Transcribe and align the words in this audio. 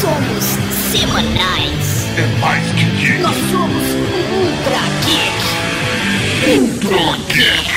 somos 0.00 0.44
semanais. 0.92 2.06
É 2.18 2.26
mais 2.40 2.64
que 2.72 2.84
geek. 2.84 3.18
Nós 3.22 3.36
somos 3.50 3.82
Ultra 4.30 4.80
Geek. 5.06 6.60
Ultra 6.60 7.16
Geek. 7.32 7.75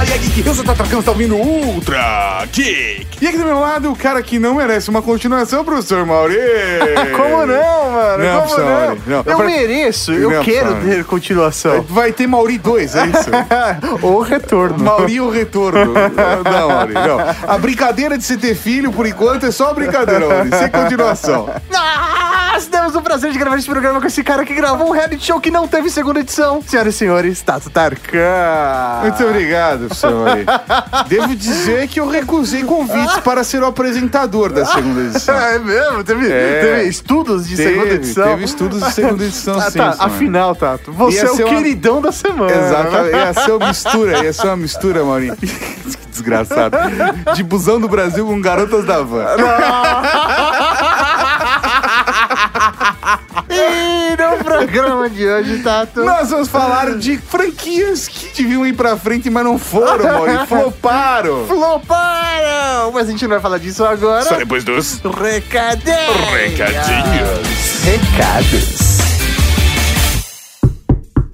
Au, 0.00 0.06
galera 0.06 0.18
Geek, 0.18 0.46
eu 0.46 0.54
sou 0.54 0.64
o 0.64 0.66
Tatracão, 0.66 1.02
tá 1.02 1.10
ouvindo 1.10 1.36
Ultra 1.36 2.44
Geek. 2.52 3.06
E 3.20 3.26
aqui 3.28 3.36
do 3.36 3.44
meu 3.44 3.60
lado, 3.60 3.92
o 3.92 3.96
cara 3.96 4.22
que 4.22 4.38
não 4.38 4.54
merece 4.54 4.88
uma 4.88 5.02
continuação, 5.02 5.62
professor 5.62 6.06
Mauri. 6.06 6.36
Como 7.14 7.44
não, 7.46 7.90
mano? 7.90 8.24
Não, 8.24 8.42
Como 8.42 8.58
não? 8.58 8.64
Mauri, 8.66 9.00
não. 9.06 9.16
Eu 9.18 9.22
Pra- 9.36 9.44
mereço, 9.44 10.12
eu 10.12 10.30
Não, 10.30 10.42
quero 10.42 10.68
professor. 10.68 10.94
ter 10.94 11.04
continuação. 11.04 11.82
Vai 11.86 12.12
ter 12.12 12.26
Mauri 12.26 12.56
2, 12.56 12.94
é 12.96 13.06
isso? 13.08 13.30
Ou 14.02 14.22
retorno. 14.22 14.78
Mauri 14.82 15.20
o 15.20 15.28
retorno. 15.28 15.92
Não, 15.92 16.68
Mauri, 16.68 16.94
não. 16.94 17.18
A 17.46 17.58
brincadeira 17.58 18.16
de 18.16 18.24
você 18.24 18.36
ter 18.36 18.54
filho, 18.54 18.90
por 18.92 19.06
enquanto, 19.06 19.44
é 19.46 19.50
só 19.50 19.72
brincadeira, 19.74 20.26
Mauri, 20.26 20.48
sem 20.56 20.68
continuação. 20.70 21.48
Nós 21.70 22.66
temos 22.66 22.94
o 22.94 23.02
prazer 23.02 23.30
de 23.32 23.38
gravar 23.38 23.56
esse 23.56 23.68
programa 23.68 24.00
com 24.00 24.06
esse 24.06 24.22
cara 24.24 24.44
que 24.44 24.54
gravou 24.54 24.88
um 24.88 24.92
reality 24.92 25.24
show 25.26 25.40
que 25.40 25.50
não 25.50 25.68
teve 25.68 25.88
segunda 25.90 26.20
edição. 26.20 26.62
Senhoras 26.66 26.94
e 26.94 26.98
senhores, 26.98 27.40
Tato 27.42 27.70
Tarkan. 27.70 29.00
Muito 29.02 29.24
obrigado, 29.24 29.89
Mauri. 30.02 30.46
Devo 31.08 31.34
dizer 31.36 31.88
que 31.88 32.00
eu 32.00 32.08
recusei 32.08 32.62
convites 32.64 33.18
para 33.18 33.42
ser 33.44 33.62
o 33.62 33.66
apresentador 33.66 34.52
da 34.52 34.64
segunda 34.64 35.00
edição. 35.02 35.34
É 35.40 35.58
mesmo? 35.58 36.04
Teve, 36.04 36.30
É. 36.30 36.60
teve 36.60 36.88
estudos 36.88 37.48
de 37.48 37.56
segunda 37.56 37.82
Teve, 37.82 37.94
edição? 37.96 38.24
Teve 38.24 38.44
estudos 38.44 38.82
de 38.82 38.92
segunda 38.92 39.24
edição, 39.24 39.58
Ah, 39.58 39.70
sim. 39.70 39.78
tá, 39.78 39.96
afinal, 39.98 40.54
Tato, 40.54 40.92
você 40.92 41.16
Ia 41.18 41.22
é 41.22 41.30
o 41.30 41.34
uma- 41.34 41.44
queridão 41.48 42.00
da 42.00 42.12
semana. 42.12 42.52
Exatamente. 42.52 43.16
Ia 43.16 43.34
ser 43.34 43.50
uma 43.52 43.66
mistura, 43.68 44.24
ia 44.24 44.32
ser 44.32 44.46
uma 44.46 44.56
mistura, 44.56 45.04
Maurinho. 45.04 45.36
Que 45.40 46.22
desgraçado. 46.22 46.76
De 47.34 47.42
busão 47.42 47.80
do 47.80 47.88
Brasil 47.88 48.26
com 48.26 48.38
garotas 48.42 48.84
da 48.84 49.00
van. 49.00 49.24
programa 54.66 55.08
de 55.08 55.26
hoje, 55.26 55.62
Tato... 55.62 56.04
Nós 56.04 56.30
vamos 56.30 56.48
falar 56.48 56.96
de 56.98 57.16
franquias 57.18 58.06
que 58.08 58.42
deviam 58.42 58.66
ir 58.66 58.74
pra 58.74 58.96
frente, 58.96 59.28
mas 59.30 59.44
não 59.44 59.58
foram, 59.58 60.04
Maurinho. 60.04 60.44
Floparam. 60.48 61.46
Floparam! 61.46 62.92
Mas 62.92 63.08
a 63.08 63.10
gente 63.10 63.22
não 63.22 63.30
vai 63.30 63.40
falar 63.40 63.58
disso 63.58 63.84
agora. 63.84 64.24
Só 64.24 64.36
depois 64.36 64.64
dos 64.64 65.00
Recadinhos. 65.00 65.96
recadinhos. 66.32 67.82
Recados. 67.84 68.80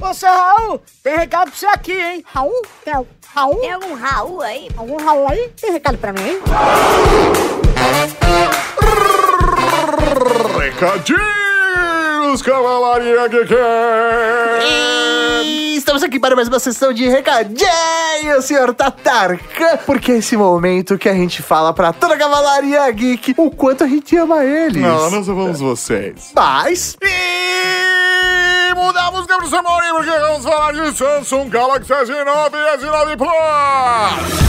Ô, 0.01 0.15
seu 0.15 0.29
Raul, 0.31 0.81
tem 1.03 1.17
recado 1.17 1.51
pra 1.51 1.59
você 1.59 1.67
aqui, 1.67 1.93
hein? 1.93 2.25
Raul? 2.33 2.63
Tem 2.85 2.95
al- 2.95 3.07
Raul? 3.35 3.57
Tem 3.61 3.73
algum 3.73 3.95
Raul 3.95 4.41
aí? 4.43 4.69
Algum 4.77 4.97
Raul 5.05 5.29
aí? 5.29 5.51
Tem 5.61 5.73
recado 5.73 5.99
pra 5.99 6.13
mim, 6.13 6.21
hein? 6.23 6.39
Cavalaria 12.43 13.29
Geek. 13.29 13.55
E 15.45 15.77
estamos 15.77 16.03
aqui 16.03 16.19
para 16.19 16.35
mais 16.35 16.49
uma 16.49 16.59
sessão 16.59 16.93
de 16.93 17.09
recadinhos, 17.09 18.45
senhor 18.45 18.75
Tatarkan, 18.75 19.79
porque 19.87 20.13
é 20.13 20.17
esse 20.17 20.37
momento 20.37 20.99
que 20.99 21.09
a 21.09 21.15
gente 21.15 21.43
fala 21.43 21.73
pra 21.73 21.93
toda 21.93 22.15
a 22.15 22.19
cavalaria 22.19 22.91
geek 22.91 23.35
o 23.37 23.51
quanto 23.51 23.85
a 23.85 23.87
gente 23.87 24.17
ama 24.17 24.45
eles. 24.45 24.83
Não, 24.83 25.11
nós 25.11 25.29
amamos 25.29 25.61
vocês. 25.61 26.33
Mas... 26.35 26.97
E 27.03 28.75
mudar 28.75 29.09
a 29.09 29.11
música 29.13 29.37
pro 29.39 29.49
seu 29.49 29.63
Maurinho, 29.63 29.95
porque 29.95 30.11
vamos 30.11 30.45
falar 30.45 30.73
de 30.73 30.97
Samsung 30.97 31.49
Galaxy 31.49 31.93
S9 31.93 32.53
e 32.53 32.79
S9 32.79 33.17
Plus. 33.17 34.46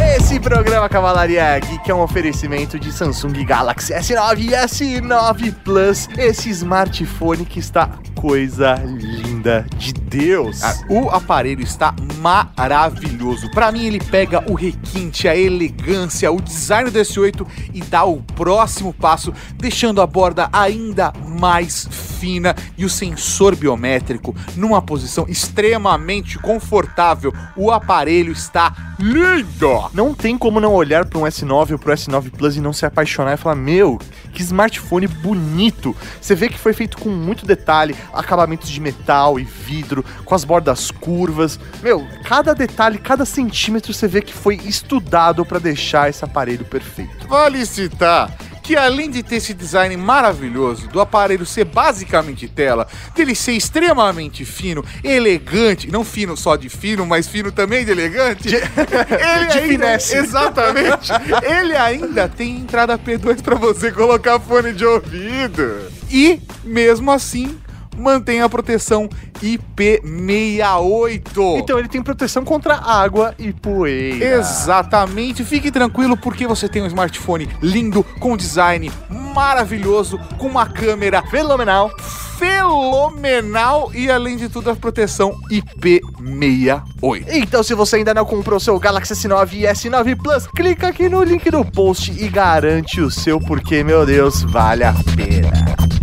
Esse 0.00 0.40
programa 0.40 0.88
Cavalaria 0.88 1.58
Geek 1.58 1.90
é 1.90 1.94
um 1.94 2.00
oferecimento 2.00 2.78
de 2.78 2.90
Samsung 2.90 3.44
Galaxy 3.44 3.92
S9 3.92 4.38
e 4.38 4.48
S9 4.48 5.54
Plus, 5.62 6.08
esse 6.16 6.48
smartphone 6.50 7.44
que 7.44 7.58
está 7.58 7.90
coisa 8.14 8.74
linda 8.76 9.29
de 9.76 9.92
Deus. 9.92 10.62
Ah, 10.62 10.74
O 10.88 11.08
aparelho 11.10 11.62
está 11.62 11.94
maravilhoso. 12.18 13.50
Pra 13.50 13.72
mim, 13.72 13.86
ele 13.86 14.00
pega 14.00 14.44
o 14.50 14.54
requinte, 14.54 15.26
a 15.28 15.36
elegância, 15.36 16.30
o 16.30 16.40
design 16.40 16.90
do 16.90 16.98
S8 16.98 17.46
e 17.72 17.80
dá 17.80 18.04
o 18.04 18.20
próximo 18.22 18.92
passo, 18.92 19.32
deixando 19.56 20.00
a 20.00 20.06
borda 20.06 20.48
ainda 20.52 21.12
mais 21.26 21.88
fina 21.90 22.54
e 22.76 22.84
o 22.84 22.90
sensor 22.90 23.56
biométrico 23.56 24.34
numa 24.56 24.82
posição 24.82 25.26
extremamente 25.28 26.38
confortável. 26.38 27.32
O 27.56 27.70
aparelho 27.70 28.32
está 28.32 28.94
lindo! 28.98 29.90
Não 29.94 30.14
tem 30.14 30.36
como 30.36 30.60
não 30.60 30.74
olhar 30.74 31.06
para 31.06 31.18
um 31.18 31.22
S9 31.22 31.72
ou 31.72 31.78
pro 31.78 31.92
S9 31.92 32.30
Plus 32.30 32.56
e 32.56 32.60
não 32.60 32.72
se 32.72 32.84
apaixonar 32.84 33.34
e 33.34 33.36
falar: 33.36 33.56
Meu, 33.56 33.98
que 34.32 34.42
smartphone 34.42 35.06
bonito! 35.06 35.96
Você 36.20 36.34
vê 36.34 36.48
que 36.48 36.58
foi 36.58 36.72
feito 36.72 36.98
com 36.98 37.10
muito 37.10 37.46
detalhe, 37.46 37.96
acabamentos 38.12 38.68
de 38.68 38.80
metal 38.80 39.38
e 39.38 39.44
vidro, 39.44 40.04
com 40.24 40.34
as 40.34 40.44
bordas 40.44 40.90
curvas. 40.90 41.58
Meu, 41.82 42.06
cada 42.24 42.54
detalhe, 42.54 42.98
cada 42.98 43.24
centímetro 43.24 43.92
você 43.92 44.08
vê 44.08 44.22
que 44.22 44.32
foi 44.32 44.56
estudado 44.56 45.44
para 45.44 45.58
deixar 45.58 46.08
esse 46.08 46.24
aparelho 46.24 46.64
perfeito. 46.64 47.26
Vale 47.28 47.64
citar 47.66 48.30
que 48.62 48.76
além 48.76 49.10
de 49.10 49.22
ter 49.22 49.36
esse 49.36 49.54
design 49.54 49.96
maravilhoso, 49.96 50.88
do 50.88 51.00
aparelho 51.00 51.46
ser 51.46 51.64
basicamente 51.64 52.48
tela, 52.48 52.86
dele 53.14 53.34
ser 53.34 53.52
extremamente 53.52 54.44
fino, 54.44 54.84
elegante, 55.02 55.90
não 55.90 56.04
fino 56.04 56.36
só 56.36 56.56
de 56.56 56.68
fino, 56.68 57.06
mas 57.06 57.26
fino 57.28 57.52
também 57.52 57.84
de 57.84 57.90
elegante, 57.90 58.48
ele 58.54 59.46
de 59.46 59.58
ainda, 59.58 59.60
finesse. 59.60 60.16
Exatamente. 60.16 61.10
ele 61.42 61.76
ainda 61.76 62.28
tem 62.28 62.56
entrada 62.56 62.98
P2 62.98 63.42
para 63.42 63.56
você 63.56 63.90
colocar 63.92 64.40
fone 64.40 64.72
de 64.72 64.84
ouvido. 64.84 65.90
E, 66.10 66.40
mesmo 66.64 67.10
assim, 67.12 67.59
mantém 68.00 68.40
a 68.40 68.48
proteção 68.48 69.08
IP68. 69.42 71.58
Então 71.58 71.78
ele 71.78 71.88
tem 71.88 72.02
proteção 72.02 72.44
contra 72.44 72.76
água 72.76 73.34
e 73.38 73.52
poeira. 73.52 74.38
Exatamente, 74.38 75.44
fique 75.44 75.70
tranquilo 75.70 76.16
porque 76.16 76.46
você 76.46 76.68
tem 76.68 76.82
um 76.82 76.86
smartphone 76.86 77.48
lindo, 77.62 78.02
com 78.18 78.36
design 78.36 78.90
maravilhoso, 79.34 80.18
com 80.38 80.48
uma 80.48 80.66
câmera 80.66 81.22
Fenomenal. 81.22 81.90
fenomenal 82.38 83.90
e 83.94 84.10
além 84.10 84.36
de 84.36 84.48
tudo 84.48 84.70
a 84.70 84.76
proteção 84.76 85.36
IP68. 85.50 87.24
Então, 87.28 87.62
se 87.62 87.74
você 87.74 87.96
ainda 87.96 88.14
não 88.14 88.24
comprou 88.24 88.58
seu 88.58 88.78
Galaxy 88.78 89.14
S9 89.14 89.52
e 89.52 89.62
S9 89.62 90.16
Plus, 90.16 90.46
clica 90.46 90.88
aqui 90.88 91.08
no 91.08 91.22
link 91.22 91.50
do 91.50 91.64
post 91.64 92.12
e 92.12 92.28
garante 92.28 93.00
o 93.00 93.10
seu, 93.10 93.38
porque, 93.38 93.84
meu 93.84 94.06
Deus, 94.06 94.42
vale 94.42 94.84
a 94.84 94.94
pena. 95.14 95.99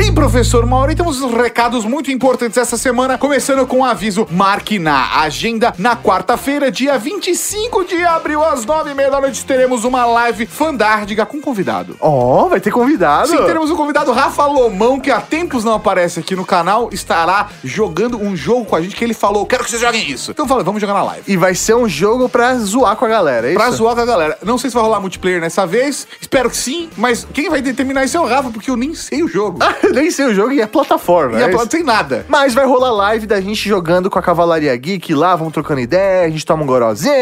E 0.00 0.12
professor 0.12 0.64
Mauro, 0.64 0.94
temos 0.94 1.20
uns 1.20 1.34
recados 1.34 1.84
muito 1.84 2.10
importantes 2.10 2.56
essa 2.56 2.76
semana, 2.76 3.18
começando 3.18 3.66
com 3.66 3.80
o 3.80 3.84
aviso 3.84 4.28
Marque 4.30 4.78
na 4.78 5.20
agenda. 5.20 5.74
Na 5.76 5.96
quarta-feira, 5.96 6.70
dia 6.70 6.96
25 6.96 7.84
de 7.84 8.04
abril, 8.04 8.42
às 8.44 8.64
9h30 8.64 9.10
da 9.10 9.20
noite, 9.20 9.44
teremos 9.44 9.82
uma 9.84 10.06
live 10.06 10.46
fandárdiga 10.46 11.26
com 11.26 11.40
convidado. 11.40 11.96
Ó, 12.00 12.48
vai 12.48 12.60
ter 12.60 12.70
convidado. 12.70 13.28
Sim, 13.28 13.44
teremos 13.44 13.70
um 13.72 13.76
convidado, 13.76 14.12
Rafa 14.12 14.46
Lomão, 14.46 15.00
que 15.00 15.10
há 15.10 15.20
tempos 15.20 15.64
não 15.64 15.74
aparece 15.74 16.20
aqui 16.20 16.36
no 16.36 16.44
canal, 16.46 16.88
estará 16.92 17.48
jogando 17.64 18.22
um 18.22 18.36
jogo 18.36 18.66
com 18.66 18.76
a 18.76 18.80
gente 18.80 18.94
que 18.94 19.04
ele 19.04 19.14
falou, 19.14 19.44
quero 19.46 19.64
que 19.64 19.70
vocês 19.70 19.82
joguem 19.82 20.08
isso. 20.08 20.30
Então 20.30 20.44
eu 20.44 20.48
falei, 20.48 20.64
vamos 20.64 20.80
jogar 20.80 20.94
na 20.94 21.02
live. 21.02 21.24
E 21.26 21.36
vai 21.36 21.56
ser 21.56 21.74
um 21.74 21.88
jogo 21.88 22.28
pra 22.28 22.54
zoar 22.56 22.94
com 22.94 23.04
a 23.04 23.08
galera, 23.08 23.48
é 23.48 23.50
isso? 23.50 23.58
Pra 23.58 23.70
zoar 23.72 23.96
com 23.96 24.02
a 24.02 24.06
galera. 24.06 24.38
Não 24.44 24.58
sei 24.58 24.70
se 24.70 24.74
vai 24.74 24.84
rolar 24.84 25.00
multiplayer 25.00 25.40
nessa 25.40 25.66
vez, 25.66 26.06
espero 26.20 26.48
que 26.48 26.56
sim, 26.56 26.88
mas 26.96 27.26
quem 27.34 27.50
vai 27.50 27.60
determinar 27.60 28.04
isso 28.04 28.16
é 28.16 28.20
o 28.20 28.26
Rafa, 28.26 28.50
porque 28.50 28.70
eu 28.70 28.76
nem 28.76 28.94
sei 28.94 29.24
o 29.24 29.28
jogo. 29.28 29.58
Nem 29.94 30.10
sei 30.10 30.26
o 30.26 30.34
jogo 30.34 30.52
e 30.52 30.60
é 30.60 30.66
plataforma. 30.66 31.38
e 31.38 31.42
é 31.42 31.44
a 31.44 31.48
isso? 31.48 31.56
plata 31.56 31.70
sem 31.70 31.82
nada. 31.84 32.24
Mas 32.28 32.54
vai 32.54 32.64
rolar 32.66 32.90
live 32.92 33.26
da 33.26 33.40
gente 33.40 33.68
jogando 33.68 34.10
com 34.10 34.18
a 34.18 34.22
Cavalaria 34.22 34.74
Geek 34.76 35.14
lá, 35.14 35.34
vamos 35.36 35.52
trocando 35.52 35.80
ideia, 35.80 36.26
a 36.26 36.30
gente 36.30 36.44
toma 36.44 36.62
um 36.62 36.66
gorozinho. 36.66 37.12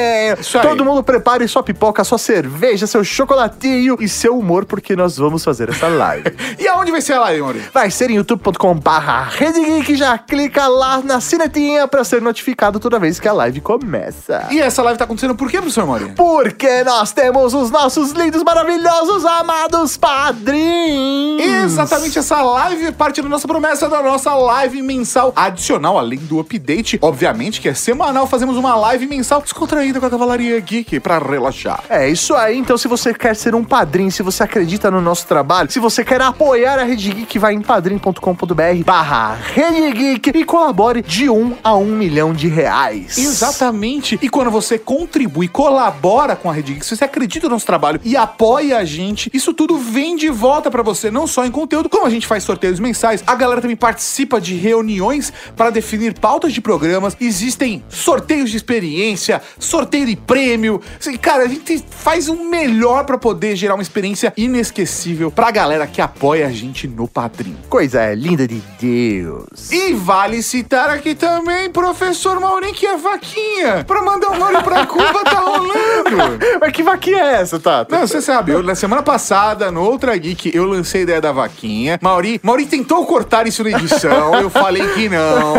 Isso 0.40 0.58
aí. 0.58 0.66
Todo 0.66 0.84
mundo 0.84 1.02
prepare 1.02 1.46
sua 1.48 1.62
pipoca, 1.62 2.02
sua 2.04 2.18
cerveja, 2.18 2.86
seu 2.86 3.02
chocolatinho 3.04 3.96
e 4.00 4.08
seu 4.08 4.38
humor, 4.38 4.64
porque 4.64 4.94
nós 4.96 5.16
vamos 5.16 5.44
fazer 5.44 5.68
essa 5.70 5.88
live. 5.88 6.26
E 6.58 6.66
aonde 6.68 6.90
vai 6.90 7.00
ser 7.02 7.12
a 7.14 7.20
live, 7.20 7.42
Mori? 7.42 7.62
Vai 7.72 7.90
ser 7.90 8.10
em 8.10 8.14
youtube.com/barra 8.16 9.30
Geek, 9.38 9.94
já 9.94 10.16
clica 10.16 10.66
lá 10.66 11.02
na 11.02 11.20
sinetinha 11.20 11.86
pra 11.86 12.02
ser 12.02 12.22
notificado 12.22 12.80
toda 12.80 12.98
vez 12.98 13.20
que 13.20 13.28
a 13.28 13.32
live 13.32 13.60
começa. 13.60 14.46
E 14.50 14.58
essa 14.60 14.82
live 14.82 14.98
tá 14.98 15.04
acontecendo 15.04 15.34
por 15.34 15.50
quê, 15.50 15.58
professor 15.58 15.86
Mori? 15.86 16.12
Porque 16.16 16.82
nós 16.84 17.12
temos 17.12 17.52
os 17.54 17.70
nossos 17.70 18.12
lindos, 18.12 18.42
maravilhosos, 18.42 19.24
amados 19.24 19.96
padrinhos. 19.96 21.42
Exatamente 21.64 22.18
essa 22.18 22.40
live 22.42 22.55
live, 22.56 22.90
parte 22.92 23.20
da 23.20 23.28
nossa 23.28 23.46
promessa 23.46 23.86
da 23.86 24.02
nossa 24.02 24.34
live 24.34 24.80
mensal 24.80 25.30
adicional, 25.36 25.98
além 25.98 26.18
do 26.20 26.40
update, 26.40 26.98
obviamente, 27.02 27.60
que 27.60 27.68
é 27.68 27.74
semanal, 27.74 28.26
fazemos 28.26 28.56
uma 28.56 28.74
live 28.74 29.06
mensal 29.06 29.42
descontraída 29.42 30.00
com 30.00 30.06
a 30.06 30.10
Cavalaria 30.10 30.58
Geek 30.58 30.98
pra 31.00 31.18
relaxar. 31.18 31.84
É 31.90 32.08
isso 32.08 32.34
aí, 32.34 32.56
então 32.56 32.78
se 32.78 32.88
você 32.88 33.12
quer 33.12 33.36
ser 33.36 33.54
um 33.54 33.62
padrinho, 33.62 34.10
se 34.10 34.22
você 34.22 34.42
acredita 34.42 34.90
no 34.90 35.02
nosso 35.02 35.26
trabalho, 35.26 35.70
se 35.70 35.78
você 35.78 36.02
quer 36.02 36.22
apoiar 36.22 36.78
a 36.78 36.84
Rede 36.84 37.10
Geek, 37.10 37.38
vai 37.38 37.52
em 37.52 37.60
padrim.com.br 37.60 38.84
barra 38.86 39.34
Rede 39.34 39.92
Geek 39.92 40.30
e 40.34 40.42
colabore 40.42 41.02
de 41.02 41.28
1 41.28 41.58
a 41.62 41.76
1 41.76 41.84
milhão 41.84 42.32
de 42.32 42.48
reais. 42.48 43.18
Exatamente. 43.18 44.18
E 44.22 44.30
quando 44.30 44.50
você 44.50 44.78
contribui, 44.78 45.46
colabora 45.46 46.34
com 46.34 46.48
a 46.48 46.54
Rede 46.54 46.72
Geek, 46.72 46.86
se 46.86 46.96
você 46.96 47.04
acredita 47.04 47.48
no 47.48 47.54
nosso 47.56 47.66
trabalho 47.66 48.00
e 48.02 48.16
apoia 48.16 48.78
a 48.78 48.84
gente, 48.86 49.30
isso 49.34 49.52
tudo 49.52 49.76
vem 49.76 50.16
de 50.16 50.30
volta 50.30 50.70
pra 50.70 50.82
você, 50.82 51.10
não 51.10 51.26
só 51.26 51.44
em 51.44 51.50
conteúdo, 51.50 51.90
como 51.90 52.06
a 52.06 52.10
gente 52.10 52.26
faz 52.26 52.45
sorteios 52.46 52.80
mensais, 52.80 53.22
a 53.26 53.34
galera 53.34 53.60
também 53.60 53.76
participa 53.76 54.40
de 54.40 54.54
reuniões 54.54 55.32
para 55.54 55.68
definir 55.68 56.18
pautas 56.18 56.52
de 56.52 56.60
programas, 56.62 57.16
existem 57.20 57.84
sorteios 57.88 58.50
de 58.50 58.56
experiência, 58.56 59.42
sorteio 59.58 60.06
de 60.06 60.16
prêmio. 60.16 60.80
Assim, 60.98 61.16
Cara, 61.26 61.42
a 61.42 61.48
gente 61.48 61.84
faz 61.90 62.28
o 62.28 62.36
melhor 62.36 63.04
pra 63.04 63.18
poder 63.18 63.56
gerar 63.56 63.74
uma 63.74 63.82
experiência 63.82 64.32
inesquecível 64.36 65.28
pra 65.28 65.50
galera 65.50 65.84
que 65.84 66.00
apoia 66.00 66.46
a 66.46 66.52
gente 66.52 66.86
no 66.86 67.08
Padrim. 67.08 67.56
Coisa 67.68 68.14
linda 68.14 68.46
de 68.46 68.62
Deus. 68.78 69.72
E 69.72 69.92
vale 69.92 70.40
citar 70.40 70.88
aqui 70.88 71.16
também, 71.16 71.68
professor 71.68 72.38
Maurinho, 72.38 72.72
que 72.72 72.86
é 72.86 72.96
vaquinha. 72.96 73.82
Pra 73.84 74.02
mandar 74.02 74.28
o 74.28 74.38
Mauro 74.38 74.62
pra 74.62 74.86
Cuba 74.86 75.24
tá 75.24 75.40
rolando. 75.40 76.38
Mas 76.60 76.72
que 76.72 76.84
vaquinha 76.84 77.18
é 77.18 77.40
essa, 77.40 77.58
Tato? 77.58 77.92
Não, 77.92 78.06
você 78.06 78.22
sabe, 78.22 78.52
eu, 78.52 78.62
na 78.62 78.76
semana 78.76 79.02
passada, 79.02 79.72
no 79.72 79.82
Outra 79.82 80.16
Geek, 80.16 80.54
eu 80.54 80.64
lancei 80.64 81.00
a 81.00 81.02
ideia 81.02 81.20
da 81.20 81.32
vaquinha. 81.32 81.98
Mauri, 82.26 82.40
Mauri 82.42 82.66
tentou 82.66 83.04
cortar 83.06 83.46
isso 83.46 83.62
na 83.62 83.70
edição, 83.70 84.34
eu 84.40 84.50
falei 84.50 84.86
que 84.94 85.08
não. 85.08 85.54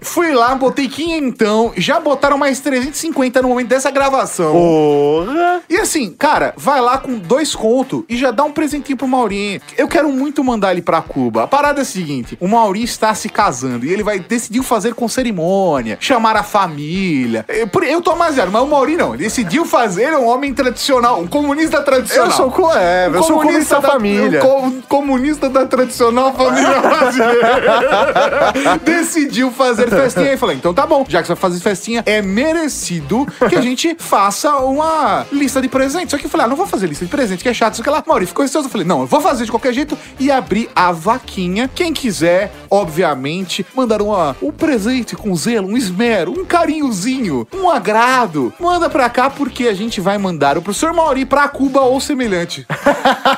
Fui 0.00 0.32
lá, 0.32 0.54
botei 0.54 0.88
quinhentão, 0.88 1.72
já 1.76 1.98
botaram 2.00 2.38
mais 2.38 2.60
350 2.60 3.42
no 3.42 3.48
momento 3.48 3.68
dessa 3.68 3.90
gravação. 3.90 4.52
Porra! 4.52 5.60
E 5.68 5.76
assim, 5.76 6.10
cara, 6.10 6.54
vai 6.56 6.80
lá 6.80 6.98
com 6.98 7.18
dois 7.18 7.54
contos 7.54 8.02
e 8.08 8.16
já 8.16 8.30
dá 8.30 8.44
um 8.44 8.52
presentinho 8.52 8.96
pro 8.96 9.08
Maurinho. 9.08 9.60
Eu 9.76 9.88
quero 9.88 10.10
muito 10.10 10.42
mandar 10.44 10.72
ele 10.72 10.82
pra 10.82 11.00
Cuba. 11.02 11.44
A 11.44 11.46
parada 11.46 11.80
é 11.80 11.82
a 11.82 11.84
seguinte: 11.84 12.36
o 12.40 12.48
Maurinho 12.48 12.84
está 12.84 13.14
se 13.14 13.28
casando 13.28 13.84
e 13.84 13.92
ele 13.92 14.02
vai 14.02 14.18
decidiu 14.18 14.62
fazer 14.62 14.94
com 14.94 15.08
cerimônia, 15.08 15.96
chamar 16.00 16.36
a 16.36 16.42
família. 16.42 17.44
Eu, 17.48 17.68
eu 17.84 18.00
tô 18.00 18.10
amaziado, 18.12 18.50
mas 18.50 18.62
o 18.62 18.66
Maurinho 18.66 18.98
não. 18.98 19.14
Ele 19.14 19.24
decidiu 19.24 19.64
fazer, 19.64 20.12
um 20.14 20.26
homem 20.26 20.52
tradicional, 20.54 21.20
um 21.20 21.26
comunista 21.26 21.80
tradicional. 21.82 22.26
Eu 22.30 22.32
sou, 22.32 22.76
é, 22.76 23.08
eu 23.08 23.22
sou 23.22 23.38
comunista 23.40 23.80
da 23.80 23.88
família. 23.88 24.44
um 24.44 24.70
co- 24.80 24.88
comunista 24.88 25.48
da 25.48 25.66
tradicional 25.88 26.34
família 26.34 26.80
brasileira. 26.80 28.52
Decidiu 28.84 29.50
fazer 29.50 29.88
festinha 29.88 30.32
e 30.34 30.36
falei, 30.36 30.56
então 30.56 30.74
tá 30.74 30.86
bom, 30.86 31.04
já 31.08 31.20
que 31.20 31.26
você 31.26 31.34
vai 31.34 31.40
fazer 31.40 31.60
festinha, 31.60 32.02
é 32.06 32.20
merecido 32.20 33.26
que 33.48 33.56
a 33.56 33.60
gente 33.60 33.96
faça 33.98 34.56
uma 34.56 35.26
lista 35.32 35.60
de 35.60 35.68
presentes. 35.68 36.10
Só 36.10 36.18
que 36.18 36.26
eu 36.26 36.30
falei, 36.30 36.46
ah, 36.46 36.48
não 36.48 36.56
vou 36.56 36.66
fazer 36.66 36.86
lista 36.86 37.04
de 37.04 37.10
presentes, 37.10 37.42
que 37.42 37.48
é 37.48 37.54
chato, 37.54 37.74
isso 37.74 37.82
que 37.82 37.90
lá. 37.90 38.02
Maurício 38.06 38.28
ficou 38.28 38.44
ansioso. 38.44 38.68
Eu 38.68 38.70
falei, 38.70 38.86
não, 38.86 39.00
eu 39.00 39.06
vou 39.06 39.20
fazer 39.20 39.44
de 39.44 39.50
qualquer 39.50 39.72
jeito 39.72 39.96
e 40.20 40.30
abrir 40.30 40.68
a 40.76 40.92
vaquinha. 40.92 41.68
Quem 41.74 41.92
quiser, 41.92 42.52
obviamente, 42.70 43.64
mandar 43.74 44.02
uma, 44.02 44.36
um 44.42 44.52
presente 44.52 45.16
com 45.16 45.34
zelo, 45.34 45.68
um 45.68 45.76
esmero, 45.76 46.32
um 46.38 46.44
carinhozinho, 46.44 47.46
um 47.54 47.68
agrado, 47.70 48.52
manda 48.60 48.88
pra 48.90 49.08
cá 49.08 49.30
porque 49.30 49.68
a 49.68 49.74
gente 49.74 50.00
vai 50.00 50.18
mandar 50.18 50.58
o 50.58 50.62
professor 50.62 50.92
Mauri 50.92 51.24
pra 51.24 51.48
Cuba 51.48 51.80
ou 51.80 52.00
semelhante. 52.00 52.66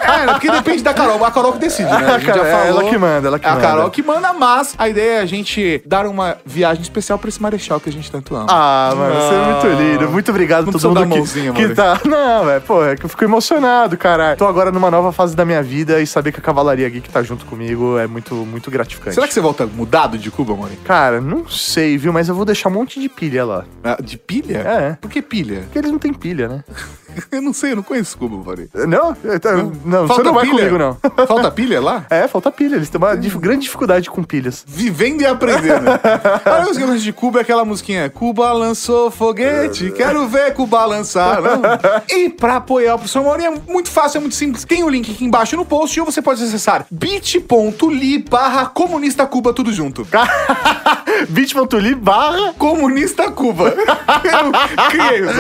É, 0.01 0.27
porque 0.33 0.51
depende 0.51 0.83
da 0.83 0.93
Carol. 0.93 1.25
A 1.25 1.31
Carol 1.31 1.53
que 1.53 1.59
decide, 1.59 1.89
né? 1.89 2.15
A 2.15 2.19
já 2.43 2.49
É, 2.49 2.53
falou. 2.53 2.67
ela 2.83 2.85
que 2.91 2.99
manda, 2.99 3.29
ela 3.29 3.39
que 3.39 3.47
a 3.47 3.51
manda. 3.51 3.63
Carol 3.63 3.91
que 3.91 4.03
manda, 4.03 4.33
mas 4.33 4.75
a 4.79 4.89
ideia 4.89 5.19
é 5.19 5.21
a 5.21 5.27
gente 5.27 5.83
dar 5.87 6.07
uma 6.07 6.37
viagem 6.45 6.83
especial 6.83 7.19
pra 7.19 7.29
esse 7.29 7.41
marechal 7.41 7.81
que 7.81 7.89
a 7.89 7.93
gente 7.93 8.11
tanto 8.11 8.35
ama. 8.35 8.47
Ah, 8.49 8.93
mano, 8.97 9.15
você 9.15 9.35
é 9.35 9.53
muito 9.73 9.83
lindo. 9.83 10.11
Muito 10.11 10.31
obrigado 10.31 10.65
Não 10.67 10.71
a 10.71 10.73
todo 10.81 10.95
mundo 10.95 11.09
que, 11.11 11.17
mãozinha, 11.19 11.53
que 11.53 11.69
tá. 11.75 12.01
Não, 12.07 12.45
velho, 12.47 12.61
pô, 12.63 12.85
é 12.85 12.97
que 12.97 13.05
eu 13.05 13.09
fico 13.09 13.25
emocionado, 13.25 13.97
caralho. 13.97 14.37
Tô 14.39 14.47
agora 14.47 14.71
numa 14.71 14.91
nova 14.91 15.13
fase 15.13 15.35
da 15.37 15.45
minha 15.45 15.63
vida 15.63 16.01
e 16.01 16.07
saber 16.07 16.33
que 16.33 16.39
a 16.41 16.43
Cavalaria 16.43 16.89
Geek 16.89 17.09
tá 17.11 17.23
junto 17.23 17.45
comigo 17.47 17.99
é 17.99 18.07
muito, 18.07 18.35
muito 18.35 18.71
gratificante. 18.71 19.15
Será 19.15 19.27
que 19.27 19.35
você 19.35 19.41
volta 19.41 19.67
mudado 19.67 20.19
de 20.19 20.31
Cuba, 20.31 20.55
Mauri? 20.57 20.77
Cara, 20.85 21.21
não 21.21 21.49
sei, 21.49 21.97
viu? 21.99 22.13
Mas 22.13 22.29
eu 22.29 22.35
vou 22.35 22.45
deixar 22.45 22.69
um 22.69 22.73
monte 22.73 23.01
de 23.01 23.09
pilha 23.09 23.45
lá. 23.45 23.65
Ah, 23.85 23.97
De 24.01 24.17
pilha? 24.19 24.59
É. 24.59 24.99
Por 25.01 25.11
que 25.11 25.21
pilha? 25.23 25.61
Porque 25.63 25.79
eles 25.79 25.91
não 25.91 25.99
têm 25.99 26.13
pilha, 26.13 26.49
né? 26.49 26.65
Eu 27.33 27.43
não 27.43 27.53
sei, 27.53 27.73
eu 27.73 27.77
não 27.77 27.83
conheço 27.83 28.17
Cuba, 28.17 28.37
Mauri. 28.37 28.71
Não? 28.73 29.17
Não, 29.25 29.73
não 29.85 30.03
você 30.03 30.07
Falta 30.07 30.23
não 30.23 30.33
vai 30.33 30.45
pilha? 30.47 30.59
comigo, 30.59 30.79
não. 30.79 31.27
Falta 31.27 31.51
pilha 31.51 31.81
lá? 31.81 32.05
É, 32.09 32.29
falta 32.31 32.51
pilha. 32.51 32.77
Eles 32.77 32.89
têm 32.89 32.99
uma 33.01 33.17
dif- 33.17 33.39
grande 33.39 33.63
dificuldade 33.63 34.09
com 34.11 34.23
pilhas. 34.23 34.65
Vivendo 34.67 35.21
e 35.23 35.27
aprendendo. 35.27 35.89
a 35.91 36.61
música 36.61 36.77
que 36.79 36.83
eu 36.83 36.87
conheço 36.87 37.05
de 37.05 37.13
Cuba 37.13 37.39
é 37.41 37.43
aquela 37.43 37.65
musiquinha 37.65 38.09
Cuba 38.11 38.53
lançou 38.53 39.11
foguete, 39.11 39.91
quero 39.93 40.27
ver 40.29 40.55
Cuba 40.55 40.85
lançar. 40.85 41.41
Não? 41.43 41.61
E 42.09 42.29
pra 42.31 42.57
apoiar 42.57 42.95
o 42.95 42.99
professor 42.99 43.23
Mauri 43.25 43.45
é 43.45 43.51
muito 43.51 43.91
fácil, 43.91 44.19
é 44.19 44.21
muito 44.21 44.35
simples. 44.35 44.65
Tem 44.65 44.83
o 44.83 44.89
link 44.89 45.11
aqui 45.11 45.25
embaixo 45.25 45.57
no 45.57 45.65
post 45.65 45.99
ou 46.01 46.07
você 46.07 46.21
pode 46.23 46.43
acessar 46.43 46.87
bit.ly 46.91 48.19
barra 48.29 48.67
comunista 48.67 49.27
Cuba 49.27 49.53
tudo 49.53 49.73
junto. 49.73 50.07
bit.ly 51.29 51.95
barra 51.95 52.53
Comunista 52.59 53.31
Cuba. 53.31 53.75
Eu 54.25 54.89
criei 54.91 55.21
isso. 55.21 55.31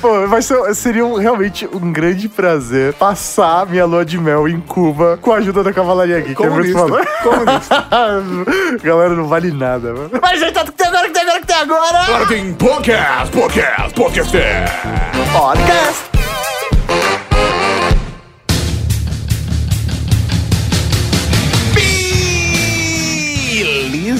Pô, 0.00 0.26
vai 0.26 0.42
ser, 0.42 0.74
seria 0.74 1.04
um- 1.04 1.16
realmente 1.16 1.68
um 1.72 1.92
grande 1.92 2.28
prazer 2.28 2.94
passar 2.94 3.59
minha 3.66 3.84
lua 3.84 4.04
de 4.04 4.18
mel 4.18 4.48
em 4.48 4.60
Cuba 4.60 5.18
com 5.20 5.32
a 5.32 5.36
ajuda 5.36 5.62
da 5.62 5.72
Cavalaria 5.72 6.20
Geek. 6.20 6.42
É 6.42 6.48
muito 6.48 6.72
Comunista. 6.72 6.78
foda. 6.80 7.06
Comunista. 7.22 7.86
Galera, 8.82 9.14
não 9.14 9.26
vale 9.26 9.50
nada, 9.50 9.92
mano. 9.92 10.10
Mas 10.20 10.42
aí, 10.42 10.52
tá 10.52 10.64
que 10.64 10.72
tem 10.72 10.86
agora, 10.86 11.06
que 11.08 11.12
tem 11.12 11.22
agora, 11.22 11.40
que 11.40 11.46
tem 11.46 11.56
agora. 11.56 11.98
Agora 12.00 12.26
tem 12.26 12.52
podcast, 12.54 13.30
podcast, 13.36 13.94
podcast. 13.94 14.76
Podcast. 15.32 16.29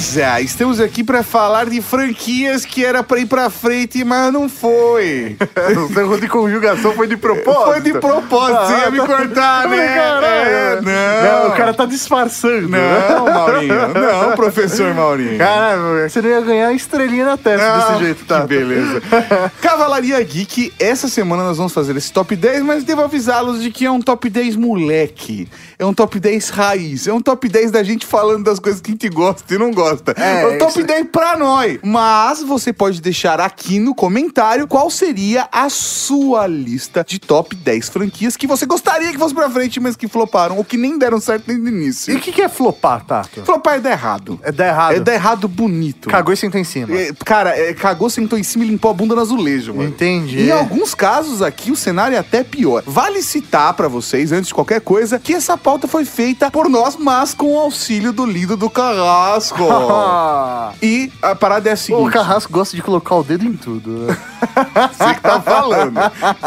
Beleza, 0.01 0.41
estamos 0.41 0.79
aqui 0.79 1.03
pra 1.03 1.21
falar 1.21 1.69
de 1.69 1.79
franquias 1.79 2.65
que 2.65 2.83
era 2.83 3.03
pra 3.03 3.19
ir 3.19 3.27
pra 3.27 3.51
frente, 3.51 4.03
mas 4.03 4.33
não 4.33 4.49
foi. 4.49 5.37
O 5.91 5.99
erro 5.99 6.19
de 6.19 6.27
conjugação 6.27 6.93
foi 6.93 7.07
de 7.07 7.15
propósito. 7.15 7.65
Foi 7.65 7.81
de 7.81 7.93
propósito, 7.93 8.65
você 8.65 8.73
ia 8.73 8.91
me 8.91 8.99
cortar, 8.99 9.67
né? 9.67 9.85
É, 9.85 9.95
Caralho. 9.95 10.81
não. 10.81 11.49
o 11.49 11.51
cara 11.51 11.73
tá 11.73 11.85
disfarçando. 11.85 12.67
Não, 12.67 13.25
Maurinho, 13.25 13.75
não, 13.93 14.35
professor 14.35 14.93
Maurinho. 14.93 15.37
Caralho, 15.37 16.09
você 16.09 16.21
não 16.21 16.29
ia 16.29 16.41
ganhar 16.41 16.73
estrelinha 16.73 17.25
na 17.25 17.37
testa 17.37 17.91
desse 17.91 18.03
jeito, 18.03 18.25
tá? 18.25 18.41
Que 18.41 18.47
beleza. 18.47 19.01
Cavalaria 19.61 20.21
Geek, 20.23 20.73
essa 20.79 21.07
semana 21.07 21.43
nós 21.43 21.57
vamos 21.57 21.73
fazer 21.73 21.95
esse 21.95 22.11
top 22.11 22.35
10, 22.35 22.63
mas 22.63 22.83
devo 22.83 23.01
avisá-los 23.01 23.61
de 23.61 23.69
que 23.69 23.85
é 23.85 23.91
um 23.91 24.01
top 24.01 24.29
10 24.29 24.55
moleque. 24.55 25.47
É 25.77 25.85
um 25.85 25.93
top 25.93 26.19
10 26.19 26.49
raiz. 26.49 27.07
É 27.07 27.13
um 27.13 27.21
top 27.21 27.47
10 27.47 27.71
da 27.71 27.83
gente 27.83 28.05
falando 28.05 28.45
das 28.45 28.59
coisas 28.59 28.81
que 28.81 28.91
a 28.91 28.93
gente 28.93 29.09
gosta 29.09 29.53
e 29.53 29.57
não 29.57 29.71
gosta. 29.71 29.90
É, 30.17 30.41
É, 30.43 30.47
um 30.47 30.57
top 30.57 30.71
isso- 30.79 30.83
10 30.87 31.07
pra 31.11 31.37
nós. 31.37 31.79
Mas 31.83 32.41
você 32.43 32.71
pode 32.73 33.01
deixar 33.01 33.39
aqui 33.39 33.79
no 33.79 33.93
comentário 33.95 34.67
qual 34.67 34.89
seria 34.89 35.47
a 35.51 35.69
sua 35.69 36.47
lista 36.47 37.03
de 37.07 37.19
top 37.19 37.55
10 37.55 37.89
franquias 37.89 38.35
que 38.37 38.47
você 38.47 38.65
gostaria 38.65 39.11
que 39.11 39.17
fosse 39.17 39.33
pra 39.33 39.49
frente, 39.49 39.79
mas 39.79 39.95
que 39.95 40.07
floparam 40.07 40.57
ou 40.57 40.63
que 40.63 40.77
nem 40.77 40.97
deram 40.97 41.19
certo 41.19 41.45
desde 41.47 41.63
o 41.63 41.67
E 41.67 41.71
início. 41.71 42.15
o 42.15 42.19
que, 42.19 42.31
que 42.31 42.41
é 42.41 42.49
flopar, 42.49 43.03
Tato? 43.05 43.43
Flopar 43.43 43.75
é 43.75 43.79
dar 43.79 43.91
errado. 43.91 44.39
É 44.43 44.51
dar 44.51 44.67
errado. 44.67 44.95
É 44.95 44.99
dar 44.99 45.13
errado 45.13 45.47
bonito. 45.47 46.09
Cagou 46.09 46.33
e 46.33 46.37
sentou 46.37 46.59
em 46.59 46.63
cima. 46.63 46.95
É, 46.97 47.11
cara, 47.25 47.57
é, 47.57 47.73
cagou, 47.73 48.09
sentou 48.09 48.37
em 48.37 48.43
cima 48.43 48.63
e 48.63 48.67
limpou 48.67 48.91
a 48.91 48.93
bunda 48.93 49.15
no 49.15 49.21
azulejo, 49.21 49.73
mano. 49.73 49.89
Entendi. 49.89 50.41
Em 50.43 50.51
alguns 50.51 50.93
casos 50.93 51.41
aqui 51.41 51.71
o 51.71 51.75
cenário 51.75 52.15
é 52.15 52.19
até 52.19 52.43
pior. 52.43 52.83
Vale 52.85 53.21
citar 53.21 53.73
pra 53.73 53.87
vocês, 53.87 54.31
antes 54.31 54.47
de 54.47 54.53
qualquer 54.53 54.81
coisa, 54.81 55.19
que 55.19 55.33
essa 55.33 55.57
pauta 55.57 55.87
foi 55.87 56.05
feita 56.05 56.49
por 56.51 56.69
nós, 56.69 56.95
mas 56.97 57.33
com 57.33 57.53
o 57.53 57.59
auxílio 57.59 58.11
do 58.11 58.25
Lido 58.25 58.55
do 58.57 58.69
Carrasco. 58.69 59.63
e 60.81 61.11
a 61.21 61.35
parada 61.35 61.69
é 61.69 61.71
a 61.71 61.75
O 61.75 61.77
seguinte. 61.77 62.11
Carrasco 62.11 62.51
gosta 62.51 62.75
de 62.75 62.81
colocar 62.81 63.15
o 63.15 63.23
dedo 63.23 63.45
em 63.45 63.53
tudo. 63.53 63.89
né? 63.91 64.17
Você 64.91 65.13
que 65.13 65.21
tá 65.21 65.41
falando. 65.41 65.99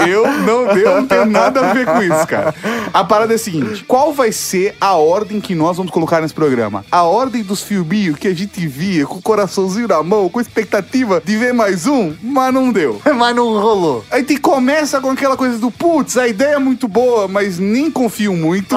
Eu 0.07 0.27
não, 0.41 0.67
eu 0.77 0.97
não 1.01 1.07
tenho 1.07 1.27
nada 1.27 1.71
a 1.71 1.73
ver 1.73 1.87
com 1.87 2.03
isso, 2.03 2.27
cara. 2.27 2.55
A 2.93 3.05
parada 3.05 3.33
é 3.33 3.37
a 3.37 3.39
seguinte: 3.39 3.85
qual 3.85 4.13
vai 4.13 4.33
ser 4.33 4.77
a 4.81 4.95
ordem 4.95 5.41
que 5.41 5.55
nós 5.55 5.77
vamos 5.77 5.93
colocar 5.93 6.21
nesse 6.21 6.35
programa? 6.35 6.85
A 6.91 7.03
ordem 7.03 7.43
dos 7.43 7.63
filminhos 7.63 8.19
que 8.19 8.29
a 8.29 8.35
gente 8.35 8.67
via 8.67 9.07
com 9.07 9.17
o 9.17 9.23
coraçãozinho 9.23 9.89
na 9.89 10.03
mão, 10.03 10.29
com 10.29 10.41
expectativa 10.41 11.23
de 11.25 11.37
ver 11.37 11.53
mais 11.55 11.87
um, 11.87 12.15
mas 12.23 12.53
não 12.53 12.73
deu. 12.73 13.01
Mas 13.15 13.35
não 13.37 13.45
rolou. 13.59 14.05
Aí 14.11 14.23
te 14.25 14.37
começa 14.37 15.01
com 15.01 15.11
aquela 15.11 15.37
coisa 15.37 15.57
do 15.59 15.71
putz, 15.71 16.17
a 16.17 16.27
ideia 16.27 16.57
é 16.57 16.59
muito 16.59 16.89
boa, 16.89 17.29
mas 17.29 17.59
nem 17.59 17.91
confio 17.91 18.35
muito. 18.35 18.77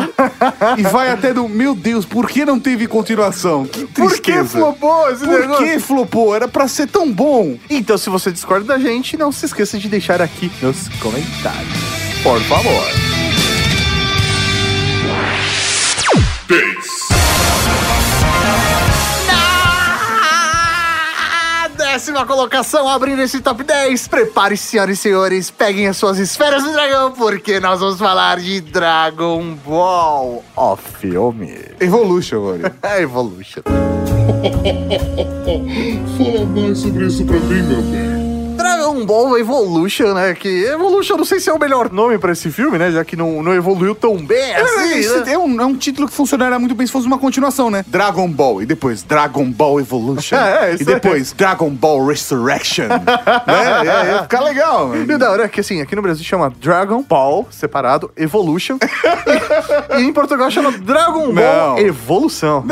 e 0.77 0.83
vai 0.83 1.09
até 1.09 1.33
do 1.33 1.49
meu 1.49 1.73
Deus, 1.75 2.05
por 2.05 2.27
que 2.27 2.45
não 2.45 2.59
teve 2.59 2.87
continuação? 2.87 3.65
Que 3.65 3.85
Por 3.87 4.11
que 4.13 4.21
tristeza. 4.21 4.43
Flopou 4.47 5.09
esse 5.11 5.25
Por 5.25 5.39
negócio? 5.39 5.65
que 5.65 5.79
flopou? 5.79 6.35
Era 6.35 6.47
pra 6.47 6.67
ser 6.67 6.87
tão 6.87 7.11
bom. 7.11 7.57
Então, 7.69 7.97
se 7.97 8.09
você 8.09 8.31
discorda 8.31 8.65
da 8.65 8.79
gente, 8.79 9.17
não 9.17 9.31
se 9.31 9.45
esqueça 9.45 9.77
de 9.77 9.87
deixar 9.87 10.21
aqui 10.21 10.51
nos 10.61 10.87
comentários. 10.99 11.73
Por 12.23 12.39
favor. 12.41 12.83
Décima 21.77 22.25
colocação, 22.25 22.87
abrindo 22.87 23.21
esse 23.21 23.39
top 23.39 23.63
10. 23.63 24.07
Prepare-se, 24.07 24.63
senhoras 24.63 24.97
e 24.97 25.01
senhores, 25.01 25.51
peguem 25.51 25.87
as 25.87 25.97
suas 25.97 26.17
esferas 26.17 26.63
do 26.63 26.71
dragão, 26.71 27.11
porque 27.11 27.59
nós 27.59 27.79
vamos 27.79 27.99
falar 27.99 28.39
de 28.39 28.61
Dragon 28.61 29.53
Ball, 29.65 30.43
o 30.55 30.75
filme. 30.75 31.59
Evolution, 31.79 32.41
mano. 32.41 32.71
É 32.81 33.01
Evolution. 33.01 33.61
Fala 36.17 36.45
mais 36.45 36.77
sobre 36.79 37.05
isso 37.05 37.23
pra 37.25 37.39
mim, 37.39 37.61
meu 37.63 37.81
bem. 37.83 38.06
Dragon 38.97 39.05
Ball 39.05 39.37
Evolution, 39.37 40.13
né? 40.13 40.33
Que 40.33 40.65
Evolution 40.65 41.13
eu 41.13 41.17
não 41.17 41.25
sei 41.25 41.39
se 41.39 41.49
é 41.49 41.53
o 41.53 41.59
melhor 41.59 41.91
nome 41.91 42.17
pra 42.17 42.31
esse 42.31 42.49
filme, 42.49 42.77
né? 42.77 42.91
Já 42.91 43.05
que 43.05 43.15
não, 43.15 43.43
não 43.43 43.53
evoluiu 43.53 43.93
tão 43.93 44.17
bem 44.17 44.55
assim. 44.55 44.93
Esse 44.97 45.19
né? 45.19 45.33
é, 45.33 45.37
um, 45.37 45.61
é 45.61 45.65
um 45.65 45.75
título 45.75 46.07
que 46.07 46.13
funcionaria 46.13 46.57
muito 46.57 46.73
bem 46.73 46.87
se 46.87 46.93
fosse 46.93 47.05
uma 47.05 47.17
continuação, 47.17 47.69
né? 47.69 47.85
Dragon 47.87 48.27
Ball, 48.29 48.61
e 48.61 48.65
depois 48.65 49.03
Dragon 49.03 49.49
Ball 49.51 49.79
Evolution. 49.79 50.37
É, 50.47 50.69
é, 50.69 50.73
isso 50.75 50.83
e 50.83 50.85
depois 50.85 51.33
Dragon 51.33 51.69
Ball 51.69 52.05
Resurrection. 52.05 52.87
né? 52.87 53.03
É, 53.85 54.13
ia 54.13 54.21
ficar 54.23 54.41
legal. 54.41 54.95
E 54.95 55.13
o 55.13 55.17
da 55.17 55.31
hora 55.31 55.43
é 55.43 55.47
que, 55.47 55.59
assim, 55.59 55.81
aqui 55.81 55.95
no 55.95 56.01
Brasil 56.01 56.23
chama 56.23 56.53
Dragon 56.61 57.01
Ball, 57.01 57.47
separado, 57.49 58.11
Evolution. 58.15 58.77
e 59.97 60.01
em 60.01 60.13
Portugal 60.13 60.49
chama 60.49 60.71
Dragon 60.71 61.33
Ball 61.33 61.75
Não. 61.75 61.77
Evolução. 61.79 62.63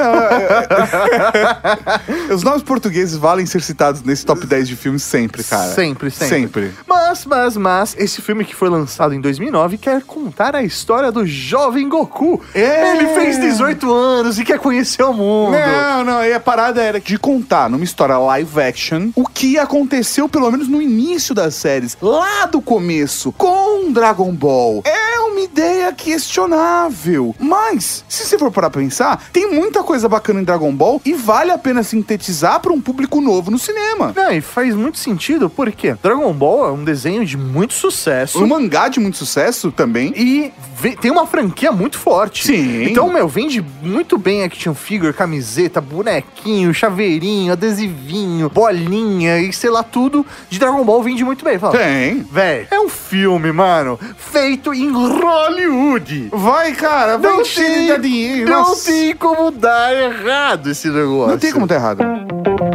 Os 2.34 2.44
nomes 2.44 2.64
portugueses 2.64 3.18
valem 3.18 3.46
ser 3.46 3.62
citados 3.62 4.04
nesse 4.04 4.26
top 4.26 4.46
10 4.46 4.68
de 4.68 4.76
filmes 4.76 5.04
sempre, 5.04 5.44
cara. 5.44 5.74
Sempre, 5.74 6.12
sempre. 6.16 6.46
Sempre. 6.46 6.74
Mas, 6.88 7.26
mas, 7.26 7.58
mas, 7.58 7.96
esse 7.98 8.22
filme 8.22 8.46
que 8.46 8.56
foi 8.56 8.70
lançado 8.70 9.14
em 9.14 9.22
2009 9.22 9.78
quer 9.78 10.02
contar 10.04 10.56
a 10.56 10.64
história 10.64 11.12
do 11.12 11.26
jovem 11.26 11.88
Goku. 11.90 12.42
É. 12.54 12.96
Ele 12.96 13.08
fez 13.10 13.40
18 13.40 13.92
anos 13.94 14.40
e 14.40 14.46
quer 14.46 14.60
conhecer 14.60 15.04
o 15.04 15.14
mundo. 15.14 15.58
Não, 15.58 16.04
não, 16.04 16.18
aí 16.18 16.34
a 16.34 16.40
parada 16.40 16.82
era 16.82 17.00
de 17.00 17.18
contar 17.18 17.70
numa 17.70 17.84
história 17.84 18.18
live 18.18 18.62
action 18.62 19.10
o 19.16 19.28
que 19.28 19.58
aconteceu, 19.58 20.30
pelo 20.30 20.50
menos 20.52 20.68
no 20.68 20.82
início 20.82 21.34
das 21.34 21.56
séries, 21.56 21.98
lá 22.02 22.46
do 22.46 22.62
começo, 22.62 23.32
com 23.34 23.92
Dragon 23.92 24.32
Ball. 24.32 24.82
É 24.86 25.20
uma 25.20 25.42
ideia 25.42 25.92
questionável. 25.92 27.36
Mas, 27.40 28.04
se 28.08 28.26
você 28.26 28.38
for 28.38 28.52
parar 28.52 28.70
pra 28.70 28.82
pensar, 28.82 29.24
tem 29.32 29.52
muita 29.52 29.84
coisa 29.84 30.08
bacana 30.08 30.42
em 30.42 30.44
Dragon 30.44 30.74
Ball 30.74 31.02
e 31.06 31.14
vale 31.14 31.52
a 31.52 31.58
pena 31.58 31.84
sintetizar 31.84 32.60
pra 32.60 32.74
um 32.74 32.82
público 32.82 33.22
novo 33.22 33.52
no 33.52 33.60
cinema. 33.60 34.14
Não, 34.16 34.32
e 34.32 34.42
faz 34.42 34.74
muito 34.76 34.98
sentido, 34.98 35.50
porque 35.50 35.96
Dragon 36.06 36.32
Ball 36.34 36.68
é 36.68 36.72
um 36.72 36.84
desenho 36.84 37.26
de 37.26 37.36
muito 37.36 37.74
sucesso. 37.74 38.44
Um 38.44 38.46
mangá 38.46 38.88
de 38.88 39.00
muito 39.00 39.18
sucesso 39.18 39.72
também. 39.72 40.14
E 40.16 40.54
tem 41.02 41.10
uma 41.10 41.26
franquia 41.26 41.72
muito 41.72 41.98
forte. 41.98 42.46
Sim. 42.46 42.84
Então, 42.84 43.12
meu, 43.12 43.28
vende 43.28 43.66
muito 43.82 44.16
bem 44.16 44.44
action 44.44 44.76
figure, 44.76 45.12
camiseta, 45.12 45.82
bonequinho, 45.82 46.72
chaveirinho, 46.76 47.54
adesivinho, 47.54 48.52
bolinha 48.52 49.40
e 49.40 49.52
sei 49.52 49.72
lá 49.72 49.82
tudo 49.82 50.24
de 50.48 50.60
Dragon 50.60 50.86
Ball 50.86 51.02
vende 51.02 51.24
muito 51.24 51.44
bem. 51.44 51.58
Fala, 51.58 51.76
Tem. 51.76 52.24
Véi, 52.32 52.68
é 52.70 52.80
um 52.80 52.88
filme, 52.88 53.52
mano, 53.52 54.00
feito 54.16 54.76
em 54.76 54.92
Hollywood. 54.92 56.30
Vai, 56.32 56.74
cara, 56.74 57.18
vai 57.18 57.32
Não 57.32 57.42
encher 57.42 58.00
dinheiro. 58.00 58.48
não 58.48 58.60
Nossa. 58.62 58.92
tem 58.92 59.16
como 59.16 59.50
dar 59.50 59.92
errado 59.96 60.70
esse 60.70 60.88
negócio. 60.88 61.32
Não 61.32 61.40
tem 61.40 61.52
como 61.52 61.66
tá 61.66 61.74
errado. 61.74 62.04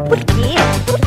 Por 0.09 0.19
quê? 0.19 1.00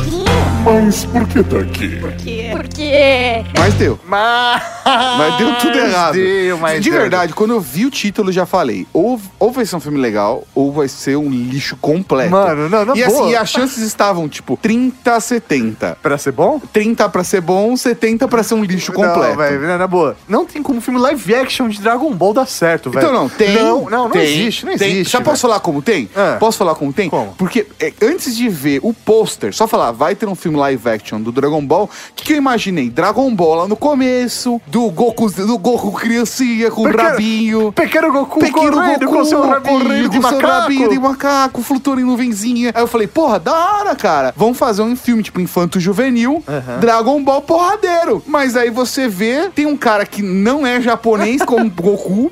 Mas 0.66 1.04
por 1.06 1.28
que 1.28 1.44
tá 1.44 1.58
aqui? 1.60 1.90
Por 1.98 2.12
quê? 2.14 2.50
Por 2.52 2.68
quê? 2.70 3.44
Mas 3.60 3.74
deu. 3.74 4.00
Mas, 4.06 4.64
Mas 4.86 5.38
deu 5.38 5.56
tudo 5.56 5.78
errado. 5.78 6.14
Deu, 6.14 6.58
mas 6.58 6.82
de 6.82 6.90
deu. 6.90 7.00
verdade, 7.02 7.34
quando 7.34 7.52
eu 7.54 7.60
vi 7.60 7.86
o 7.86 7.92
título, 7.92 8.32
já 8.32 8.46
falei: 8.46 8.88
ou, 8.94 9.20
ou 9.38 9.52
vai 9.52 9.66
ser 9.66 9.76
um 9.76 9.80
filme 9.82 10.00
legal, 10.00 10.48
ou 10.56 10.72
vai 10.72 10.88
ser 10.88 11.18
um 11.18 11.30
lixo 11.30 11.76
completo. 11.82 12.32
Mano, 12.32 12.70
não, 12.70 12.86
na 12.86 12.94
e 12.96 13.04
boa. 13.04 13.08
assim, 13.08 13.30
e 13.32 13.36
as 13.36 13.50
chances 13.50 13.84
estavam, 13.84 14.30
tipo, 14.30 14.58
30 14.62 15.14
a 15.16 15.20
70. 15.20 15.98
Pra 16.02 16.18
ser 16.18 16.32
bom? 16.32 16.62
30 16.72 17.10
pra 17.10 17.24
ser 17.26 17.42
bom, 17.42 17.76
70 17.76 18.28
pra 18.30 18.42
ser 18.42 18.54
um 18.54 18.64
lixo 18.64 18.94
completo. 18.94 19.20
Não, 19.20 19.36
velho, 19.36 19.78
na 19.78 19.88
boa. 19.88 20.16
Não 20.30 20.46
tem 20.46 20.64
como 20.64 20.80
filme 20.80 21.00
live 21.00 21.36
action 21.36 21.68
de 21.68 21.82
Dragon 21.82 22.14
Ball 22.14 22.34
dar 22.34 22.48
certo, 22.48 22.90
velho. 22.90 23.06
Então 23.06 23.14
não, 23.14 23.28
tem. 23.28 23.54
Não, 23.54 23.82
não, 23.82 23.90
não 24.06 24.10
tem, 24.12 24.24
existe, 24.24 24.66
não 24.66 24.78
tem. 24.78 24.92
existe. 24.92 25.12
Já 25.12 25.20
velho. 25.20 25.30
posso 25.30 25.42
falar 25.42 25.60
como 25.60 25.82
tem? 25.82 26.10
Ah. 26.16 26.38
Posso 26.40 26.58
falar 26.58 26.76
como 26.76 26.94
tem? 26.94 27.10
Como? 27.10 27.34
Porque 27.38 27.68
é, 27.82 27.92
antes 28.02 28.34
de 28.36 28.48
ver 28.48 28.80
o 28.82 28.94
pôster, 28.94 29.54
só 29.54 29.68
falar, 29.68 29.92
vai 29.92 30.16
ter 30.16 30.26
um 30.26 30.36
filme 30.36 30.53
live 30.56 30.90
action 30.90 31.22
do 31.22 31.32
Dragon 31.32 31.66
Ball, 31.66 31.86
o 31.86 32.14
que, 32.16 32.26
que 32.26 32.34
eu 32.34 32.38
imaginei? 32.38 32.90
Dragon 32.90 33.34
Ball 33.34 33.56
lá 33.56 33.68
no 33.68 33.76
começo, 33.76 34.62
do 34.68 34.90
Goku, 34.90 35.30
do 35.32 35.58
Goku 35.58 35.92
criancinha 35.94 36.70
com 36.72 36.82
o 36.82 36.86
Pequeno- 36.86 37.10
rabinho. 37.10 37.72
Pequeno 37.72 38.12
Goku 38.12 38.40
Pequeno 38.40 38.72
correndo 38.72 39.06
Goku 39.06 39.14
com 39.18 39.26
seu 39.26 39.42
rabinho 39.48 39.80
correndo 39.80 40.10
de 40.10 40.18
com 40.20 40.28
seu 40.30 40.38
macaco. 40.42 40.54
rabinho 40.62 40.90
de 40.90 41.00
macaco, 41.00 41.62
flutuando 41.62 42.02
em 42.02 42.06
nuvenzinha. 42.06 42.72
Aí 42.74 42.82
eu 42.82 42.88
falei, 42.88 43.08
porra, 43.08 43.40
da 43.40 43.54
hora, 43.54 43.96
cara. 43.96 44.34
Vamos 44.36 44.58
fazer 44.58 44.82
um 44.82 44.96
filme, 44.96 45.24
tipo, 45.24 45.40
infanto 45.40 45.80
juvenil, 45.80 46.44
Dragon 46.80 47.22
Ball 47.24 47.42
porradeiro. 47.42 48.22
Mas 48.26 48.56
aí 48.56 48.70
você 48.70 49.08
vê, 49.08 49.50
tem 49.54 49.66
um 49.66 49.78
cara 49.78 50.06
que 50.06 50.22
não 50.22 50.66
é 50.66 50.82
japonês, 50.82 51.42
como 51.44 51.70
Goku, 51.72 52.32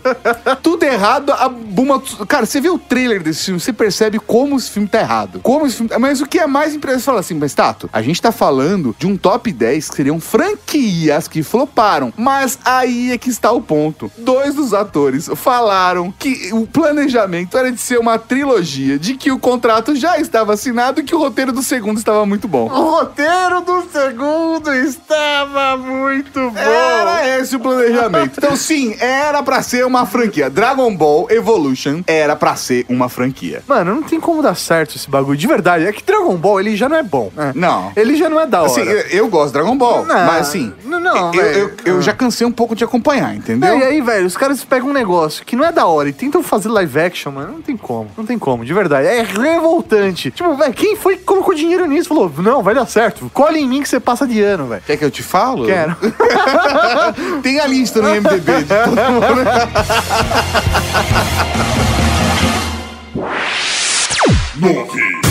tudo 0.61 0.83
errado, 0.83 1.31
a 1.31 1.47
Buma... 1.49 2.01
Cara, 2.27 2.45
você 2.45 2.59
vê 2.59 2.69
o 2.69 2.77
trailer 2.77 3.21
desse 3.21 3.45
filme, 3.45 3.59
você 3.59 3.71
percebe 3.73 4.19
como 4.19 4.55
esse 4.57 4.69
filme 4.69 4.87
tá 4.87 4.99
errado. 4.99 5.39
Como 5.41 5.65
esse 5.65 5.77
filme... 5.77 5.91
Mas 5.99 6.21
o 6.21 6.25
que 6.25 6.39
é 6.39 6.47
mais 6.47 6.73
impressionante, 6.73 7.05
fala 7.05 7.19
assim, 7.19 7.33
mas 7.35 7.53
Tato, 7.53 7.89
a 7.93 8.01
gente 8.01 8.10
tá 8.19 8.31
falando 8.31 8.95
de 8.97 9.05
um 9.07 9.15
top 9.15 9.51
10 9.51 9.89
que 9.89 9.95
seriam 9.95 10.19
franquias 10.19 11.27
que 11.27 11.43
floparam. 11.43 12.11
Mas 12.17 12.57
aí 12.65 13.11
é 13.11 13.17
que 13.17 13.29
está 13.29 13.51
o 13.51 13.61
ponto. 13.61 14.11
Dois 14.17 14.55
dos 14.55 14.73
atores 14.73 15.29
falaram 15.35 16.11
que 16.17 16.49
o 16.53 16.65
planejamento 16.65 17.57
era 17.57 17.71
de 17.71 17.79
ser 17.79 17.99
uma 17.99 18.17
trilogia, 18.17 18.97
de 18.97 19.13
que 19.15 19.31
o 19.31 19.37
contrato 19.39 19.95
já 19.95 20.17
estava 20.19 20.53
assinado 20.53 20.99
e 20.99 21.03
que 21.03 21.13
o 21.15 21.19
roteiro 21.19 21.51
do 21.51 21.61
segundo 21.61 21.97
estava 21.97 22.25
muito 22.25 22.47
bom. 22.47 22.65
O 22.69 22.91
roteiro 22.91 23.61
do 23.61 23.83
segundo 23.91 24.73
estava 24.73 25.77
muito 25.77 26.49
bom. 26.51 26.57
Era 26.57 27.39
esse 27.39 27.55
o 27.55 27.59
planejamento. 27.59 28.33
Então, 28.37 28.55
sim, 28.55 28.95
era 28.99 29.43
pra 29.43 29.61
ser 29.61 29.85
uma 29.85 30.05
franquia. 30.05 30.49
Dragon 30.49 30.95
Ball 30.95 31.27
Evolution 31.29 32.01
era 32.07 32.35
pra 32.35 32.55
ser 32.55 32.85
uma 32.89 33.09
franquia. 33.09 33.63
Mano, 33.67 33.95
não 33.95 34.03
tem 34.03 34.19
como 34.19 34.41
dar 34.41 34.55
certo 34.55 34.95
esse 34.95 35.09
bagulho. 35.09 35.37
De 35.37 35.47
verdade, 35.47 35.85
é 35.85 35.91
que 35.91 36.03
Dragon 36.03 36.35
Ball, 36.35 36.59
ele 36.59 36.75
já 36.75 36.87
não 36.89 36.97
é 36.97 37.03
bom. 37.03 37.31
né? 37.35 37.51
Não. 37.55 37.91
Ele 37.95 38.00
já 38.15 38.29
não 38.29 38.39
é 38.39 38.45
da 38.45 38.61
hora. 38.61 38.71
Assim, 38.71 38.81
eu, 38.81 38.97
eu 38.99 39.27
gosto 39.27 39.47
de 39.47 39.53
Dragon 39.53 39.77
Ball, 39.77 40.05
Não, 40.05 40.15
mas 40.15 40.47
assim, 40.47 40.73
não, 40.85 40.99
não, 40.99 41.33
eu, 41.33 41.41
eu, 41.43 41.71
eu 41.85 42.01
já 42.01 42.13
cansei 42.13 42.45
um 42.45 42.51
pouco 42.51 42.75
de 42.75 42.83
acompanhar, 42.83 43.35
entendeu? 43.35 43.69
Não, 43.69 43.79
e 43.79 43.83
aí, 43.83 44.01
velho, 44.01 44.25
os 44.25 44.35
caras 44.35 44.63
pegam 44.63 44.89
um 44.89 44.93
negócio 44.93 45.45
que 45.45 45.55
não 45.55 45.65
é 45.65 45.71
da 45.71 45.85
hora 45.85 46.09
e 46.09 46.13
tentam 46.13 46.43
fazer 46.43 46.69
live 46.69 46.99
action, 46.99 47.31
mano. 47.31 47.53
Não 47.53 47.61
tem 47.61 47.77
como. 47.77 48.09
Não 48.17 48.25
tem 48.25 48.37
como, 48.37 48.65
de 48.65 48.73
verdade. 48.73 49.07
É 49.07 49.21
revoltante. 49.23 50.31
Tipo, 50.31 50.55
velho, 50.55 50.73
quem 50.73 50.95
foi 50.95 51.17
que 51.17 51.23
colocou 51.23 51.53
dinheiro 51.53 51.85
nisso? 51.85 52.09
Falou, 52.09 52.31
não, 52.37 52.61
vai 52.61 52.73
dar 52.73 52.85
certo. 52.85 53.29
Colhe 53.33 53.59
em 53.59 53.67
mim 53.67 53.81
que 53.81 53.89
você 53.89 53.99
passa 53.99 54.27
de 54.27 54.41
ano, 54.41 54.67
velho. 54.67 54.81
Quer 54.85 54.97
que 54.97 55.05
eu 55.05 55.11
te 55.11 55.23
falo? 55.23 55.65
Quero. 55.65 55.95
Tem 57.41 57.59
a 57.59 57.67
lista 57.67 58.01
no 58.01 58.15
IMDB 58.15 58.63
de 58.63 58.65
todo 58.65 58.87
mundo. 58.89 59.41
Nove. 64.61 65.30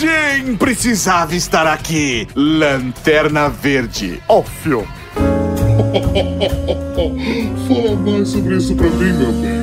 Sim, 0.00 0.56
precisava 0.56 1.34
estar 1.34 1.66
aqui. 1.66 2.26
Lanterna 2.34 3.48
Verde. 3.50 4.22
Ó, 4.28 4.40
o 4.40 4.42
filme. 4.42 4.88
Fala 7.68 7.96
mais 7.96 8.28
sobre 8.28 8.56
isso 8.56 8.74
pra 8.74 8.88
mim, 8.88 9.12
meu 9.12 9.32
bem. 9.32 9.60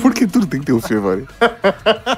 Por 0.00 0.14
que 0.14 0.26
tudo 0.26 0.46
tem 0.46 0.60
que 0.60 0.66
ter 0.66 0.72
um 0.72 0.80
filme? 0.80 1.26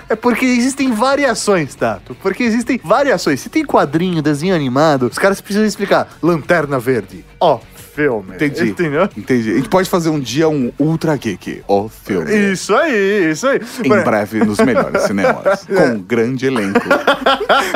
É 0.09 0.15
porque 0.15 0.45
existem 0.45 0.93
variações, 0.93 1.75
Tato. 1.75 2.15
Porque 2.23 2.43
existem 2.43 2.79
variações. 2.85 3.41
Se 3.41 3.49
tem 3.49 3.65
quadrinho, 3.65 4.21
desenho 4.21 4.55
animado, 4.55 5.07
os 5.07 5.19
caras 5.19 5.41
precisam 5.41 5.67
explicar. 5.67 6.07
Lanterna 6.23 6.79
Verde. 6.79 7.25
Ó, 7.41 7.59
filme. 7.95 8.35
Entendi. 8.35 8.71
Entendeu? 8.71 9.09
Entendi. 9.17 9.51
A 9.53 9.55
gente 9.57 9.69
pode 9.69 9.89
fazer 9.89 10.09
um 10.09 10.19
dia 10.21 10.49
um 10.49 10.73
Ultra 10.79 11.17
Geek, 11.17 11.63
ó 11.69 11.89
filme. 11.89 12.53
Isso 12.53 12.75
aí, 12.75 13.31
isso 13.31 13.47
aí. 13.47 13.61
Em 13.85 13.89
Mano, 13.89 14.05
breve 14.05 14.45
nos 14.45 14.59
melhores 14.59 15.03
cinemas. 15.07 15.65
Com 15.67 15.85
um 15.95 15.99
grande 16.01 16.47
elenco. 16.47 16.81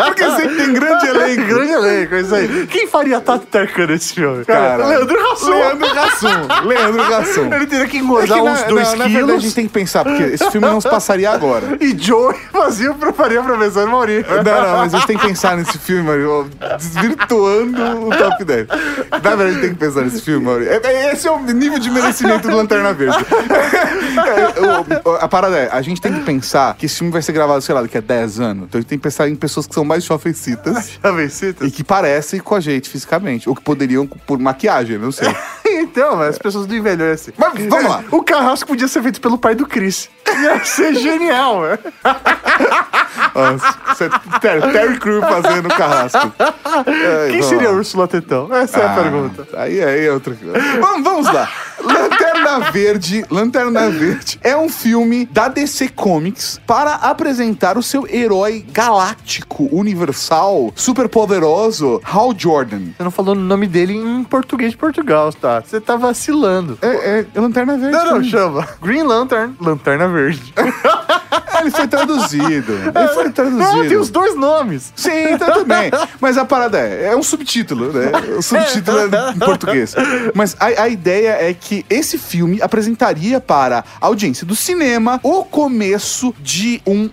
Porque 0.06 0.24
sempre 0.30 0.56
tem 0.56 0.72
grande 0.72 1.06
elenco. 1.06 1.46
Grande 1.46 1.72
elenco, 1.72 2.14
é 2.14 2.20
isso 2.20 2.34
aí. 2.34 2.66
Quem 2.66 2.86
faria 2.86 3.20
Tato 3.20 3.46
Tercan 3.46 3.86
nesse 3.86 4.14
filme? 4.14 4.44
Cara, 4.44 4.86
Leandro 4.86 5.32
Hassum. 5.32 5.50
Leandro 5.50 5.98
Hassum. 5.98 6.66
Leandro 6.66 7.02
Hassum. 7.14 7.54
Ele 7.54 7.66
teria 7.66 7.86
que 7.86 7.96
É 7.96 8.00
engordar 8.00 8.38
que 8.38 8.44
na, 8.44 8.52
uns 8.52 8.62
dois 8.64 8.88
na, 8.90 8.96
na 8.96 9.04
verdade 9.04 9.16
a 9.16 9.26
quilos. 9.26 9.42
gente 9.42 9.54
tem 9.54 9.66
que 9.66 9.72
pensar, 9.72 10.04
porque 10.04 10.22
esse 10.22 10.50
filme 10.50 10.66
não 10.66 10.80
se 10.80 10.88
passaria 10.88 11.30
agora. 11.30 11.76
E 11.80 11.96
Joey 11.96 12.36
fazia 12.52 12.90
o 12.92 13.12
faria 13.12 13.40
o 13.40 13.44
professor 13.44 13.86
Maurício. 13.86 14.24
Não, 14.36 14.42
não, 14.42 14.76
mas 14.78 14.94
a 14.94 14.98
gente 14.98 15.06
tem 15.06 15.18
que 15.18 15.26
pensar 15.26 15.56
nesse 15.56 15.78
filme, 15.78 16.02
mano, 16.02 16.48
desvirtuando 16.78 18.06
o 18.06 18.10
top 18.16 18.44
10. 18.44 18.66
Na 19.10 19.18
verdade, 19.18 19.42
a 19.42 19.50
gente 19.52 19.60
tem 19.60 19.70
que 19.70 19.76
pensar 19.76 20.02
esse 20.06 20.22
filme, 20.22 20.44
Mauri. 20.44 20.66
É- 20.68 20.80
é- 20.84 21.12
Esse 21.12 21.28
é 21.28 21.30
o 21.30 21.38
nível 21.40 21.78
de 21.78 21.90
merecimento 21.90 22.48
do 22.48 22.56
Lanterna 22.56 22.92
Verde. 22.92 23.16
É, 24.16 24.60
o- 25.06 25.10
o- 25.10 25.16
a 25.16 25.28
parada 25.28 25.56
é, 25.58 25.68
a 25.70 25.82
gente 25.82 26.00
tem 26.00 26.12
que 26.12 26.20
pensar 26.20 26.74
que 26.74 26.86
esse 26.86 26.96
filme 26.96 27.12
vai 27.12 27.20
ser 27.20 27.32
gravado, 27.32 27.60
sei 27.60 27.74
lá, 27.74 27.82
daqui 27.82 27.98
a 27.98 28.00
10 28.00 28.40
anos. 28.40 28.64
Então 28.64 28.78
a 28.78 28.80
gente 28.80 28.88
tem 28.88 28.98
que 28.98 29.02
pensar 29.02 29.28
em 29.28 29.36
pessoas 29.36 29.66
que 29.66 29.74
são 29.74 29.84
mais 29.84 30.04
jovecitas 30.04 30.92
Já 31.04 31.10
vencido? 31.12 31.66
e 31.66 31.70
que 31.70 31.84
parecem 31.84 32.40
com 32.40 32.54
a 32.54 32.60
gente 32.60 32.88
fisicamente. 32.88 33.46
Ou 33.48 33.54
que 33.54 33.60
poderiam 33.62 34.06
por 34.06 34.38
maquiagem, 34.38 34.98
não 34.98 35.12
sei. 35.12 35.28
Então, 35.68 36.20
as 36.22 36.38
pessoas 36.38 36.66
não 36.66 36.74
envelhecem. 36.76 37.34
Mas 37.36 37.66
vamos 37.66 37.84
lá. 37.90 38.02
O 38.10 38.22
carrasco 38.22 38.66
podia 38.68 38.86
ser 38.88 39.02
feito 39.02 39.20
pelo 39.20 39.36
pai 39.36 39.54
do 39.54 39.66
Chris. 39.66 40.08
Ia 40.40 40.64
ser 40.64 40.94
genial, 40.94 41.60
velho. 41.62 41.78
Nossa, 43.34 43.74
isso 43.92 44.04
é 44.04 44.38
Ter- 44.40 44.72
Terry 44.72 44.98
Crew 44.98 45.20
fazendo 45.20 45.68
carrasco. 45.68 46.32
Ai, 46.38 47.30
Quem 47.30 47.42
seria 47.42 47.68
a 47.68 47.72
Úrsula 47.72 48.08
Tetão? 48.08 48.48
Essa 48.54 48.78
é 48.80 48.84
a 48.86 48.92
Ah, 48.92 48.94
pergunta. 48.94 49.46
Aí, 49.54 49.82
aí 49.96 50.06
é 50.06 50.12
outra 50.12 50.34
coisa. 50.34 50.52
Vamos, 50.80 51.04
vamos 51.04 51.26
lá. 51.32 51.48
Lanterna 51.82 52.70
Verde, 52.70 53.24
Lanterna 53.30 53.90
Verde 53.90 54.38
é 54.42 54.56
um 54.56 54.68
filme 54.68 55.26
da 55.26 55.48
DC 55.48 55.88
Comics 55.88 56.60
para 56.66 56.94
apresentar 56.94 57.76
o 57.76 57.82
seu 57.82 58.06
herói 58.08 58.64
galáctico, 58.72 59.68
universal, 59.70 60.72
super 60.74 61.08
poderoso, 61.08 62.00
Hal 62.04 62.34
Jordan. 62.36 62.92
Você 62.96 63.02
não 63.02 63.10
falou 63.10 63.34
o 63.34 63.38
nome 63.38 63.66
dele 63.66 63.94
em 63.94 64.24
português 64.24 64.72
de 64.72 64.76
Portugal, 64.76 65.32
tá? 65.32 65.60
Você 65.60 65.80
tá 65.80 65.96
vacilando. 65.96 66.78
É, 66.82 67.26
é 67.34 67.40
Lanterna 67.40 67.76
Verde. 67.76 67.96
Não, 67.96 68.10
não, 68.12 68.24
chama. 68.24 68.68
Green 68.82 69.02
Lantern, 69.02 69.54
Lanterna 69.60 70.08
Verde. 70.08 70.54
Ele 71.60 71.70
foi 71.70 71.88
traduzido. 71.88 72.72
Ele 72.72 73.08
foi 73.14 73.30
traduzido. 73.30 73.58
Não, 73.58 73.88
tem 73.88 73.96
os 73.96 74.10
dois 74.10 74.36
nomes. 74.36 74.92
Sim, 74.94 75.36
tá 75.38 75.50
tudo 75.50 75.64
bem. 75.64 75.90
Mas 76.20 76.36
a 76.36 76.44
parada 76.44 76.78
é, 76.78 77.06
é 77.06 77.16
um 77.16 77.22
subtítulo, 77.22 77.92
né? 77.92 78.12
O 78.36 78.42
subtítulo 78.42 78.98
é 78.98 79.34
em 79.34 79.38
português. 79.38 79.85
Mas 80.34 80.56
a, 80.58 80.66
a 80.84 80.88
ideia 80.88 81.36
é 81.40 81.54
que 81.54 81.84
esse 81.88 82.18
filme 82.18 82.60
apresentaria 82.62 83.40
para 83.40 83.84
a 84.00 84.06
audiência 84.06 84.46
do 84.46 84.56
cinema 84.56 85.20
o 85.22 85.44
começo 85.44 86.34
de 86.40 86.80
um 86.86 87.08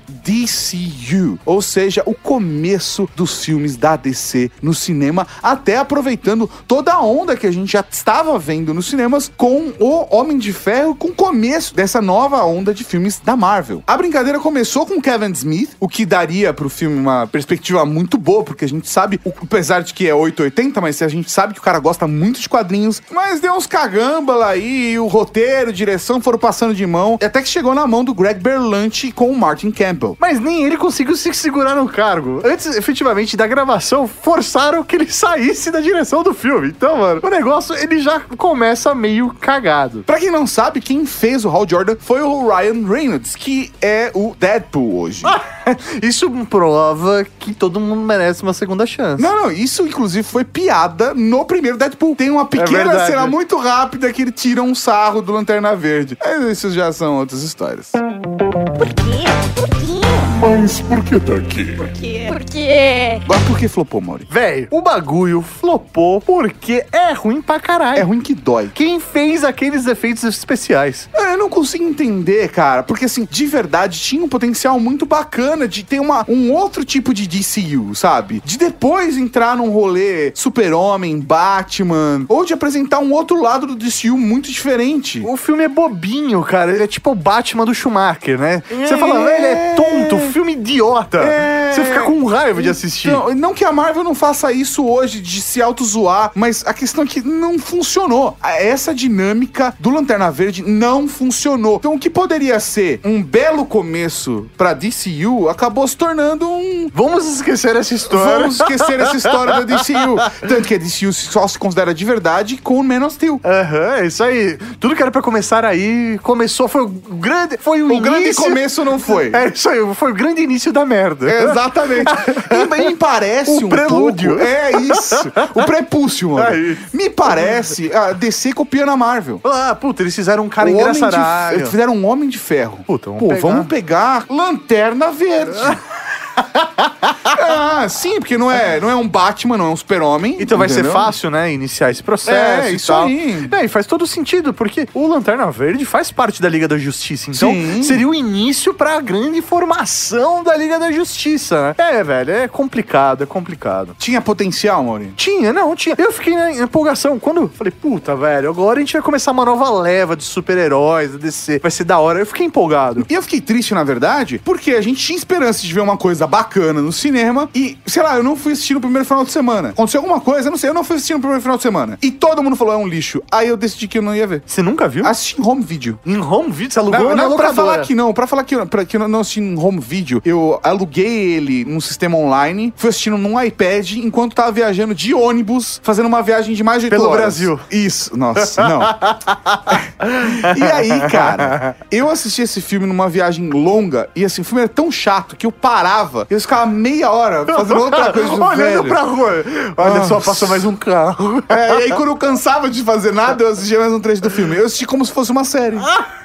DCU. 0.58 1.40
Ou 1.46 1.62
seja, 1.62 2.04
o 2.06 2.14
começo 2.14 3.10
dos 3.16 3.44
filmes 3.44 3.76
da 3.76 3.96
DC 3.96 4.52
no 4.62 4.74
cinema, 4.74 5.28
até 5.42 5.78
aproveitando 5.78 6.50
toda 6.68 6.94
a 6.94 7.02
onda 7.02 7.36
que 7.36 7.48
a 7.48 7.52
gente 7.52 7.72
já 7.72 7.84
estava 7.90 8.38
vendo 8.40 8.74
nos 8.74 8.88
cinemas 8.88 9.32
com 9.36 9.74
o 9.80 10.08
Homem 10.16 10.38
de 10.38 10.54
Ferro, 10.54 10.96
com 10.96 11.10
o 11.10 11.14
começo 11.16 11.76
dessa 11.76 12.02
nova 12.02 12.44
onda 12.44 12.74
de 12.74 12.84
filmes 12.84 13.20
da 13.24 13.36
Marvel. 13.36 13.84
A 13.88 13.98
brincadeira 13.98 14.40
começou 14.40 14.86
com 14.86 15.02
Kevin 15.02 15.32
Smith, 15.32 15.72
o 15.80 15.88
que 15.88 16.06
daria 16.06 16.54
pro 16.54 16.70
filme 16.70 16.98
uma 17.00 17.28
perspectiva 17.28 17.86
muito 17.86 18.18
boa, 18.18 18.44
porque 18.44 18.66
a 18.66 18.68
gente 18.70 18.90
sabe, 18.90 19.20
o- 19.24 19.34
apesar 19.42 19.82
de 19.84 19.94
que 19.94 20.08
é 20.08 20.14
880, 20.14 20.80
mas 20.82 21.02
a 21.02 21.08
gente 21.08 21.32
sabe 21.32 21.54
que 21.54 21.60
o 21.60 21.64
cara 21.64 21.80
gosta 21.80 22.08
muito 22.08 22.40
de 22.40 22.48
quadrinhos, 22.50 22.63
mas 23.12 23.40
deu 23.40 23.54
uns 23.54 23.68
cagamba 23.68 24.36
lá 24.36 24.50
aí, 24.50 24.94
e 24.94 25.00
o 25.00 25.08
roteiro, 25.08 25.72
direção 25.72 26.22
foram 26.22 26.40
passando 26.40 26.74
de 26.74 26.86
mão, 26.86 27.18
até 27.24 27.42
que 27.42 27.48
chegou 27.48 27.74
na 27.74 27.88
mão 27.88 28.04
do 28.04 28.14
Greg 28.14 28.40
Berlanti 28.40 29.12
com 29.12 29.30
o 29.30 29.38
Martin 29.38 29.72
Campbell. 29.72 30.18
Mas 30.20 30.40
nem 30.40 30.64
ele 30.64 30.78
conseguiu 30.78 31.16
se 31.16 31.34
segurar 31.34 31.76
no 31.76 31.88
cargo. 31.88 32.42
Antes, 32.44 32.76
efetivamente, 32.76 33.36
da 33.36 33.48
gravação, 33.48 34.08
forçaram 34.08 34.84
que 34.84 34.96
ele 34.96 35.10
saísse 35.12 35.72
da 35.72 35.80
direção 35.80 36.24
do 36.24 36.34
filme. 36.34 36.70
Então, 36.70 36.98
mano, 36.98 37.22
o 37.24 37.30
negócio, 37.30 37.76
ele 37.76 38.00
já 38.00 38.20
começa 38.38 38.94
meio 38.94 39.34
cagado. 39.40 40.04
Pra 40.04 40.20
quem 40.20 40.32
não 40.32 40.46
sabe, 40.46 40.82
quem 40.82 41.06
fez 41.06 41.46
o 41.46 41.50
Hal 41.50 41.68
Jordan 41.68 41.96
foi 42.00 42.22
o 42.22 42.48
Ryan 42.48 42.88
Reynolds, 42.88 43.36
que 43.36 43.72
é 43.82 44.12
o 44.14 44.36
Deadpool 44.38 45.00
hoje. 45.00 45.24
Isso 46.02 46.30
prova 46.46 47.26
que 47.40 47.54
todo 47.54 47.80
mundo 47.80 48.02
merece 48.02 48.44
uma 48.44 48.54
segunda 48.54 48.86
chance. 48.86 49.22
Não, 49.22 49.44
não, 49.44 49.52
isso 49.52 49.84
inclusive 49.88 50.24
foi 50.24 50.44
piada 50.44 51.14
no 51.14 51.46
primeiro 51.46 51.78
Deadpool. 51.78 52.16
Tem 52.16 52.30
uma 52.30 52.46
pequena 52.46 52.90
verdade. 52.90 53.12
cena 53.12 53.28
muito 53.28 53.58
rápida 53.58 54.12
que 54.12 54.22
ele 54.22 54.32
tira 54.32 54.62
um 54.62 54.76
sarro 54.76 55.22
do 55.22 55.32
Lanterna 55.32 55.76
Verde. 55.76 56.18
Mas 56.24 56.44
isso 56.58 56.72
já 56.72 56.92
são 56.92 57.18
outras 57.18 57.44
histórias. 57.44 57.92
Por 57.92 58.88
quê? 58.88 59.24
Por 59.56 59.70
quê? 59.70 60.03
Mas 60.44 60.82
por 60.82 61.02
que 61.06 61.18
tá 61.22 61.36
aqui? 61.36 61.72
Por 61.72 61.88
quê? 61.88 62.26
Por 62.28 62.44
quê? 62.44 63.20
Agora 63.24 63.40
por 63.48 63.58
que 63.58 63.70
flopou, 63.70 64.02
Mauri? 64.02 64.28
Véi, 64.30 64.68
o 64.70 64.82
bagulho 64.82 65.42
flopou 65.42 66.20
porque 66.20 66.84
é 66.92 67.14
ruim 67.14 67.42
pra 67.42 67.62
caralho. 67.62 67.98
É 67.98 68.02
ruim 68.02 68.20
que 68.20 68.36
dói. 68.36 68.70
Quem 68.74 69.00
fez 69.00 69.46
aqueles 69.46 69.88
efeitos 69.88 70.26
especiais? 70.26 71.08
Eu 71.14 71.38
não 71.38 71.50
consigo 71.50 71.86
entender, 71.86 72.50
cara, 72.50 72.84
porque 72.84 73.06
assim, 73.06 73.26
de 73.30 73.46
verdade, 73.46 73.98
tinha 74.02 74.22
um 74.22 74.28
potencial 74.28 74.78
muito 74.82 75.06
bacana 75.06 75.66
de 75.66 75.82
ter 75.82 76.02
uma, 76.02 76.26
um 76.28 76.52
outro 76.52 76.84
tipo 76.84 77.14
de 77.14 77.26
DCU, 77.26 77.96
sabe? 77.96 78.42
De 78.44 78.58
depois 78.58 79.16
entrar 79.18 79.56
num 79.56 79.70
rolê 79.70 80.34
Super-Homem, 80.36 81.22
Batman, 81.22 82.26
ou 82.28 82.44
de 82.44 82.54
apresentar 82.54 83.00
um 83.00 83.14
outro 83.14 83.42
lado 83.42 83.66
do 83.66 83.76
DCU 83.76 84.18
muito 84.18 84.52
diferente. 84.52 85.24
O 85.26 85.38
filme 85.38 85.64
é 85.64 85.70
bobinho, 85.70 86.42
cara. 86.44 86.74
Ele 86.74 86.84
é 86.84 86.88
tipo 86.88 87.12
o 87.12 87.16
Batman 87.16 87.64
do 87.66 87.74
Schumacher, 87.74 88.38
né? 88.38 88.62
Você 88.70 88.98
fala, 88.98 89.32
ele 89.32 89.46
é 89.46 89.74
tonto, 89.76 90.33
filme 90.34 90.54
idiota. 90.54 91.20
É. 91.20 91.72
Você 91.74 91.86
fica 91.86 92.02
com 92.02 92.26
raiva 92.26 92.62
de 92.62 92.70
assistir. 92.70 93.10
Não, 93.12 93.34
não 93.34 93.54
que 93.54 93.64
a 93.64 93.72
Marvel 93.72 94.04
não 94.04 94.14
faça 94.16 94.52
isso 94.52 94.86
hoje, 94.86 95.20
de 95.22 95.42
se 95.42 95.62
auto-zoar, 95.62 96.32
mas 96.36 96.64
a 96.66 96.74
questão 96.74 97.04
é 97.04 97.08
que 97.08 97.22
não 97.22 97.58
funcionou. 97.60 98.38
Essa 98.44 98.94
dinâmica 98.94 99.74
do 99.80 99.90
Lanterna 99.90 100.30
Verde 100.32 100.64
não 100.66 101.08
funcionou. 101.08 101.78
Então, 101.78 101.94
o 101.96 102.00
que 102.00 102.10
poderia 102.10 102.60
ser 102.60 103.00
um 103.04 103.22
belo 103.24 103.66
começo 103.66 104.48
pra 104.58 104.74
DCU 104.74 105.50
acabou 105.50 105.88
se 105.88 105.96
tornando 105.96 106.50
um. 106.50 106.90
Vamos 106.94 107.28
esquecer 107.36 107.76
essa 107.76 107.94
história. 107.94 108.40
Vamos 108.40 108.56
esquecer 108.60 109.00
essa 109.00 109.16
história 109.18 109.54
da 109.54 109.62
DCU. 109.62 110.16
Tanto 110.48 110.68
que 110.68 110.76
a 110.76 110.78
DCU 110.78 111.14
só 111.14 111.48
se 111.48 111.58
considera 111.58 111.94
de 111.94 112.04
verdade 112.06 112.58
com 112.58 112.80
o 112.80 112.84
Man 112.84 113.06
of 113.06 113.16
Steel. 113.16 113.40
Aham, 113.44 113.96
é 113.98 114.08
isso 114.08 114.24
aí. 114.24 114.58
Tudo 114.80 114.96
que 114.96 115.02
era 115.02 115.12
pra 115.12 115.22
começar 115.22 115.66
aí, 115.66 116.20
começou, 116.24 116.68
foi 116.68 116.84
o 116.84 116.88
grande, 116.88 117.58
foi 117.58 117.82
o, 117.82 117.94
O 117.98 118.00
grande 118.02 118.24
início. 118.26 118.44
começo 118.44 118.84
não 118.86 119.00
foi. 119.00 119.32
É 119.34 119.48
isso 119.48 119.70
aí, 119.70 119.80
foi 119.96 120.12
o 120.12 120.14
grande 120.24 120.42
início 120.42 120.72
da 120.72 120.86
merda. 120.86 121.30
Exatamente. 121.30 122.12
E 122.54 122.90
me 122.90 122.96
parece 122.96 123.64
O 123.64 123.66
um 123.68 123.70
prelúdio. 123.70 124.30
pouco- 124.38 124.44
É 124.44 124.72
isso. 124.80 125.16
O 125.56 125.64
prepúcio, 125.64 126.30
mano. 126.32 126.48
É 126.54 126.58
isso. 126.58 126.82
Me 126.94 127.10
parece 127.10 127.92
a 127.94 128.14
DC 128.14 128.54
copiando 128.54 128.90
a 128.90 128.98
Marvel. 128.98 129.40
Ah, 129.44 129.76
puta, 129.80 130.02
eles 130.04 130.16
fizeram 130.16 130.44
um 130.46 130.50
cara 130.50 130.70
O 130.70 130.74
Homem 130.74 130.92
de 130.92 130.98
engraçadalho. 130.98 131.60
Fe- 131.60 131.66
Fizeram 131.72 131.94
um 131.96 132.06
Homem 132.06 132.30
de 132.30 132.38
Ferro. 132.40 132.80
Puta, 132.86 133.10
vamos 133.10 133.20
Pô, 133.22 133.28
pegar. 133.30 133.42
vamos 133.42 133.68
pegar 133.68 134.26
Lanterna 134.30 135.12
Verde. 135.12 135.58
ah, 137.26 137.88
sim, 137.90 138.20
porque 138.20 138.38
não 138.38 138.52
é, 138.52 138.80
não 138.80 138.90
é 138.90 138.96
um 138.96 139.08
Batman, 139.08 139.58
não 139.58 139.66
é 139.66 139.70
um 139.70 139.76
super-homem. 139.76 140.38
Então 140.40 140.58
vai 140.58 140.70
ser 140.70 140.84
fácil, 140.86 141.30
né? 141.30 141.52
Iniciar 141.54 141.92
esse 141.92 142.04
processo 142.04 142.64
É, 142.68 142.72
e 142.72 142.76
isso 142.76 142.88
tal. 142.88 143.06
aí. 143.06 143.48
É, 143.52 143.66
e 143.66 143.68
faz 143.68 143.86
todo 143.86 144.06
sentido, 144.08 144.54
porque 144.54 144.88
o 144.94 145.08
Lanterna 145.08 145.50
Verde 145.52 145.86
faz 145.86 146.12
parte 146.12 146.42
da 146.42 146.50
Liga 146.50 146.68
da 146.68 146.78
Justiça. 146.78 147.30
Então 147.30 147.52
Sim. 147.52 147.84
seria 147.84 148.08
o 148.08 148.14
início 148.14 148.74
pra 148.74 149.00
grande 149.02 149.42
formação 149.42 150.44
da 150.44 150.56
Liga 150.56 150.80
da 150.80 150.92
Justiça, 150.92 151.62
né? 151.70 151.76
É, 151.78 152.04
velho, 152.04 152.32
é 152.32 152.48
complicado, 152.48 153.24
é 153.24 153.26
complicado. 153.26 153.96
Tinha 153.98 154.22
potencial, 154.22 154.84
Maurinho. 154.84 155.14
Tinha, 155.16 155.52
não, 155.54 155.76
tinha. 155.76 155.96
Eu 155.98 156.12
fiquei 156.12 156.36
na 156.36 156.52
empolgação. 156.52 157.20
Quando 157.20 157.42
eu 157.42 157.50
falei, 157.50 157.72
puta, 157.72 158.16
velho, 158.16 158.50
agora 158.50 158.78
a 158.80 158.82
gente 158.82 158.94
vai 158.94 159.02
começar 159.02 159.32
uma 159.32 159.46
nova 159.46 159.70
leva 159.70 160.16
de 160.16 160.24
super-heróis 160.24 161.12
da 161.12 161.18
DC. 161.18 161.60
Vai 161.60 161.72
ser 161.72 161.84
da 161.84 162.00
hora. 162.00 162.20
Eu 162.20 162.26
fiquei 162.26 162.46
empolgado. 162.46 163.06
E 163.10 163.14
eu 163.14 163.22
fiquei 163.22 163.42
triste, 163.42 163.74
na 163.74 163.84
verdade, 163.84 164.42
porque 164.44 164.72
a 164.72 164.82
gente 164.82 165.04
tinha 165.04 165.18
esperança 165.18 165.62
de 165.62 165.74
ver 165.74 165.82
uma 165.82 165.98
coisa 165.98 166.23
bacana 166.28 166.82
no 166.82 166.92
cinema 166.92 167.50
e, 167.54 167.78
sei 167.86 168.02
lá, 168.04 168.16
eu 168.18 168.24
não 168.24 168.36
fui 168.36 168.54
assistir 168.54 168.74
no 168.74 168.82
primeiro 168.82 169.06
final 169.06 169.24
de 169.24 169.32
semana. 169.32 169.70
Aconteceu 169.70 170.02
alguma 170.02 170.20
coisa, 170.20 170.48
eu 170.48 170.52
não 170.52 170.58
sei, 170.58 170.70
eu 170.70 170.74
não 170.74 170.84
fui 170.84 170.96
assistir 170.96 171.14
no 171.14 171.20
primeiro 171.20 171.42
final 171.42 171.58
de 171.58 171.64
semana. 171.64 171.98
E 172.02 172.12
todo 172.12 172.42
mundo 172.44 172.56
falou, 172.56 172.74
é 172.74 172.78
um 172.78 172.88
lixo. 172.88 173.22
Aí 173.32 173.48
eu 173.48 173.58
decidi 173.58 173.88
que 173.88 173.98
eu 173.98 174.02
não 174.02 174.16
ia 174.16 174.28
ver. 174.28 174.44
Você 174.46 174.62
nunca 174.62 174.88
viu? 174.88 175.06
Assisti 175.06 175.40
em 175.40 175.46
home 175.46 175.64
video. 175.64 176.00
Em 176.06 176.18
home 176.20 176.52
video, 176.52 176.74
você 176.74 176.80
alugou 176.80 177.10
Não, 177.10 177.16
na 177.16 177.30
não 177.30 177.36
pra 177.38 177.54
falar 177.54 177.80
que 177.80 177.96
não, 177.96 178.14
pra 178.14 178.28
falar 178.28 178.44
que, 178.44 178.66
pra 178.66 178.86
que 178.86 178.98
eu 178.98 179.08
não 179.08 179.20
assisti 179.20 179.40
em 179.40 179.58
home 179.58 179.80
video, 179.80 180.22
eu 180.26 180.60
aluguei 180.64 181.34
ele 181.34 181.66
num 181.66 181.82
sistema 181.82 182.18
online, 182.18 182.74
fui 182.76 182.90
assistindo 182.90 183.18
num 183.18 183.42
iPad 183.42 183.94
enquanto 183.94 184.36
tava 184.36 184.52
viajando 184.52 184.94
de 184.96 185.14
ônibus, 185.14 185.80
fazendo 185.84 186.06
uma 186.06 186.22
viagem 186.22 186.54
de 186.54 186.64
mais 186.64 186.80
de 186.80 186.88
8 186.88 186.92
Pelo 186.92 187.10
horas. 187.10 187.22
Brasil. 187.22 187.60
Isso, 187.72 188.18
nossa, 188.18 188.68
não. 188.68 188.82
e 190.58 190.64
aí, 190.64 191.10
cara, 191.10 191.76
eu 191.92 192.10
assisti 192.10 192.42
esse 192.42 192.62
filme 192.62 192.86
numa 192.86 193.10
viagem 193.10 193.50
longa 193.50 194.10
e 194.16 194.24
assim, 194.26 194.42
o 194.42 194.46
filme 194.46 194.62
era 194.62 194.70
tão 194.70 194.92
chato 194.92 195.36
que 195.36 195.46
eu 195.46 195.52
parava, 195.52 196.13
eu 196.30 196.42
ficava 196.42 196.66
meia 196.66 197.12
hora 197.12 197.46
fazendo 197.46 197.82
outra 197.82 198.14
coisa. 198.14 198.34
Olhando 198.34 198.56
velho. 198.56 198.84
pra 198.84 199.02
rua. 199.02 199.44
Olha 199.78 199.94
Nossa. 199.96 200.10
só, 200.10 200.20
passou 200.20 200.48
mais 200.48 200.66
um 200.66 200.76
carro. 200.76 201.44
É, 201.50 201.80
e 201.80 201.84
aí 201.84 201.92
quando 201.92 202.10
eu 202.10 202.16
cansava 202.16 202.70
de 202.70 202.84
fazer 202.84 203.14
nada, 203.14 203.44
eu 203.44 203.52
assistia 203.52 203.80
mais 203.80 203.92
um 203.92 204.00
trecho 204.00 204.22
do 204.22 204.30
filme. 204.30 204.56
Eu 204.56 204.66
assisti 204.66 204.86
como 204.86 205.06
se 205.06 205.12
fosse 205.12 205.32
uma 205.32 205.44
série. 205.44 205.78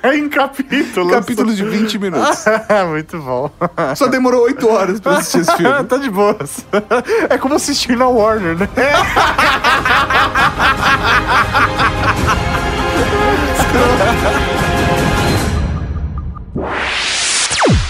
É 0.03 0.17
em 0.17 0.29
capítulos. 0.29 1.13
Capítulos 1.13 1.57
de 1.57 1.65
20 1.65 1.99
minutos. 1.99 2.45
Muito 2.89 3.19
bom. 3.19 3.51
Só 3.97 4.07
demorou 4.07 4.43
8 4.43 4.69
horas 4.69 5.01
pra 5.01 5.19
assistir 5.19 5.41
esse 5.41 5.57
filme. 5.57 5.85
tá 5.85 5.97
de 5.97 6.11
boas. 6.11 6.65
É 7.29 7.39
como 7.39 7.55
assistir 7.55 7.97
na 7.97 8.09
Warner, 8.09 8.57
né? 8.57 8.69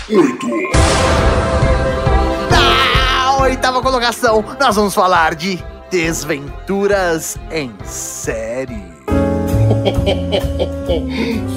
Na 0.09 0.78
oitava 3.79 3.83
colocação, 3.83 4.45
nós 4.61 4.77
vamos 4.77 4.95
falar 4.95 5.35
de 5.35 5.63
Desventuras 5.91 7.37
em 7.51 7.73
série. 7.85 8.83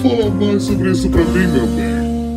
Fala 0.02 0.30
mais 0.30 0.64
sobre 0.64 0.92
isso 0.92 1.10
pra 1.10 1.24
mim, 1.24 1.48
meu 1.48 1.68
bem. 1.68 1.91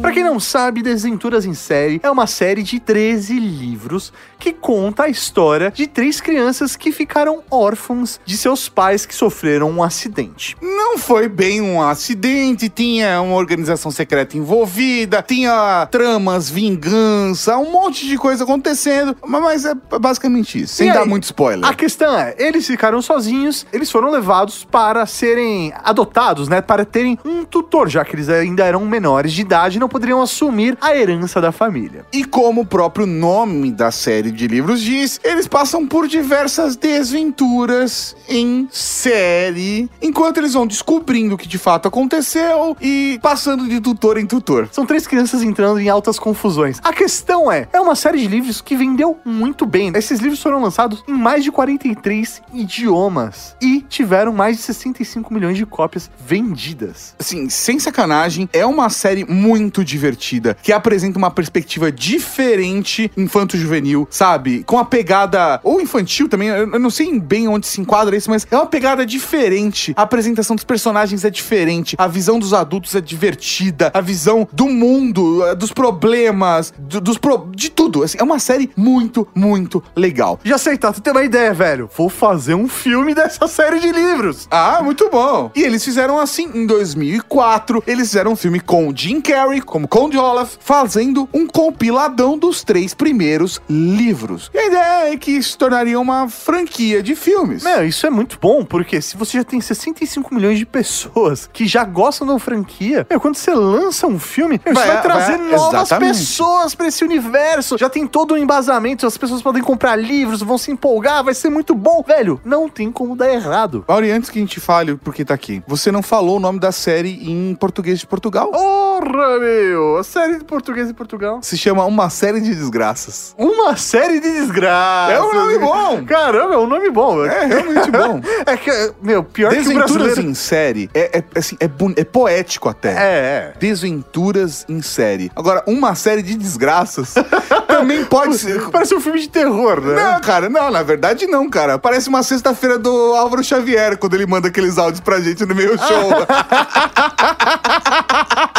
Pra 0.04 0.12
quem 0.12 0.22
não 0.22 0.38
sabe, 0.38 0.82
Desventuras 0.82 1.46
em 1.46 1.54
Série 1.54 1.98
é 2.02 2.10
uma 2.10 2.26
série 2.26 2.62
de 2.62 2.78
13 2.78 3.38
livros 3.40 4.12
que 4.38 4.52
conta 4.52 5.04
a 5.04 5.08
história 5.08 5.70
de 5.74 5.86
três 5.86 6.20
crianças 6.20 6.76
que 6.76 6.92
ficaram 6.92 7.42
órfãos 7.50 8.20
de 8.22 8.36
seus 8.36 8.68
pais 8.68 9.06
que 9.06 9.14
sofreram 9.14 9.70
um 9.70 9.82
acidente. 9.82 10.54
Não 10.60 10.98
foi 10.98 11.26
bem 11.26 11.62
um 11.62 11.80
acidente, 11.80 12.68
tinha 12.68 13.18
uma 13.22 13.36
organização 13.36 13.90
secreta 13.90 14.36
envolvida, 14.36 15.22
tinha 15.26 15.88
tramas, 15.90 16.50
vingança, 16.50 17.56
um 17.56 17.72
monte 17.72 18.06
de 18.06 18.18
coisa 18.18 18.44
acontecendo, 18.44 19.16
ma- 19.24 19.40
mas 19.40 19.64
é 19.64 19.72
basicamente 19.98 20.60
isso, 20.60 20.74
sem 20.74 20.92
dar 20.92 21.06
muito 21.06 21.24
spoiler. 21.24 21.64
A 21.66 21.72
questão 21.72 22.14
é, 22.18 22.34
eles 22.38 22.66
ficaram 22.66 23.00
sozinhos, 23.00 23.66
eles 23.72 23.90
foram 23.90 24.10
levados 24.10 24.64
para 24.70 25.06
serem 25.06 25.72
adotados, 25.82 26.46
né? 26.46 26.60
Para 26.60 26.84
terem 26.84 27.18
um 27.24 27.42
tutor, 27.46 27.88
já 27.88 28.04
que 28.04 28.14
eles 28.14 28.28
ainda 28.28 28.66
eram 28.66 28.84
menores 28.84 29.32
de 29.32 29.40
idade 29.40 29.78
e 29.78 29.80
não 29.80 29.93
poderiam 29.94 30.20
assumir 30.20 30.76
a 30.80 30.96
herança 30.96 31.40
da 31.40 31.52
família. 31.52 32.04
E 32.12 32.24
como 32.24 32.62
o 32.62 32.66
próprio 32.66 33.07
nome 33.07 33.70
da 33.70 33.92
série 33.92 34.33
de 34.33 34.48
livros 34.48 34.80
diz, 34.80 35.20
eles 35.22 35.46
passam 35.46 35.87
por 35.87 36.09
diversas 36.09 36.74
desventuras 36.74 38.16
em 38.28 38.66
série, 38.72 39.88
enquanto 40.02 40.38
eles 40.38 40.54
vão 40.54 40.66
descobrindo 40.66 41.37
o 41.37 41.38
que 41.38 41.46
de 41.46 41.59
fato 41.59 41.87
aconteceu 41.87 42.76
e 42.80 43.20
passando 43.22 43.68
de 43.68 43.80
tutor 43.80 44.18
em 44.18 44.26
tutor. 44.26 44.68
São 44.72 44.85
três 44.85 45.07
crianças 45.07 45.44
entrando 45.44 45.78
em 45.78 45.88
altas 45.88 46.18
confusões. 46.18 46.80
A 46.83 46.92
questão 46.92 47.52
é, 47.52 47.68
é 47.72 47.80
uma 47.80 47.94
série 47.94 48.18
de 48.18 48.26
livros 48.26 48.61
que 48.61 48.74
vendeu 48.74 49.20
muito 49.24 49.64
bem. 49.64 49.92
Esses 49.94 50.18
livros 50.18 50.42
foram 50.42 50.61
lançados 50.61 51.04
em 51.07 51.12
mais 51.12 51.44
de 51.44 51.52
43 51.52 52.42
idiomas 52.52 53.54
e 53.62 53.80
tiveram 53.83 54.33
mais 54.33 54.57
de 54.57 54.64
65 54.64 55.33
milhões 55.33 55.57
de 55.57 55.64
cópias 55.64 56.11
vendidas. 56.26 57.14
Assim, 57.16 57.48
sem 57.48 57.78
sacanagem, 57.78 58.48
é 58.52 58.66
uma 58.66 58.90
série 58.90 59.24
muito 59.24 59.83
divertida, 59.84 60.56
que 60.62 60.72
apresenta 60.72 61.18
uma 61.18 61.30
perspectiva 61.30 61.90
diferente 61.92 63.10
infanto-juvenil, 63.16 64.06
sabe? 64.10 64.62
Com 64.64 64.78
a 64.78 64.84
pegada, 64.84 65.60
ou 65.62 65.80
infantil 65.80 66.28
também, 66.28 66.48
eu 66.48 66.78
não 66.78 66.90
sei 66.90 67.18
bem 67.20 67.46
onde 67.48 67.66
se 67.66 67.80
enquadra 67.80 68.16
isso, 68.16 68.30
mas 68.30 68.46
é 68.50 68.56
uma 68.56 68.66
pegada 68.66 69.04
diferente. 69.06 69.92
A 69.96 70.02
apresentação 70.02 70.56
dos 70.56 70.64
personagens 70.64 71.24
é 71.24 71.30
diferente, 71.30 71.94
a 71.98 72.06
visão 72.08 72.38
dos 72.38 72.52
adultos 72.52 72.94
é 72.94 73.00
divertida, 73.00 73.90
a 73.94 74.00
visão 74.00 74.48
do 74.52 74.68
mundo, 74.68 75.44
eh, 75.46 75.54
dos 75.54 75.72
problemas, 75.72 76.72
do- 76.78 77.00
dos 77.00 77.18
pro- 77.18 77.50
de 77.54 77.70
tudo. 77.70 78.02
Assim, 78.02 78.18
é 78.18 78.22
uma 78.22 78.38
série 78.38 78.70
muito, 78.76 79.26
muito 79.34 79.82
legal. 79.94 80.40
Já 80.44 80.58
sei, 80.58 80.76
tá, 80.78 80.92
tu 80.92 81.00
tem 81.00 81.12
uma 81.12 81.22
ideia, 81.24 81.52
velho. 81.52 81.88
Vou 81.96 82.08
fazer 82.08 82.54
um 82.54 82.68
filme 82.68 83.14
dessa 83.14 83.46
série 83.46 83.80
de 83.80 83.92
livros. 83.92 84.46
Ah, 84.50 84.80
muito 84.82 85.08
bom. 85.10 85.50
E 85.54 85.62
eles 85.62 85.84
fizeram 85.84 86.18
assim 86.18 86.50
em 86.54 86.66
2004. 86.66 87.82
Eles 87.86 88.08
fizeram 88.08 88.32
um 88.32 88.36
filme 88.36 88.60
com 88.60 88.92
Jim 88.94 89.20
Carrey, 89.20 89.60
como 89.64 89.88
Conde 89.88 90.16
Olaf, 90.18 90.57
fazendo 90.61 91.29
um 91.33 91.46
compiladão 91.46 92.37
dos 92.38 92.62
três 92.62 92.94
primeiros 92.94 93.61
livros. 93.68 94.50
E 94.55 94.59
a 94.59 94.66
ideia 94.66 95.12
é 95.12 95.16
que 95.16 95.42
se 95.42 95.57
tornaria 95.57 95.98
uma 95.98 96.29
franquia 96.29 97.03
de 97.03 97.14
filmes. 97.14 97.62
Meu, 97.64 97.85
isso 97.87 98.07
é 98.07 98.11
muito 98.11 98.38
bom, 98.40 98.64
porque 98.64 99.00
se 99.00 99.16
você 99.16 99.38
já 99.38 99.44
tem 99.44 99.61
65 99.61 100.35
milhões 100.35 100.59
de 100.59 100.66
pessoas 100.66 101.48
que 101.53 101.66
já 101.66 101.85
gostam 101.85 102.27
da 102.27 102.38
franquia, 102.38 103.07
meu, 103.09 103.20
quando 103.20 103.37
você 103.37 103.53
lança 103.55 104.07
um 104.07 104.18
filme, 104.18 104.61
meu, 104.64 104.74
Vai- 104.74 104.87
você 104.87 104.92
vai 104.92 105.03
trazer 105.03 105.38
vai- 105.38 105.50
novas 105.57 105.74
exatamente. 105.90 106.18
pessoas 106.18 106.74
pra 106.74 106.87
esse 106.88 107.05
universo. 107.05 107.77
Já 107.79 107.88
tem 107.88 108.07
todo 108.07 108.35
um 108.35 108.37
embasamento, 108.37 109.07
as 109.07 109.16
pessoas 109.16 109.42
podem 109.42 109.62
comprar 109.62 109.96
livros, 109.96 110.40
vão 110.42 110.59
se 110.59 110.70
empolgar, 110.70 111.24
vai 111.24 111.35
ser 111.35 111.50
muito 111.50 111.74
bom. 111.74 112.03
Velho, 112.07 112.40
não 112.44 112.68
tem 112.68 112.90
como 112.92 113.16
dar 113.16 113.33
errado. 113.33 113.85
Mauri, 113.88 114.11
antes 114.11 114.31
que 114.31 114.38
a 114.38 114.42
gente 114.42 114.61
fale 114.61 114.96
porque 114.96 115.24
tá 115.24 115.35
aqui, 115.35 115.62
você 115.66 115.90
não 115.90 116.03
falou 116.03 116.37
o 116.37 116.40
nome 116.40 116.59
da 116.59 116.72
série 116.72 117.18
em 117.31 117.55
português 117.55 117.98
de 117.98 118.07
Portugal? 118.07 118.50
Porra, 118.50 119.38
meu! 119.38 119.53
A 119.98 120.04
série 120.04 120.38
de 120.38 120.44
português 120.44 120.90
em 120.90 120.94
Portugal. 120.94 121.38
Se 121.42 121.56
chama 121.56 121.84
Uma 121.84 122.10
Série 122.10 122.40
de 122.40 122.54
Desgraças. 122.54 123.34
Uma 123.38 123.76
série 123.76 124.20
de 124.20 124.30
desgraças. 124.32 125.16
É 125.16 125.20
um 125.22 125.32
nome 125.34 125.58
bom. 125.58 126.04
Caramba, 126.04 126.54
é 126.54 126.58
um 126.58 126.66
nome 126.66 126.90
bom. 126.90 127.16
velho. 127.22 127.32
É 127.32 127.46
realmente 127.46 127.90
bom. 127.90 128.20
É 128.46 128.56
que, 128.56 128.70
meu, 129.02 129.22
pior 129.24 129.50
que 129.50 129.56
Desventuras 129.56 129.92
brasileiro... 129.92 130.30
em 130.30 130.34
série 130.34 130.90
é, 130.92 131.18
é, 131.18 131.24
assim, 131.38 131.56
é, 131.60 131.66
boni- 131.68 131.94
é 131.96 132.04
poético 132.04 132.68
até. 132.68 132.90
É, 132.90 132.94
é. 132.94 133.54
Desventuras 133.58 134.64
em 134.68 134.82
série. 134.82 135.30
Agora, 135.34 135.62
uma 135.66 135.94
série 135.94 136.22
de 136.22 136.34
desgraças 136.36 137.14
também 137.66 138.04
pode 138.04 138.36
ser. 138.38 138.68
Parece 138.70 138.94
um 138.94 139.00
filme 139.00 139.20
de 139.20 139.28
terror, 139.28 139.80
né? 139.80 139.94
Não, 140.12 140.20
cara, 140.20 140.48
não, 140.48 140.70
na 140.70 140.82
verdade 140.82 141.26
não, 141.26 141.48
cara. 141.48 141.78
Parece 141.78 142.08
uma 142.08 142.22
sexta-feira 142.22 142.78
do 142.78 143.14
Álvaro 143.14 143.42
Xavier, 143.42 143.96
quando 143.96 144.14
ele 144.14 144.26
manda 144.26 144.48
aqueles 144.48 144.76
áudios 144.78 145.00
pra 145.00 145.20
gente 145.20 145.44
no 145.46 145.54
meio 145.54 145.76
show. 145.78 145.84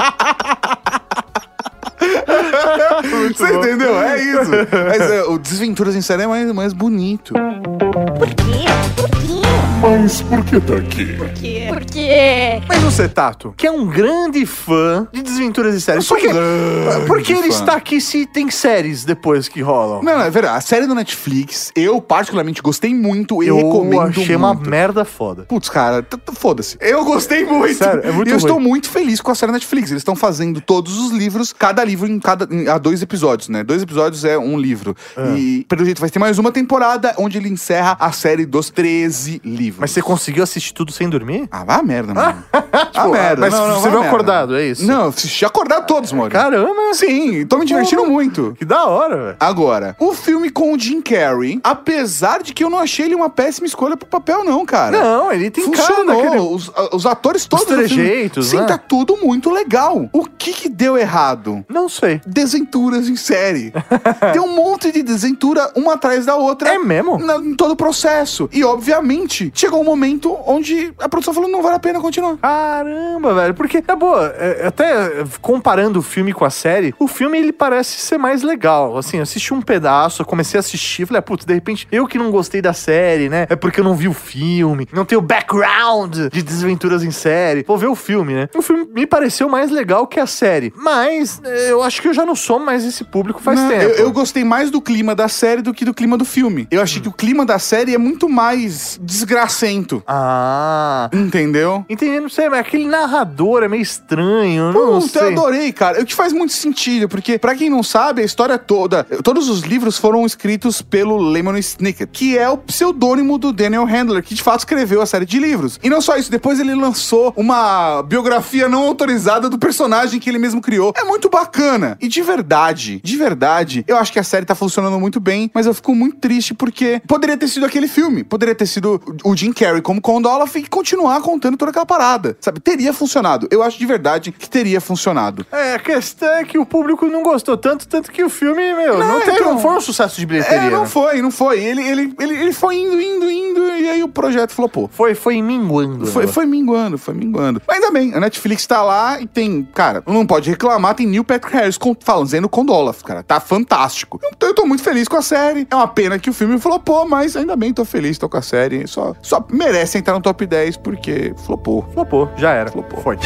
Você 3.56 3.68
bom. 3.68 3.74
entendeu? 3.74 3.85
É 4.16 4.42
isso. 4.42 4.52
Mas 4.90 5.02
é, 5.12 5.24
o 5.24 5.38
Desventuras 5.38 5.96
em 5.96 6.02
série 6.02 6.24
é 6.24 6.28
mais, 6.28 6.52
mais 6.54 6.74
bonito. 6.74 7.34
Por 7.34 8.28
quê? 8.30 8.66
Por 8.96 9.10
quê? 9.10 9.36
Mas 9.82 10.22
por 10.22 10.44
que 10.46 10.60
tá 10.60 10.76
aqui? 10.78 11.06
Por 11.14 11.30
quê? 11.30 11.66
Por 11.68 11.86
quê? 11.86 12.62
Mas 12.68 12.82
você, 12.82 13.08
Tato, 13.08 13.54
que 13.56 13.68
é 13.68 13.72
um 13.72 13.86
grande 13.86 14.44
fã 14.46 15.08
de 15.14 15.22
Desventuras 15.22 15.76
em 15.76 15.80
Séries. 15.80 16.08
Por 16.08 16.18
que, 16.18 16.28
um 16.28 16.34
grande 16.34 17.06
por 17.06 17.22
que 17.22 17.34
ele 17.34 17.42
fã. 17.44 17.48
está 17.50 17.74
aqui 17.76 18.02
se 18.02 18.26
tem 18.26 18.50
séries 18.50 19.04
depois 19.06 19.48
que 19.48 19.62
rolam? 19.62 20.02
Não, 20.02 20.20
é 20.22 20.30
verdade. 20.32 20.58
A 20.58 20.62
série 20.62 20.88
do 20.88 20.96
Netflix, 20.96 21.72
eu 21.76 22.02
particularmente 22.02 22.62
gostei 22.62 22.96
muito 22.96 23.44
e 23.44 23.48
eu 23.48 23.58
recomendo 23.58 24.02
achei 24.22 24.36
uma 24.36 24.54
muito. 24.56 24.70
merda 24.70 25.06
foda. 25.06 25.44
Putz, 25.44 25.70
cara, 25.70 26.04
foda-se. 26.34 26.78
Eu 26.80 27.04
gostei 27.06 27.46
muito. 27.46 27.76
Sério, 27.78 28.02
é 28.04 28.12
muito 28.12 28.28
e 28.30 28.32
eu 28.32 28.38
ruim. 28.38 28.46
estou 28.46 28.60
muito 28.60 28.90
feliz 28.90 29.22
com 29.22 29.30
a 29.32 29.36
série 29.36 29.52
Netflix. 29.52 29.92
Eles 29.92 30.02
estão 30.02 30.16
fazendo 30.16 30.62
todos 30.62 30.98
os 30.98 31.12
livros, 31.12 31.54
cada 31.54 31.84
livro 31.84 32.08
em 32.10 32.20
cada 32.20 32.48
em- 32.54 32.68
há 32.68 32.78
dois 32.78 33.02
episódios, 33.04 33.50
né? 33.50 33.64
Dois 33.64 33.84
episódios 33.84 34.05
é 34.24 34.38
um 34.38 34.58
livro. 34.60 34.96
Ah. 35.18 35.34
E 35.38 35.66
pelo 35.68 35.84
jeito 35.86 36.00
vai 36.02 36.10
ter 36.10 36.20
mais 36.20 36.38
uma 36.38 36.52
temporada 36.52 37.14
onde 37.18 37.38
ele 37.38 37.50
encerra 37.50 37.98
a 38.00 38.12
série 38.12 38.46
dos 38.46 38.70
13 38.70 39.42
livros. 39.44 39.80
Mas 39.82 39.92
você 39.92 40.02
conseguiu 40.02 40.44
assistir 40.44 40.74
tudo 40.74 40.92
sem 40.92 41.10
dormir? 41.10 41.48
Ah, 41.52 41.64
vá 41.64 41.76
a 41.78 41.84
merda, 41.84 42.14
mano. 42.14 42.44
ah, 42.54 42.86
Tipo, 42.86 43.10
merda. 43.10 43.42
mas 43.42 43.54
não, 43.54 43.68
não, 43.68 43.80
você 43.82 43.88
a 43.88 43.92
merda. 43.92 44.08
acordado, 44.08 44.56
é 44.56 44.66
isso? 44.68 44.86
Não, 44.86 45.08
assisti 45.08 45.46
acordado 45.46 45.86
todos, 45.88 46.12
mano. 46.12 46.30
Caramba! 46.30 46.94
Sim, 46.94 47.46
tô 47.46 47.58
me 47.58 47.66
divertindo 47.66 48.06
muito. 48.06 48.56
Que 48.58 48.66
da 48.66 48.86
hora, 48.86 49.16
velho. 49.18 49.38
Agora, 49.40 49.96
o 50.00 50.14
filme 50.14 50.50
com 50.50 50.74
o 50.74 50.80
Jim 50.80 51.02
Carrey, 51.02 51.60
apesar 51.64 52.42
de 52.44 52.54
que 52.54 52.64
eu 52.64 52.70
não 52.70 52.80
achei 52.80 53.06
ele 53.06 53.16
uma 53.16 53.30
péssima 53.30 53.68
escolha 53.68 53.98
pro 53.98 54.08
papel, 54.08 54.44
não, 54.44 54.66
cara. 54.66 54.98
Não, 54.98 55.32
ele 55.32 55.50
tem 55.50 55.70
cara 55.72 55.88
Funcionou. 55.88 56.22
daquele... 56.24 56.42
Os, 56.42 56.72
a- 56.76 56.96
os 56.96 57.06
atores 57.06 57.46
todos. 57.46 57.66
do 57.66 57.72
filme- 57.74 57.88
trejeitos, 57.88 58.48
Sim, 58.48 58.58
né? 58.58 58.66
tá 58.66 58.78
tudo 58.78 59.18
muito 59.18 59.50
legal. 59.50 60.10
O 60.14 60.26
que 60.26 60.54
que 60.54 60.70
deu 60.70 60.98
errado? 60.98 61.66
Não 61.70 61.88
sei. 61.90 62.22
Desventuras 62.26 63.08
em 63.10 63.16
série. 63.16 63.74
Tem 64.34 64.42
um 64.42 64.56
monte 64.56 64.92
de 64.92 65.02
desventura 65.04 65.72
uma 65.76 65.94
atrás 65.94 66.26
da 66.26 66.36
outra. 66.36 66.70
É 66.70 66.78
mesmo? 66.78 67.18
na- 67.18 67.38
em 67.38 67.56
todo 67.56 67.72
o 67.72 67.76
processo. 67.76 68.50
E, 68.52 68.64
obviamente, 68.64 69.52
chegou 69.54 69.82
um 69.82 69.84
momento 69.84 70.36
onde 70.46 70.94
a 71.00 71.08
produção 71.10 71.34
falou: 71.34 71.50
não 71.50 71.62
vale 71.62 71.76
a 71.76 71.80
pena 71.80 72.00
continuar. 72.00 72.38
Caramba, 72.38 73.34
velho. 73.34 73.54
Porque, 73.54 73.84
é 73.88 73.96
boa, 73.96 74.34
é, 74.38 74.68
até 74.68 75.24
comparando 75.42 76.00
o 76.00 76.02
filme 76.02 76.34
com 76.34 76.46
a 76.46 76.50
série, 76.50 76.94
o 77.00 77.08
filme 77.08 77.38
ele 77.38 77.52
parece 77.54 78.00
ser 78.00 78.18
mais 78.18 78.42
legal. 78.42 78.98
Assim, 78.98 79.18
eu 79.18 79.24
assisti 79.24 79.54
um 79.54 79.62
pedaço, 79.62 80.22
eu 80.22 80.26
comecei 80.26 80.58
a 80.58 80.62
assistir, 80.62 81.06
falei, 81.06 81.20
ah, 81.20 81.22
putz, 81.22 81.46
de 81.46 81.54
repente 81.54 81.88
eu 81.92 82.08
que 82.08 82.18
não 82.18 82.32
gostei 82.32 82.62
da 82.62 82.74
série, 82.74 83.30
né? 83.30 83.46
É 83.50 83.56
porque 83.56 83.80
eu 83.80 83.84
não 83.84 83.96
vi 83.96 84.08
o 84.08 84.14
filme, 84.14 84.88
não 84.92 85.06
tenho 85.06 85.22
background 85.22 86.16
de 86.32 86.42
desventuras 86.42 87.04
em 87.04 87.12
série. 87.12 87.64
Vou 87.68 87.78
ver 87.78 87.88
o 87.88 87.96
filme, 87.96 88.34
né? 88.34 88.50
O 88.56 88.62
filme 88.62 88.88
me 88.94 89.06
pareceu 89.06 89.48
mais 89.50 89.72
legal 89.72 90.08
que 90.08 90.20
a 90.20 90.28
série. 90.28 90.74
Mas 90.76 91.42
é, 91.44 91.72
eu 91.72 91.82
acho 91.84 92.02
que 92.02 92.08
eu 92.08 92.14
já 92.14 92.26
não 92.26 92.36
sou 92.36 92.60
mais 92.60 92.84
esse 92.86 93.04
público 93.04 93.42
faz 93.42 93.60
Não, 93.60 93.70
tempo. 93.70 93.85
Eu, 93.86 94.06
eu 94.06 94.12
gostei 94.12 94.44
mais 94.44 94.70
do 94.72 94.82
clima 94.82 95.16
da 95.16 95.28
série 95.28 95.62
do 95.62 95.74
que 95.74 95.86
do 95.86 95.94
clima 95.94 96.18
do 96.18 96.26
filme. 96.26 96.68
Eu 96.72 96.82
achei 96.82 97.02
que 97.02 97.08
o 97.08 97.12
clima 97.12 97.46
da 97.46 97.60
série 97.60 97.94
é 97.94 97.98
muito 97.98 98.28
mais 98.30 99.00
desgracento. 99.02 100.04
Ah. 100.08 101.10
Entendeu? 101.14 101.86
Entendi, 101.90 102.20
não 102.20 102.30
sei, 102.30 102.50
mas 102.50 102.60
aquele 102.60 102.88
narrador 102.88 103.64
é 103.64 103.68
meio 103.68 103.82
estranho, 103.82 104.72
não 104.72 105.00
Puta, 105.00 105.20
eu 105.20 105.24
sei. 105.26 105.32
adorei, 105.34 105.72
cara. 105.72 106.02
O 106.02 106.06
que 106.06 106.14
faz 106.14 106.34
muito 106.34 106.54
sentido, 106.54 107.08
porque, 107.08 107.38
pra 107.38 107.56
quem 107.56 107.70
não 107.70 107.84
sabe, 107.84 108.22
a 108.22 108.26
história 108.26 108.58
toda, 108.58 109.04
todos 109.24 109.50
os 109.50 109.62
livros 109.62 109.98
foram 109.98 110.26
escritos 110.26 110.82
pelo 110.82 111.18
Lemon 111.18 111.58
Snicket, 111.58 112.10
que 112.12 112.38
é 112.38 112.50
o 112.50 112.58
pseudônimo 112.58 113.38
do 113.38 113.52
Daniel 113.52 113.86
Handler, 113.86 114.24
que 114.24 114.34
de 114.34 114.42
fato 114.44 114.60
escreveu 114.60 115.02
a 115.02 115.06
série 115.06 115.26
de 115.26 115.40
livros. 115.40 115.80
E 115.84 115.90
não 115.90 116.02
só 116.02 116.18
isso, 116.18 116.32
depois 116.32 116.60
ele 116.60 116.74
lançou 116.76 117.34
uma 117.36 118.02
biografia 118.04 118.68
não 118.70 118.84
autorizada 118.84 119.50
do 119.50 119.58
personagem 119.58 120.20
que 120.20 120.30
ele 120.30 120.40
mesmo 120.40 120.62
criou. 120.62 120.94
É 120.96 121.04
muito 121.04 121.30
bacana. 121.30 121.98
E 122.02 122.08
de 122.08 122.22
verdade, 122.22 123.02
de 123.04 123.18
verdade, 123.18 123.75
eu 123.88 123.98
acho 123.98 124.12
que 124.14 124.20
a 124.20 124.24
série 124.24 124.46
tá 124.46 124.56
funcionando 124.56 125.00
muito 125.00 125.20
bem, 125.20 125.50
mas 125.54 125.66
eu 125.66 125.74
fico 125.74 125.94
muito 125.96 126.18
triste 126.18 126.54
porque 126.54 127.02
poderia 127.08 127.38
ter 127.38 127.48
sido 127.48 127.66
aquele 127.66 127.88
filme. 127.88 128.24
Poderia 128.24 128.56
ter 128.56 128.66
sido 128.66 129.02
o 129.24 129.36
Jim 129.36 129.52
Carrey 129.52 129.82
como 129.82 130.02
Condoloff 130.02 130.58
e 130.58 130.68
continuar 130.68 131.22
contando 131.22 131.58
toda 131.58 131.72
aquela 131.72 131.86
parada. 131.86 132.38
Sabe? 132.40 132.60
Teria 132.60 132.94
funcionado. 132.94 133.48
Eu 133.52 133.64
acho 133.64 133.78
de 133.78 133.86
verdade 133.86 134.32
que 134.32 134.50
teria 134.50 134.80
funcionado. 134.80 135.46
É, 135.52 135.76
a 135.76 135.80
questão 135.80 136.30
é 136.30 136.44
que 136.44 136.58
o 136.58 136.66
público 136.66 137.06
não 137.08 137.24
gostou 137.24 137.58
tanto, 137.58 137.88
tanto 137.88 138.12
que 138.12 138.24
o 138.24 138.30
filme, 138.30 138.74
meu, 138.74 138.98
não, 138.98 139.08
Não, 139.08 139.20
teve, 139.20 139.32
então- 139.38 139.54
não 139.54 139.60
foi 139.60 139.72
um 139.72 139.82
sucesso 139.82 140.20
de 140.20 140.26
bilheteria. 140.26 140.68
É, 140.68 140.70
não 140.70 140.82
né? 140.82 140.88
foi, 140.88 141.22
não 141.22 141.32
foi. 141.32 141.60
Ele, 141.64 141.82
ele, 141.82 142.14
ele, 142.20 142.36
ele 142.36 142.54
foi 142.54 142.76
indo, 142.76 143.02
indo, 143.02 143.30
indo, 143.30 143.68
e 143.68 143.90
aí 143.90 144.04
o 144.04 144.08
projeto 144.08 144.52
flopou. 144.52 144.90
Foi, 144.92 145.16
foi 145.16 145.42
minguando. 145.42 146.08
Foi, 146.08 146.26
né? 146.26 146.32
foi 146.32 146.46
minguando, 146.46 146.98
foi 146.98 147.14
minguando. 147.14 147.62
Mas 147.68 147.78
ainda 147.78 147.92
bem, 147.92 148.14
a 148.14 148.20
Netflix 148.20 148.66
tá 148.66 148.82
lá 148.84 149.20
e 149.20 149.28
tem, 149.28 149.68
cara, 149.74 150.04
não 150.06 150.26
pode 150.26 150.50
reclamar, 150.50 150.96
tem 150.96 151.08
Neil 151.08 151.24
Patrick 151.24 151.56
Harris 151.56 151.78
fazendo 152.02 152.48
com 152.50 152.66
Dolph, 152.66 153.02
cara. 153.04 153.24
Tá 153.24 153.40
fantástico. 153.66 154.20
Então 154.36 154.50
eu 154.50 154.56
tô 154.56 154.66
muito 154.66 154.84
feliz 154.84 155.08
com 155.08 155.18
a 155.18 155.22
série. 155.22 155.68
É 155.70 155.76
uma 155.76 155.88
pena 155.88 156.20
que 156.20 156.30
o 156.30 156.34
filme 156.34 156.60
flopou, 156.60 157.08
mas 157.08 157.36
ainda 157.36 157.56
bem, 157.56 157.74
tô 157.74 157.84
feliz, 157.84 158.18
tô 158.18 158.30
com 158.30 158.38
a 158.38 158.42
série. 158.42 158.88
Só, 158.88 159.16
só 159.22 159.44
merece 159.50 159.98
entrar 159.98 160.14
no 160.14 160.22
top 160.22 160.46
10 160.46 160.78
porque 160.78 161.34
flopou. 161.46 161.86
Flopou, 161.94 162.30
já 162.38 162.52
era. 162.52 162.72
Flopou. 162.72 163.02
Foi. 163.02 163.18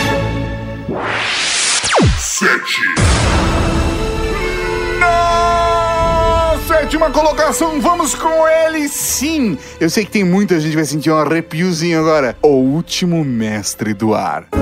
Na 4.99 6.57
sétima 6.67 7.11
colocação, 7.11 7.81
vamos 7.81 8.15
com 8.15 8.47
ele 8.47 8.87
sim. 8.87 9.57
Eu 9.79 9.89
sei 9.89 10.05
que 10.05 10.11
tem 10.11 10.23
muita 10.23 10.59
gente 10.59 10.71
que 10.71 10.77
vai 10.77 10.85
sentir 10.85 11.11
um 11.11 11.17
arrepiozinho 11.17 11.99
agora. 11.99 12.37
O 12.41 12.47
último 12.47 13.23
mestre 13.25 13.93
do 13.93 14.13
ar. 14.15 14.47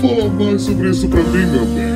Fala 0.00 0.28
mais 0.30 0.62
sobre 0.62 0.90
isso 0.90 1.08
pra 1.08 1.22
mim, 1.22 1.46
meu 1.46 1.64
bem. 1.66 1.95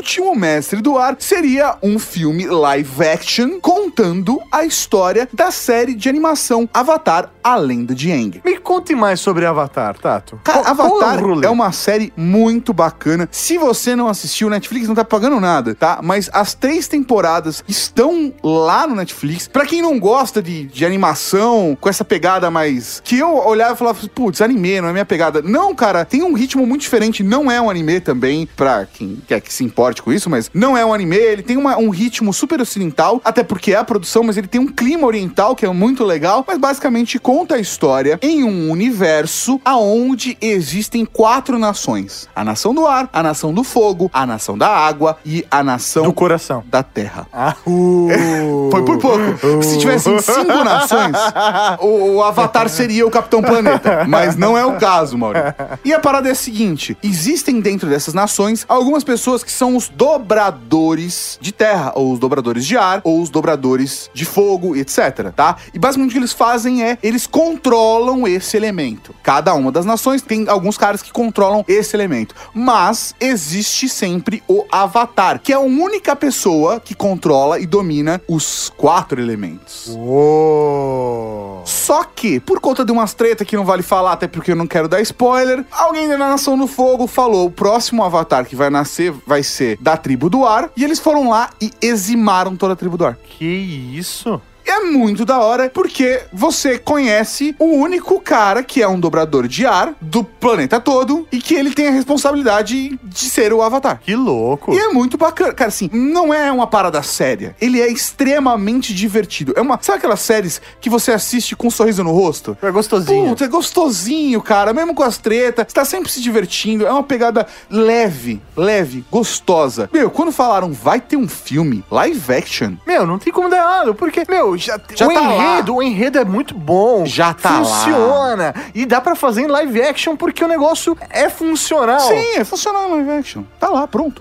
O 0.00 0.02
último 0.02 0.34
mestre 0.34 0.80
do 0.80 0.96
ar 0.96 1.14
seria 1.18 1.76
um 1.82 1.98
filme 1.98 2.46
live 2.46 3.06
action 3.06 3.60
contando 3.60 4.40
a 4.50 4.64
história 4.64 5.28
da 5.30 5.50
série 5.50 5.94
de 5.94 6.08
animação 6.08 6.66
Avatar: 6.72 7.30
A 7.44 7.56
Lenda 7.56 7.94
de 7.94 8.10
Aang. 8.10 8.40
Me 8.42 8.56
conte 8.56 8.94
mais 8.94 9.20
sobre 9.20 9.44
Avatar, 9.44 9.98
Tato. 9.98 10.40
Cara, 10.42 10.70
Avatar 10.70 11.22
o 11.22 11.44
é 11.44 11.50
uma 11.50 11.70
série 11.70 12.14
muito 12.16 12.72
bacana. 12.72 13.28
Se 13.30 13.58
você 13.58 13.94
não 13.94 14.08
assistiu, 14.08 14.48
Netflix 14.48 14.88
não 14.88 14.94
tá 14.94 15.04
pagando 15.04 15.38
nada, 15.38 15.74
tá? 15.74 16.00
Mas 16.02 16.30
as 16.32 16.54
três 16.54 16.88
temporadas 16.88 17.62
estão 17.68 18.32
lá 18.42 18.86
no 18.86 18.94
Netflix. 18.94 19.48
Pra 19.48 19.66
quem 19.66 19.82
não 19.82 20.00
gosta 20.00 20.40
de, 20.40 20.64
de 20.64 20.86
animação, 20.86 21.76
com 21.78 21.90
essa 21.90 22.06
pegada 22.06 22.50
mais. 22.50 23.02
Que 23.04 23.18
eu 23.18 23.36
olhava 23.36 23.74
e 23.74 23.76
falava, 23.76 24.08
putz, 24.14 24.40
anime, 24.40 24.80
não 24.80 24.88
é 24.88 24.92
minha 24.92 25.04
pegada. 25.04 25.42
Não, 25.42 25.74
cara, 25.74 26.06
tem 26.06 26.22
um 26.22 26.32
ritmo 26.32 26.66
muito 26.66 26.80
diferente. 26.80 27.22
Não 27.22 27.50
é 27.50 27.60
um 27.60 27.68
anime 27.68 28.00
também, 28.00 28.48
pra 28.56 28.86
quem 28.86 29.20
quer 29.28 29.42
que 29.42 29.52
se 29.52 29.62
importe 29.62 29.89
com 30.00 30.12
isso, 30.12 30.30
mas 30.30 30.50
não 30.54 30.76
é 30.76 30.84
um 30.84 30.92
anime. 30.94 31.16
Ele 31.16 31.42
tem 31.42 31.56
uma- 31.56 31.76
um 31.78 31.90
ritmo 31.90 32.32
super 32.32 32.60
ocidental, 32.60 33.20
até 33.24 33.42
porque 33.42 33.72
é 33.72 33.76
a 33.76 33.84
produção, 33.84 34.22
mas 34.22 34.36
ele 34.36 34.46
tem 34.46 34.60
um 34.60 34.66
clima 34.68 35.06
oriental 35.06 35.56
que 35.56 35.66
é 35.66 35.68
muito 35.72 36.04
legal. 36.04 36.44
Mas 36.46 36.58
basicamente 36.58 37.18
conta 37.18 37.56
a 37.56 37.58
história 37.58 38.18
em 38.22 38.44
um 38.44 38.70
universo 38.70 39.60
aonde 39.64 40.36
existem 40.40 41.04
quatro 41.04 41.58
nações: 41.58 42.28
a 42.34 42.44
nação 42.44 42.74
do 42.74 42.86
ar, 42.86 43.08
a 43.12 43.22
nação 43.22 43.52
do 43.52 43.64
fogo, 43.64 44.10
a 44.12 44.26
nação 44.26 44.56
da 44.56 44.68
água 44.68 45.16
e 45.24 45.44
a 45.50 45.62
nação 45.62 46.04
Do 46.04 46.12
coração. 46.12 46.62
da 46.66 46.82
terra. 46.82 47.26
Ah, 47.32 47.54
uh. 47.66 48.08
Foi 48.70 48.84
por 48.84 48.98
pouco. 48.98 49.62
Se 49.64 49.78
tivessem 49.78 50.18
cinco 50.20 50.64
nações, 50.64 51.16
o, 51.80 52.16
o 52.16 52.22
Avatar 52.22 52.68
seria 52.68 53.06
o 53.06 53.10
Capitão 53.10 53.42
Planeta. 53.42 54.04
Mas 54.08 54.36
não 54.36 54.56
é 54.56 54.64
o 54.64 54.76
caso, 54.78 55.16
Mauro. 55.18 55.38
E 55.84 55.92
a 55.92 55.98
parada 56.00 56.28
é 56.28 56.32
a 56.32 56.34
seguinte: 56.34 56.96
existem 57.02 57.60
dentro 57.60 57.88
dessas 57.88 58.14
nações 58.14 58.64
algumas 58.68 59.02
pessoas 59.04 59.42
que 59.42 59.50
são 59.52 59.76
os 59.80 59.88
dobradores 59.88 61.38
de 61.40 61.52
terra, 61.52 61.92
ou 61.94 62.12
os 62.12 62.18
dobradores 62.18 62.66
de 62.66 62.76
ar, 62.76 63.00
ou 63.02 63.22
os 63.22 63.30
dobradores 63.30 64.10
de 64.12 64.26
fogo, 64.26 64.76
etc. 64.76 65.32
Tá? 65.34 65.56
E 65.72 65.78
basicamente 65.78 66.10
o 66.10 66.12
que 66.12 66.18
eles 66.18 66.34
fazem 66.34 66.84
é 66.84 66.98
eles 67.02 67.26
controlam 67.26 68.28
esse 68.28 68.58
elemento. 68.58 69.14
Cada 69.22 69.54
uma 69.54 69.72
das 69.72 69.86
nações 69.86 70.20
tem 70.20 70.46
alguns 70.48 70.76
caras 70.76 71.00
que 71.00 71.10
controlam 71.10 71.64
esse 71.66 71.96
elemento. 71.96 72.34
Mas 72.52 73.14
existe 73.18 73.88
sempre 73.88 74.42
o 74.46 74.66
Avatar, 74.70 75.40
que 75.40 75.50
é 75.50 75.56
a 75.56 75.60
única 75.60 76.14
pessoa 76.14 76.78
que 76.78 76.94
controla 76.94 77.58
e 77.58 77.64
domina 77.64 78.20
os 78.28 78.70
quatro 78.76 79.18
elementos. 79.18 79.86
Uou. 79.96 81.62
Só 81.64 82.04
que, 82.04 82.38
por 82.38 82.60
conta 82.60 82.84
de 82.84 82.92
umas 82.92 83.14
treta 83.14 83.44
que 83.44 83.56
não 83.56 83.64
vale 83.64 83.82
falar, 83.82 84.12
até 84.12 84.28
porque 84.28 84.52
eu 84.52 84.56
não 84.56 84.66
quero 84.66 84.88
dar 84.88 85.00
spoiler, 85.00 85.64
alguém 85.70 86.08
da 86.08 86.18
Nação 86.18 86.58
do 86.58 86.66
Fogo 86.66 87.06
falou: 87.06 87.46
o 87.46 87.50
próximo 87.50 88.04
avatar 88.04 88.44
que 88.44 88.56
vai 88.56 88.68
nascer 88.68 89.12
vai 89.26 89.42
ser 89.42 89.69
da 89.80 89.96
tribo 89.96 90.30
do 90.30 90.44
ar. 90.44 90.70
E 90.76 90.84
eles 90.84 90.98
foram 90.98 91.28
lá 91.28 91.50
e 91.60 91.70
eximaram 91.80 92.56
toda 92.56 92.72
a 92.72 92.76
tribo 92.76 92.96
do 92.96 93.04
ar. 93.04 93.16
Que 93.16 93.44
isso? 93.44 94.40
É 94.64 94.80
muito 94.80 95.24
da 95.24 95.38
hora, 95.40 95.70
porque 95.70 96.22
você 96.32 96.78
conhece 96.78 97.54
o 97.58 97.66
único 97.66 98.20
cara 98.20 98.62
que 98.62 98.82
é 98.82 98.88
um 98.88 98.98
dobrador 98.98 99.48
de 99.48 99.66
ar 99.66 99.94
do 100.00 100.22
planeta 100.22 100.80
todo 100.80 101.26
e 101.32 101.38
que 101.40 101.54
ele 101.54 101.72
tem 101.72 101.88
a 101.88 101.90
responsabilidade 101.90 102.98
de 103.02 103.30
ser 103.30 103.52
o 103.52 103.62
avatar. 103.62 104.00
Que 104.00 104.14
louco. 104.14 104.72
E 104.72 104.78
é 104.78 104.88
muito 104.88 105.16
bacana. 105.16 105.52
Cara, 105.52 105.68
assim, 105.68 105.90
não 105.92 106.32
é 106.32 106.50
uma 106.50 106.66
parada 106.66 107.02
séria. 107.02 107.54
Ele 107.60 107.80
é 107.80 107.90
extremamente 107.90 108.94
divertido. 108.94 109.52
É 109.56 109.60
uma. 109.60 109.78
Sabe 109.80 109.98
aquelas 109.98 110.20
séries 110.20 110.60
que 110.80 110.90
você 110.90 111.12
assiste 111.12 111.56
com 111.56 111.68
um 111.68 111.70
sorriso 111.70 112.04
no 112.04 112.12
rosto? 112.12 112.56
É 112.62 112.70
gostosinho. 112.70 113.30
Puta, 113.30 113.44
é 113.44 113.48
gostosinho, 113.48 114.40
cara. 114.40 114.72
Mesmo 114.72 114.94
com 114.94 115.02
as 115.02 115.18
tretas, 115.18 115.66
você 115.68 115.74
tá 115.74 115.84
sempre 115.84 116.10
se 116.10 116.20
divertindo. 116.20 116.86
É 116.86 116.92
uma 116.92 117.02
pegada 117.02 117.46
leve, 117.70 118.40
leve, 118.56 119.04
gostosa. 119.10 119.88
Meu, 119.92 120.10
quando 120.10 120.32
falaram 120.32 120.72
vai 120.72 121.00
ter 121.00 121.16
um 121.16 121.28
filme 121.28 121.84
live 121.90 122.32
action, 122.34 122.74
Meu, 122.86 123.06
não 123.06 123.18
tem 123.18 123.32
como 123.32 123.48
dar 123.48 123.58
errado, 123.58 123.94
porque, 123.94 124.24
meu, 124.28 124.49
já, 124.56 124.78
Já 124.94 125.06
o 125.06 125.12
tá 125.12 125.22
enredo, 125.22 125.74
o 125.76 125.82
enredo 125.82 126.18
é 126.18 126.24
muito 126.24 126.54
bom. 126.54 127.04
Já 127.06 127.34
tá 127.34 127.60
lá. 127.60 127.64
Funciona. 127.64 128.54
E 128.74 128.86
dá 128.86 129.00
pra 129.00 129.14
fazer 129.14 129.42
em 129.42 129.46
live 129.46 129.82
action 129.82 130.16
porque 130.16 130.44
o 130.44 130.48
negócio 130.48 130.96
é 131.10 131.28
funcional. 131.28 132.00
sim, 132.00 132.36
é 132.36 132.44
funcional 132.44 132.88
em 132.88 132.90
live 132.92 133.10
action. 133.10 133.42
Tá 133.58 133.68
lá, 133.68 133.86
pronto. 133.86 134.14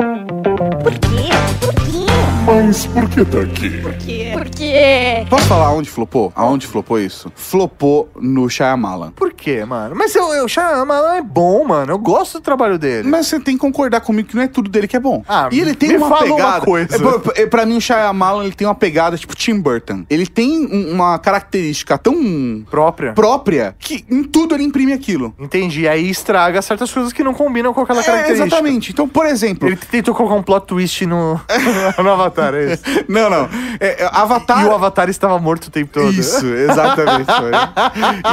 Por 0.84 0.94
quê? 0.94 1.30
Por 1.60 1.74
quê? 1.76 2.09
Mas 2.52 2.88
por 2.88 3.08
que 3.08 3.24
tá 3.24 3.42
aqui? 3.42 3.70
Por 3.80 3.94
quê? 3.94 4.30
Por 4.34 4.50
quê? 4.50 5.26
Posso 5.30 5.46
falar 5.46 5.72
onde 5.72 5.88
flopou? 5.88 6.34
Aonde 6.36 6.66
flopou 6.66 7.00
isso? 7.00 7.32
Flopou 7.36 8.10
no 8.20 8.50
Shyamalan. 8.50 9.12
Por 9.12 9.34
quê, 9.34 9.64
mano? 9.64 9.96
Mas 9.96 10.16
eu, 10.16 10.34
eu, 10.34 10.48
Shyamalan 10.48 11.16
é 11.18 11.22
bom, 11.22 11.64
mano. 11.64 11.92
Eu 11.92 12.00
gosto 12.00 12.40
do 12.40 12.42
trabalho 12.42 12.80
dele. 12.80 13.08
Mas 13.08 13.28
você 13.28 13.40
tem 13.40 13.54
que 13.56 13.62
concordar 13.62 14.02
comigo 14.02 14.30
que 14.30 14.36
não 14.36 14.42
é 14.42 14.48
tudo 14.48 14.68
dele 14.70 14.88
que 14.88 14.96
é 14.98 15.00
bom. 15.00 15.24
Ah, 15.28 15.48
e 15.52 15.60
ele 15.60 15.76
tem 15.76 15.90
me 15.90 15.98
uma 15.98 16.10
fala 16.10 16.26
uma 16.26 16.36
pegada. 16.38 16.66
coisa. 16.66 16.96
É, 16.96 17.00
pra- 17.00 17.34
é, 17.36 17.46
pra 17.46 17.66
mim, 17.68 17.78
o 17.78 17.82
Shyamalan 17.82 18.44
ele 18.46 18.54
tem 18.56 18.68
uma 18.68 18.76
pegada 18.76 19.16
tipo 19.16 19.36
Tim 19.36 19.60
Burton. 19.60 20.04
Ele 20.10 20.26
tem 20.26 20.66
um- 20.66 20.92
uma 20.94 21.20
característica 21.20 21.98
tão 22.00 22.64
Própria. 22.70 23.14
própria 23.14 23.76
que 23.78 24.04
em 24.10 24.24
tudo 24.24 24.56
ele 24.56 24.64
imprime 24.64 24.92
aquilo. 24.94 25.36
Entendi. 25.40 25.88
Aí 25.88 26.10
estraga 26.10 26.62
certas 26.64 26.92
coisas 26.92 27.14
que 27.14 27.24
não 27.24 27.34
combinam 27.34 27.74
com 27.76 27.82
aquela 27.82 28.00
É, 28.02 28.04
característica. 28.04 28.48
exatamente. 28.48 28.92
Então, 28.92 29.08
por 29.08 29.28
exemplo. 29.28 29.68
Ele 29.68 29.76
tentou 29.76 30.16
colocar 30.16 30.34
um 30.36 30.42
plot 30.44 30.66
twist 30.66 31.06
no, 31.06 31.40
no 32.04 32.10
Avatar, 32.10 32.39
é 32.42 32.74
isso. 32.74 32.84
Não, 33.08 33.30
não. 33.30 33.50
É, 33.80 34.04
é, 34.04 34.10
Avatar. 34.12 34.64
E 34.64 34.66
o 34.66 34.74
Avatar 34.74 35.10
estava 35.10 35.40
morto 35.40 35.66
o 35.66 35.72
tempo 35.72 35.92
todo. 35.92 36.12
Isso, 36.12 36.46
exatamente. 36.54 37.30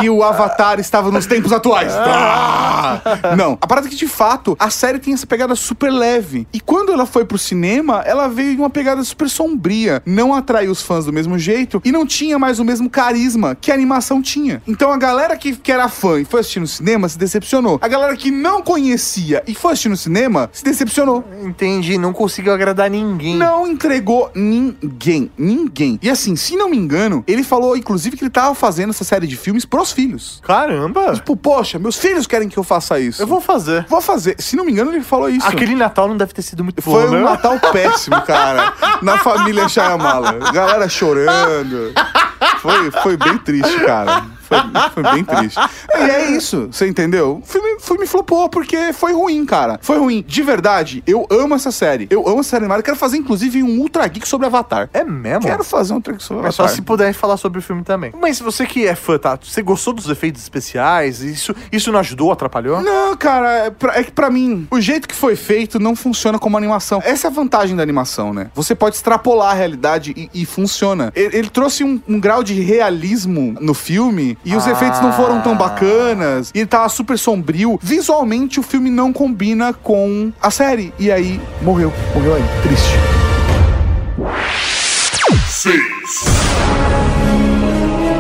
e 0.03 0.11
o 0.11 0.23
Avatar 0.23 0.79
estava 0.79 1.11
nos 1.11 1.27
tempos 1.27 1.53
atuais. 1.53 1.92
Ah! 1.95 3.01
Não, 3.37 3.57
a 3.61 3.66
parada 3.66 3.87
é 3.87 3.90
que 3.90 3.97
de 3.97 4.07
fato 4.07 4.57
a 4.59 4.71
série 4.71 4.99
tem 4.99 5.14
essa 5.14 5.27
pegada 5.27 5.55
super 5.55 5.90
leve. 5.90 6.47
E 6.53 6.61
quando 6.61 6.92
ela 6.92 7.07
foi 7.07 7.25
pro 7.25 7.38
cinema, 7.38 8.03
ela 8.05 8.29
veio 8.29 8.53
em 8.53 8.59
uma 8.59 8.71
pegada 8.71 9.03
super 9.03 9.29
sombria. 9.29 10.03
Não 10.05 10.35
atraiu 10.35 10.71
os 10.71 10.83
fãs 10.83 11.05
do 11.05 11.12
mesmo 11.12 11.38
jeito 11.38 11.81
e 11.85 11.92
não 11.92 12.07
tinha 12.07 12.38
mais 12.38 12.59
o 12.59 12.64
mesmo 12.64 12.90
carisma 12.90 13.57
que 13.59 13.71
a 13.71 13.75
animação 13.75 14.21
tinha. 14.21 14.62
Então 14.66 14.92
a 14.92 14.97
galera 14.97 15.37
que, 15.37 15.57
que 15.57 15.73
era 15.73 15.88
fã 15.88 16.21
e 16.21 16.25
foi 16.25 16.40
assistir 16.40 16.61
no 16.61 16.66
cinema 16.66 17.09
se 17.09 17.19
decepcionou. 17.19 17.79
A 17.81 17.88
galera 17.88 18.16
que 18.16 18.31
não 18.31 18.62
conhecia 18.62 19.42
e 19.47 19.55
foi 19.55 19.73
assistir 19.73 19.88
no 19.88 19.97
cinema 19.97 20.51
se 20.53 20.64
decepcionou. 20.64 21.25
Entendi, 21.42 21.99
não 21.99 22.12
conseguiu 22.12 22.53
agradar 22.53 22.90
ninguém. 22.90 23.37
Não 23.37 23.66
entregou 23.87 24.31
ninguém. 24.35 25.31
Ninguém. 25.38 25.99
E 26.03 26.11
assim, 26.11 26.37
se 26.37 26.57
não 26.57 26.68
me 26.68 26.77
engano, 26.77 27.22
ele 27.27 27.42
falou, 27.42 27.77
inclusive, 27.77 28.16
que 28.16 28.25
ele 28.25 28.31
tava 28.31 28.55
fazendo 28.55 28.90
essa 28.90 29.05
série 29.05 29.27
de 29.27 29.37
filmes 29.37 29.64
pros 29.64 29.92
filhos. 29.92 30.40
Caramba! 30.44 31.14
Tipo, 31.14 31.37
poxa, 31.37 31.79
meus 31.79 31.96
filhos 31.96 32.27
querem 32.27 32.49
que 32.49 32.59
eu 32.59 32.64
faça 32.64 32.99
isso. 32.99 33.22
Eu 33.22 33.27
vou 33.27 33.40
fazer. 33.40 33.87
Vou 33.88 34.01
fazer. 34.01 34.37
Se 34.38 34.57
não 34.57 34.64
me 34.64 34.72
engano, 34.72 34.92
ele 34.92 35.03
falou 35.03 35.29
isso. 35.29 35.46
Aquele 35.46 35.75
Natal 35.75 36.09
não 36.09 36.16
deve 36.16 36.33
ter 36.33 36.42
sido 36.42 36.64
muito 36.64 36.83
Foi 36.83 37.03
bom, 37.07 37.09
um 37.09 37.12
né? 37.12 37.20
Natal 37.20 37.59
péssimo, 37.72 38.20
cara. 38.22 38.72
na 39.03 39.18
família 39.18 39.68
Shyamala. 39.68 40.33
Galera 40.53 40.88
chorando. 40.88 41.92
Foi, 42.61 42.90
foi 42.90 43.16
bem 43.16 43.38
triste, 43.38 43.79
cara. 43.85 44.25
Foi, 44.49 44.59
foi 44.95 45.03
bem 45.03 45.25
triste. 45.25 45.59
E 45.97 46.11
é 46.11 46.31
isso, 46.31 46.69
você 46.71 46.87
entendeu? 46.87 47.41
O 47.43 47.47
filme 47.47 47.81
filme 47.81 48.07
flopou, 48.07 48.49
porque 48.51 48.93
foi 48.93 49.13
ruim, 49.15 49.45
cara. 49.47 49.79
Foi 49.83 49.99
ruim. 49.99 50.23
De 50.27 50.43
verdade, 50.43 51.03
eu 51.07 51.27
amo 51.31 51.55
essa 51.55 51.71
série. 51.73 52.07
Eu 52.11 52.27
amo 52.29 52.41
essa 52.41 52.51
série 52.51 52.65
animada. 52.65 52.83
Quero 52.83 52.97
fazer, 52.97 53.17
inclusive, 53.17 53.63
um 53.63 53.79
Ultra 53.81 54.07
Geek 54.07 54.29
sobre 54.29 54.47
Avatar. 54.47 54.91
É 54.93 55.03
mesmo? 55.03 55.43
Quero 55.43 55.65
fazer 55.65 55.93
um 55.95 55.97
Ultra 55.97 56.13
Geek 56.13 56.23
sobre 56.25 56.43
Mas 56.43 56.55
só 56.55 56.63
Avatar. 56.65 56.77
se 56.77 56.83
puder 56.83 57.13
falar 57.15 57.37
sobre 57.39 57.59
o 57.59 57.63
filme 57.63 57.83
também. 57.83 58.13
Mas 58.21 58.39
você 58.41 58.67
que 58.67 58.87
é 58.87 58.95
fã, 58.95 59.19
tá? 59.19 59.39
Você 59.43 59.63
gostou 59.63 59.95
dos 59.95 60.09
efeitos 60.11 60.43
especiais? 60.43 61.21
Isso, 61.23 61.55
isso 61.73 61.91
não 61.91 61.99
ajudou, 62.01 62.31
atrapalhou? 62.31 62.83
Não, 62.83 63.17
cara, 63.17 63.51
é, 63.67 63.71
pra- 63.71 63.97
é 63.99 64.05
que 64.05 64.13
pra 64.13 64.29
mim, 64.31 64.67
o 64.71 64.81
jeito 64.81 65.09
que 65.09 65.15
foi 65.15 65.35
feito 65.35 65.79
não 65.81 65.97
funciona 65.97 66.39
como 66.39 66.57
animação. 66.59 67.01
Essa 67.05 67.29
é 67.29 67.31
a 67.31 67.33
vantagem 67.33 67.75
da 67.77 67.83
animação, 67.83 68.35
né? 68.35 68.51
Você 68.55 68.75
pode 68.75 68.97
extrapolar 68.97 69.53
a 69.53 69.55
realidade 69.55 70.13
e, 70.17 70.43
e 70.43 70.45
funciona. 70.47 71.11
Ele, 71.17 71.37
ele 71.39 71.49
trouxe 71.49 71.83
um, 71.85 72.01
um 72.07 72.21
grau 72.21 72.43
de 72.45 72.55
realismo 72.61 73.55
no 73.61 73.73
filme 73.75 74.36
e 74.44 74.55
os 74.57 74.66
Ah. 74.66 74.70
efeitos 74.72 75.01
não 75.01 75.12
foram 75.12 75.40
tão 75.40 75.57
bacanas. 75.57 76.51
E 76.55 76.59
ele 76.61 76.66
tava 76.66 76.88
super 76.88 77.18
sombrio. 77.18 77.79
Visualmente, 77.83 78.61
o 78.61 78.62
filme 78.62 78.90
não 78.90 79.12
combina 79.12 79.72
com 79.72 80.33
a 80.40 80.51
série. 80.51 80.92
E 80.99 81.11
aí, 81.11 81.40
morreu. 81.62 81.92
Morreu 82.14 82.35
aí. 82.37 82.44
Triste. 82.62 82.96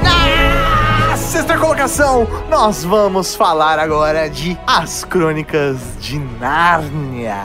Na 0.02 1.16
sexta 1.16 1.56
colocação, 1.58 2.26
nós 2.50 2.84
vamos 2.84 3.34
falar 3.34 3.78
agora 3.78 4.28
de 4.28 4.56
As 4.66 5.04
Crônicas 5.04 5.78
de 6.00 6.18
Nárnia. 6.40 7.36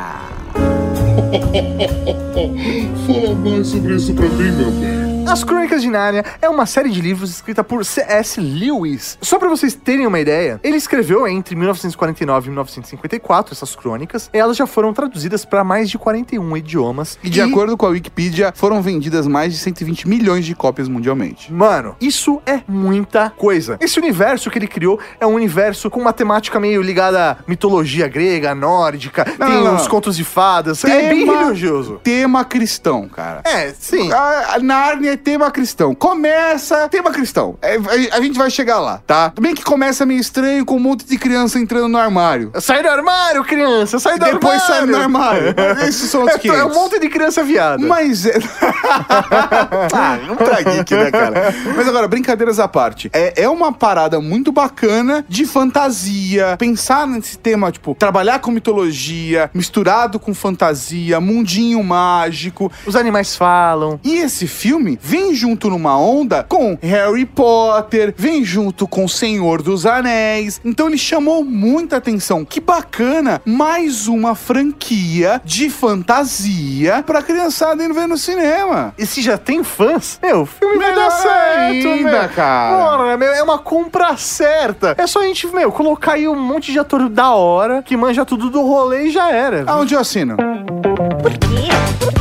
Fala 3.08 3.36
mais 3.36 3.68
sobre 3.68 3.96
isso 3.96 4.14
pra 4.14 4.28
mim, 4.28 4.52
meu 4.52 4.72
bem. 4.72 5.11
As 5.32 5.46
Crônicas 5.46 5.82
de 5.82 5.90
Nárnia 5.90 6.26
é 6.42 6.50
uma 6.50 6.66
série 6.66 6.90
de 6.90 7.00
livros 7.00 7.30
escrita 7.30 7.64
por 7.64 7.86
C.S. 7.86 8.42
Lewis. 8.42 9.18
Só 9.22 9.40
pra 9.40 9.48
vocês 9.48 9.74
terem 9.74 10.06
uma 10.06 10.20
ideia, 10.20 10.60
ele 10.62 10.76
escreveu 10.76 11.26
entre 11.26 11.56
1949 11.56 12.48
e 12.48 12.50
1954 12.50 13.54
essas 13.54 13.74
crônicas, 13.74 14.30
e 14.34 14.38
elas 14.38 14.58
já 14.58 14.68
foram 14.68 14.92
traduzidas 14.94 15.46
pra 15.46 15.64
mais 15.64 15.90
de 15.90 15.98
41 15.98 16.58
idiomas. 16.58 17.18
E 17.24 17.30
de 17.30 17.40
acordo 17.40 17.78
com 17.78 17.86
a 17.86 17.90
Wikipedia, 17.90 18.52
foram 18.54 18.82
vendidas 18.82 19.26
mais 19.26 19.54
de 19.54 19.60
120 19.60 20.06
milhões 20.06 20.46
de 20.46 20.54
cópias 20.54 20.90
mundialmente. 20.90 21.52
Mano, 21.54 21.96
isso 22.02 22.42
é 22.46 22.60
muita 22.68 23.30
coisa. 23.30 23.78
Esse 23.80 24.00
universo 24.00 24.52
que 24.52 24.60
ele 24.60 24.68
criou 24.68 25.00
é 25.18 25.26
um 25.26 25.34
universo 25.36 25.90
com 25.90 26.02
uma 26.02 26.12
temática 26.12 26.60
meio 26.60 26.82
ligada 26.82 27.32
à 27.32 27.38
mitologia 27.48 28.10
grega, 28.10 28.54
nórdica, 28.54 29.26
Não, 29.40 29.48
tem 29.48 29.64
não, 29.64 29.76
uns 29.76 29.84
não. 29.84 29.90
contos 29.90 30.18
de 30.18 30.26
fadas, 30.26 30.84
é 30.84 31.08
bem 31.08 31.26
Tema- 31.26 31.46
religioso. 31.46 32.02
Tema 32.04 32.44
cristão, 32.44 33.08
cara. 33.08 33.42
É, 33.46 33.74
sim. 33.80 34.12
A, 34.12 34.56
a 34.56 34.60
Nárnia 34.60 35.14
é 35.14 35.21
tema 35.22 35.50
cristão. 35.52 35.94
Começa 35.96 36.88
tema 36.90 37.12
cristão. 37.12 37.58
É, 37.62 37.76
a, 37.76 38.18
a 38.18 38.22
gente 38.22 38.38
vai 38.38 38.50
chegar 38.50 38.80
lá, 38.80 39.02
tá? 39.06 39.32
Bem 39.40 39.56
que 39.56 39.64
começa 39.64 40.06
meio 40.06 40.20
estranho 40.20 40.66
com 40.66 40.76
um 40.76 40.80
monte 40.80 41.06
de 41.06 41.18
criança 41.18 41.60
entrando 41.60 41.88
no 41.88 41.98
armário. 41.98 42.52
Sai 42.60 42.82
do 42.84 42.90
armário, 42.90 43.44
criança, 43.44 44.00
sai 44.00 44.18
do 44.18 44.26
Depois 44.26 44.62
sai 44.64 44.80
armário. 44.80 44.96
do 44.96 45.02
armário. 45.02 45.56
Mas 45.78 45.88
Esses 45.90 46.10
são 46.10 46.24
os 46.24 46.30
É, 46.30 46.34
é 46.34 46.36
um 46.38 46.40
500. 46.70 46.76
monte 46.76 47.00
de 47.00 47.10
criança 47.10 47.44
viada. 47.44 47.86
Mas 47.86 48.26
é. 48.26 48.34
ah, 49.94 50.18
não 50.28 50.36
tá 50.36 50.62
geek, 50.62 50.94
né, 50.96 51.12
cara? 51.12 51.54
Mas 51.76 51.88
agora, 51.88 52.08
brincadeiras 52.08 52.60
à 52.60 52.68
parte. 52.68 53.10
É, 53.14 53.44
é 53.44 53.50
uma 53.50 53.72
parada 53.72 54.20
muito 54.20 54.52
bacana 54.52 55.26
de 55.28 55.46
fantasia. 55.46 56.56
Pensar 56.58 57.08
nesse 57.08 57.38
tema, 57.38 57.72
tipo, 57.72 57.96
trabalhar 57.96 58.40
com 58.40 58.52
mitologia, 58.52 59.50
misturado 59.54 60.20
com 60.20 60.34
fantasia, 60.34 61.20
mundinho 61.20 61.84
mágico. 61.84 62.72
Os 62.86 62.96
animais 62.96 63.36
falam. 63.36 64.00
E 64.04 64.16
esse 64.20 64.48
filme 64.48 64.98
vem 65.02 65.34
junto 65.34 65.70
numa 65.70 65.98
onda 65.98 66.44
com 66.48 66.78
Harry 66.82 67.26
Potter, 67.26 68.14
vem 68.16 68.46
junto 68.46 68.88
com 68.88 69.08
Senhor 69.08 69.62
dos 69.62 69.86
Anéis. 69.86 70.62
Então 70.64 70.88
ele 70.88 70.98
chamou 70.98 71.44
muita 71.44 71.98
atenção. 71.98 72.46
Que 72.46 72.60
bacana! 72.60 73.42
Mais 73.46 74.08
uma 74.08 74.36
franquia 74.36 75.42
de 75.44 75.70
fantasia 75.70 77.04
pra 77.06 77.24
criançada 77.24 77.84
indo 77.84 77.94
ver 77.94 78.08
no 78.08 78.18
cinema. 78.18 78.94
E 78.98 79.06
se 79.06 79.22
já 79.22 79.38
tem 79.38 79.64
fãs, 79.64 80.20
meu, 80.22 80.42
o 80.42 80.46
filme 80.46 80.78
vai 80.78 80.94
dar 80.94 81.12
certo, 81.12 81.88
ainda, 81.88 82.20
meu. 82.22 82.30
cara. 82.30 82.98
Porra, 82.98 83.18
meu, 83.18 83.32
é 83.34 83.42
uma 83.42 83.58
compra 83.58 84.16
certa. 84.18 84.96
É 84.98 85.08
só 85.08 85.22
a 85.22 85.26
gente, 85.26 85.48
meu, 85.48 85.72
colocar 85.72 86.14
aí 86.14 86.28
um 86.28 86.40
monte 86.40 86.72
de 86.72 86.80
ator 86.80 87.10
da 87.10 87.32
hora 87.32 87.82
que 87.82 87.98
manja 87.98 88.26
tudo 88.26 88.50
do 88.50 88.62
rolê 88.62 89.08
e 89.08 89.12
já 89.12 89.32
era. 89.32 89.64
Aonde 89.68 89.96
eu 89.96 90.00
assino? 90.00 90.38
Por 90.38 91.32
quê? 91.32 91.70
Por 92.00 92.14
quê? 92.14 92.21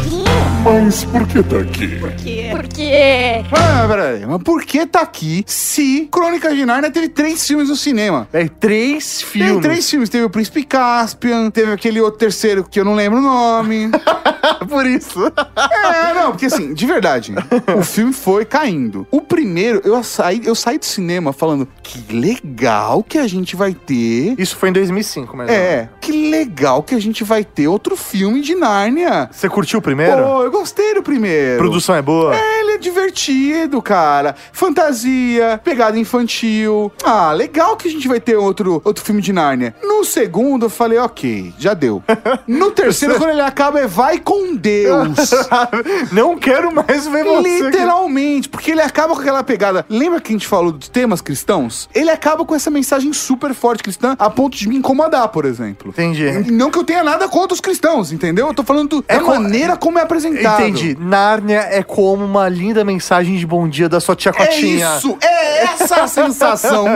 Mas 0.62 1.04
por 1.04 1.26
que 1.26 1.42
tá 1.42 1.58
aqui? 1.58 1.98
Por 1.98 2.12
quê? 2.12 2.48
Por 2.50 2.68
quê? 2.68 3.44
Ah, 3.50 3.86
peraí, 3.88 4.26
mas 4.26 4.42
por 4.42 4.62
que 4.62 4.84
tá 4.84 5.00
aqui 5.00 5.42
se 5.46 6.06
Crônica 6.12 6.54
de 6.54 6.66
Narnia 6.66 6.90
teve 6.90 7.08
três 7.08 7.46
filmes 7.46 7.70
no 7.70 7.76
cinema? 7.76 8.28
É 8.30 8.46
três 8.46 9.22
filmes. 9.22 9.52
Tem 9.52 9.60
três 9.60 9.88
filmes. 9.88 10.08
Teve 10.10 10.24
o 10.24 10.30
Príncipe 10.30 10.62
Caspian, 10.64 11.50
teve 11.50 11.72
aquele 11.72 12.00
outro 12.00 12.18
terceiro 12.18 12.62
que 12.62 12.78
eu 12.78 12.84
não 12.84 12.94
lembro 12.94 13.20
o 13.20 13.22
nome. 13.22 13.90
Por 14.68 14.86
isso. 14.86 15.32
É, 15.56 16.14
não, 16.14 16.32
porque 16.32 16.46
assim, 16.46 16.72
de 16.74 16.86
verdade, 16.86 17.34
o 17.76 17.82
filme 17.82 18.12
foi 18.12 18.44
caindo. 18.44 19.06
O 19.10 19.20
primeiro, 19.20 19.80
eu 19.84 20.02
saí, 20.02 20.42
eu 20.44 20.54
saí 20.54 20.78
do 20.78 20.84
cinema 20.84 21.32
falando 21.32 21.66
que 21.82 22.14
legal 22.14 23.02
que 23.02 23.18
a 23.18 23.26
gente 23.26 23.56
vai 23.56 23.74
ter. 23.74 24.34
Isso 24.38 24.56
foi 24.56 24.68
em 24.68 24.72
2005, 24.72 25.36
mas. 25.36 25.50
É, 25.50 25.88
que 26.00 26.30
legal 26.30 26.82
que 26.82 26.94
a 26.94 26.98
gente 26.98 27.24
vai 27.24 27.44
ter 27.44 27.68
outro 27.68 27.96
filme 27.96 28.40
de 28.40 28.54
Nárnia. 28.54 29.28
Você 29.32 29.48
curtiu 29.48 29.78
o 29.78 29.82
primeiro? 29.82 30.22
Pô, 30.22 30.49
eu 30.50 30.58
gostei 30.58 30.94
do 30.94 31.02
primeiro. 31.02 31.58
Produção 31.58 31.94
é 31.94 32.02
boa? 32.02 32.34
É, 32.34 32.60
ele 32.60 32.72
é 32.72 32.78
divertido, 32.78 33.80
cara. 33.80 34.34
Fantasia, 34.52 35.60
pegada 35.62 35.98
infantil. 35.98 36.90
Ah, 37.04 37.32
legal 37.32 37.76
que 37.76 37.86
a 37.86 37.90
gente 37.90 38.08
vai 38.08 38.18
ter 38.20 38.36
outro, 38.36 38.80
outro 38.84 39.04
filme 39.04 39.22
de 39.22 39.32
Nárnia. 39.32 39.74
No 39.82 40.04
segundo, 40.04 40.66
eu 40.66 40.70
falei, 40.70 40.98
ok, 40.98 41.52
já 41.58 41.74
deu. 41.74 42.02
No 42.46 42.70
terceiro, 42.72 43.16
quando 43.16 43.30
ele 43.30 43.40
acaba, 43.40 43.80
é 43.80 43.86
vai 43.86 44.18
com 44.18 44.54
Deus. 44.56 45.30
Não 46.12 46.36
quero 46.36 46.74
mais 46.74 47.06
ver 47.06 47.24
você. 47.24 47.60
Literalmente, 47.64 48.48
porque 48.48 48.70
ele 48.72 48.80
acaba 48.80 49.14
com 49.14 49.20
aquela 49.20 49.42
pegada. 49.44 49.84
Lembra 49.88 50.20
que 50.20 50.30
a 50.30 50.32
gente 50.32 50.46
falou 50.46 50.72
dos 50.72 50.88
temas 50.88 51.20
cristãos? 51.20 51.88
Ele 51.94 52.10
acaba 52.10 52.44
com 52.44 52.54
essa 52.54 52.70
mensagem 52.70 53.12
super 53.12 53.54
forte 53.54 53.82
cristã 53.82 54.16
a 54.18 54.28
ponto 54.30 54.56
de 54.56 54.68
me 54.68 54.76
incomodar, 54.76 55.28
por 55.28 55.44
exemplo. 55.44 55.90
Entendi. 55.90 56.50
Não 56.50 56.70
que 56.70 56.78
eu 56.78 56.84
tenha 56.84 57.04
nada 57.04 57.28
contra 57.28 57.54
os 57.54 57.60
cristãos, 57.60 58.10
entendeu? 58.12 58.48
Eu 58.48 58.54
tô 58.54 58.62
falando 58.62 59.04
É 59.06 59.16
da 59.18 59.22
co- 59.22 59.34
maneira 59.34 59.76
como 59.76 59.98
é 59.98 60.02
apresentado. 60.02 60.39
Entendi. 60.42 60.96
Nárnia 61.00 61.66
é 61.70 61.82
como 61.82 62.24
uma 62.24 62.48
linda 62.48 62.84
mensagem 62.84 63.36
de 63.36 63.46
bom 63.46 63.68
dia 63.68 63.88
da 63.88 64.00
sua 64.00 64.16
tia 64.16 64.30
É 64.30 64.32
Cotinha. 64.32 64.96
isso, 64.96 65.16
é 65.20 65.64
essa 65.64 66.02
a 66.02 66.06
sensação 66.06 66.86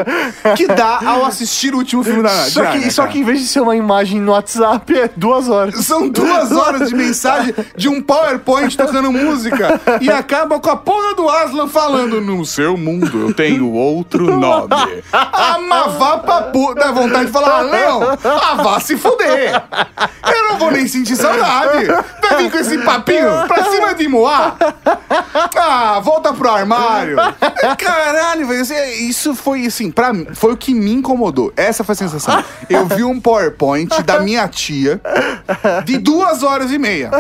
que 0.57 0.67
dá 0.67 1.01
ao 1.05 1.25
assistir 1.25 1.75
o 1.75 1.79
último 1.79 2.03
filme 2.03 2.23
da 2.23 2.29
Só 2.31 2.61
que, 2.61 2.67
Narnia, 2.69 2.91
só 2.91 3.07
que 3.07 3.19
em 3.19 3.25
vez 3.25 3.41
de 3.41 3.47
ser 3.47 3.61
uma 3.61 3.77
imagem 3.77 4.21
no 4.21 4.33
WhatsApp, 4.33 4.99
é 4.99 5.11
duas 5.17 5.49
horas. 5.49 5.75
São 5.85 6.09
duas 6.09 6.53
horas 6.53 6.89
de 6.89 6.95
mensagem 6.95 7.55
de 7.77 7.89
um 7.89 8.01
PowerPoint 8.01 8.77
tocando 8.77 9.13
música 9.13 9.81
e 10.01 10.11
acaba 10.11 10.59
com 10.61 10.71
a 10.71 10.77
porra 10.77 11.15
do 11.15 11.29
Aslan 11.29 11.69
falando: 11.69 12.21
No 12.21 12.45
seu 12.45 12.77
mundo 12.77 13.29
eu 13.29 13.35
tenho 13.35 13.71
outro 13.73 14.39
nome. 14.39 14.69
Mas 15.69 15.95
vá 15.95 16.19
pra 16.19 16.43
puta. 16.43 16.81
Dá 16.81 16.93
vontade 16.93 17.27
de 17.27 17.33
falar: 17.33 17.61
ah, 17.61 17.65
Não, 17.65 18.03
ah, 18.13 18.63
vá 18.63 18.81
se 18.81 18.97
fuder. 18.97 19.63
Eu 20.27 20.49
não 20.49 20.59
vou 20.59 20.71
nem 20.71 20.87
sentir 20.87 21.17
saudade. 21.17 21.87
Vai 22.23 22.43
vir 22.43 22.51
com 22.51 22.59
esse 22.59 22.79
papinho 22.79 23.29
pra 23.47 23.65
cima 23.65 23.95
de 23.95 24.09
Moá. 24.09 24.57
Ah, 25.57 26.01
volta 26.01 26.33
pro 26.33 26.51
armário. 26.51 27.17
Caralho, 27.79 28.47
velho. 28.47 28.63
assim, 28.63 28.75
Isso 29.09 29.35
foi 29.35 29.67
assim, 29.67 29.91
pra 29.91 30.13
mim, 30.13 30.27
foi 30.35 30.53
o 30.53 30.57
que 30.57 30.75
me 30.75 30.93
incomodou. 30.93 31.53
Essa 31.57 31.85
foi 31.85 31.93
a 31.95 31.97
sensação. 31.97 32.45
Eu 32.69 32.87
vi 32.87 33.05
um 33.05 33.21
PowerPoint 33.21 34.03
da 34.03 34.21
minha 34.21 34.47
tia 34.49 35.01
de 35.85 35.99
duas 35.99 36.43
horas 36.43 36.71
e 36.73 36.79
meia. 36.79 37.11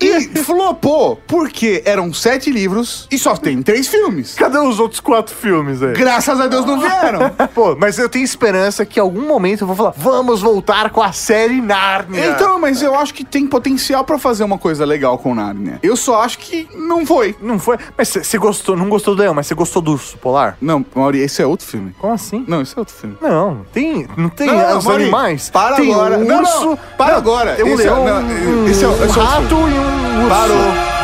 E 0.00 0.28
flopou, 0.42 1.16
porque 1.26 1.82
eram 1.84 2.12
sete 2.12 2.50
livros 2.50 3.06
e 3.10 3.18
só 3.18 3.36
tem 3.36 3.62
três 3.62 3.88
filmes. 3.88 4.34
Cadê 4.34 4.58
os 4.58 4.78
outros 4.78 5.00
quatro 5.00 5.34
filmes 5.34 5.82
aí? 5.82 5.92
Graças 5.94 6.40
a 6.40 6.46
Deus 6.46 6.64
não 6.64 6.80
vieram. 6.80 7.30
Pô, 7.54 7.76
mas 7.76 7.98
eu 7.98 8.08
tenho 8.08 8.24
esperança 8.24 8.84
que 8.84 8.98
em 8.98 9.02
algum 9.02 9.26
momento 9.26 9.62
eu 9.62 9.66
vou 9.66 9.76
falar, 9.76 9.94
vamos 9.96 10.40
voltar 10.40 10.90
com 10.90 11.02
a 11.02 11.12
série 11.12 11.60
Nárnia. 11.60 12.26
Então, 12.26 12.58
mas 12.58 12.82
eu 12.82 12.94
acho 12.94 13.14
que 13.14 13.24
tem 13.24 13.46
potencial 13.46 14.04
pra 14.04 14.18
fazer 14.18 14.44
uma 14.44 14.58
coisa 14.58 14.84
legal 14.84 15.18
com 15.18 15.31
Narnia. 15.34 15.78
Eu 15.82 15.96
só 15.96 16.22
acho 16.22 16.38
que 16.38 16.68
não 16.74 17.04
foi. 17.06 17.34
Não 17.40 17.58
foi? 17.58 17.78
Mas 17.96 18.08
você 18.08 18.38
gostou, 18.38 18.76
não 18.76 18.88
gostou 18.88 19.14
do 19.14 19.20
Leão, 19.22 19.34
mas 19.34 19.46
você 19.46 19.54
gostou 19.54 19.80
do 19.82 19.92
Urso 19.92 20.16
Polar? 20.18 20.56
Não, 20.60 20.84
Mauri, 20.94 21.20
esse 21.20 21.40
é 21.42 21.46
outro 21.46 21.66
filme. 21.66 21.94
Como 21.98 22.12
assim? 22.12 22.44
Não, 22.48 22.60
esse 22.62 22.76
é 22.76 22.78
outro 22.80 22.94
filme. 22.94 23.16
Não, 23.20 23.64
tem, 23.72 24.06
não 24.16 24.28
tem 24.28 24.46
Não, 24.46 24.56
não, 24.56 24.78
os 24.78 24.84
Mauri, 24.84 25.02
animais. 25.04 25.50
para 25.50 25.76
tem 25.76 25.92
agora. 25.92 26.18
um 26.18 26.24
Não, 26.24 26.42
não, 26.42 26.70
urso, 26.70 26.78
para 26.96 27.16
agora. 27.16 27.54
Tem 27.56 27.64
um 27.64 27.68
Esse 27.74 27.82
é- 27.82 27.90
leão, 27.90 28.04
não, 28.04 28.22
um, 28.22 28.66
esse 28.68 28.84
é- 28.84 28.88
um 28.88 29.04
esse 29.04 29.18
é 29.18 29.22
o 29.22 29.24
rato 29.24 29.54
e 29.54 29.56
um 29.56 30.18
urso. 30.18 30.28
Parou. 30.28 31.02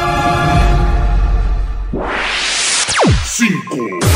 Cinco. 3.24 4.07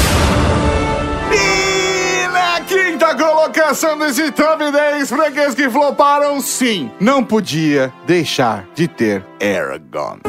Colocação 3.22 3.96
desse 3.96 4.32
top 4.32 4.72
10 4.72 5.08
franquias 5.08 5.54
que 5.54 5.70
floparam, 5.70 6.40
sim, 6.40 6.90
não 6.98 7.22
podia 7.22 7.92
deixar 8.04 8.66
de 8.74 8.88
ter 8.88 9.24
Aragorn. 9.40 10.20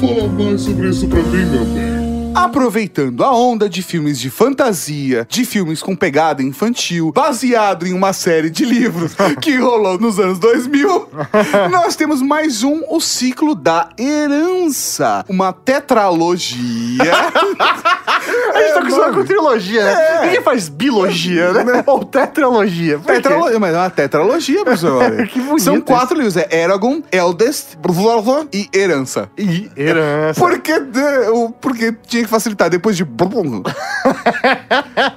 Fala 0.00 0.28
mais 0.28 0.60
sobre 0.60 0.88
isso 0.88 1.08
pra 1.08 1.20
mim, 1.20 1.46
meu 1.46 1.64
bem. 1.64 1.96
Aproveitando 2.36 3.24
a 3.24 3.34
onda 3.34 3.66
de 3.66 3.82
filmes 3.82 4.20
de 4.20 4.28
fantasia, 4.28 5.26
de 5.26 5.42
filmes 5.46 5.82
com 5.82 5.96
pegada 5.96 6.42
infantil, 6.42 7.10
baseado 7.10 7.86
em 7.86 7.94
uma 7.94 8.12
série 8.12 8.50
de 8.50 8.62
livros 8.62 9.16
que 9.40 9.56
rolou 9.56 9.98
nos 9.98 10.18
anos 10.20 10.38
2000, 10.38 11.08
nós 11.72 11.96
temos 11.96 12.20
mais 12.20 12.62
um, 12.62 12.82
o 12.90 13.00
ciclo 13.00 13.54
da 13.54 13.88
herança. 13.98 15.24
Uma 15.30 15.50
tetralogia. 15.50 17.04
Acostumado 18.86 19.14
com 19.14 19.24
trilogia, 19.24 19.84
né? 19.84 20.20
Ninguém 20.22 20.42
faz 20.42 20.68
bilogia, 20.68 21.52
né? 21.52 21.84
Ou 21.86 22.04
tetralogia. 22.04 22.98
Por? 22.98 23.06
Tetralogia, 23.06 23.58
mas 23.58 23.74
é 23.74 23.78
uma 23.78 23.90
tetralogia, 23.90 24.64
professor. 24.64 25.16
Que 25.26 25.40
bonito 25.40 25.62
São 25.62 25.80
quatro 25.80 26.16
livros: 26.16 26.36
é 26.36 26.48
Eragon, 26.50 27.02
Eldest, 27.10 27.76
Bruvlorvor 27.78 28.46
e 28.52 28.68
Herança. 28.72 29.28
E 29.36 29.70
herança. 29.76 30.40
Porque, 30.40 30.72
é, 30.72 30.82
porque 31.60 31.92
tinha 32.06 32.22
que 32.22 32.28
facilitar. 32.28 32.70
Depois 32.70 32.96
de. 32.96 33.06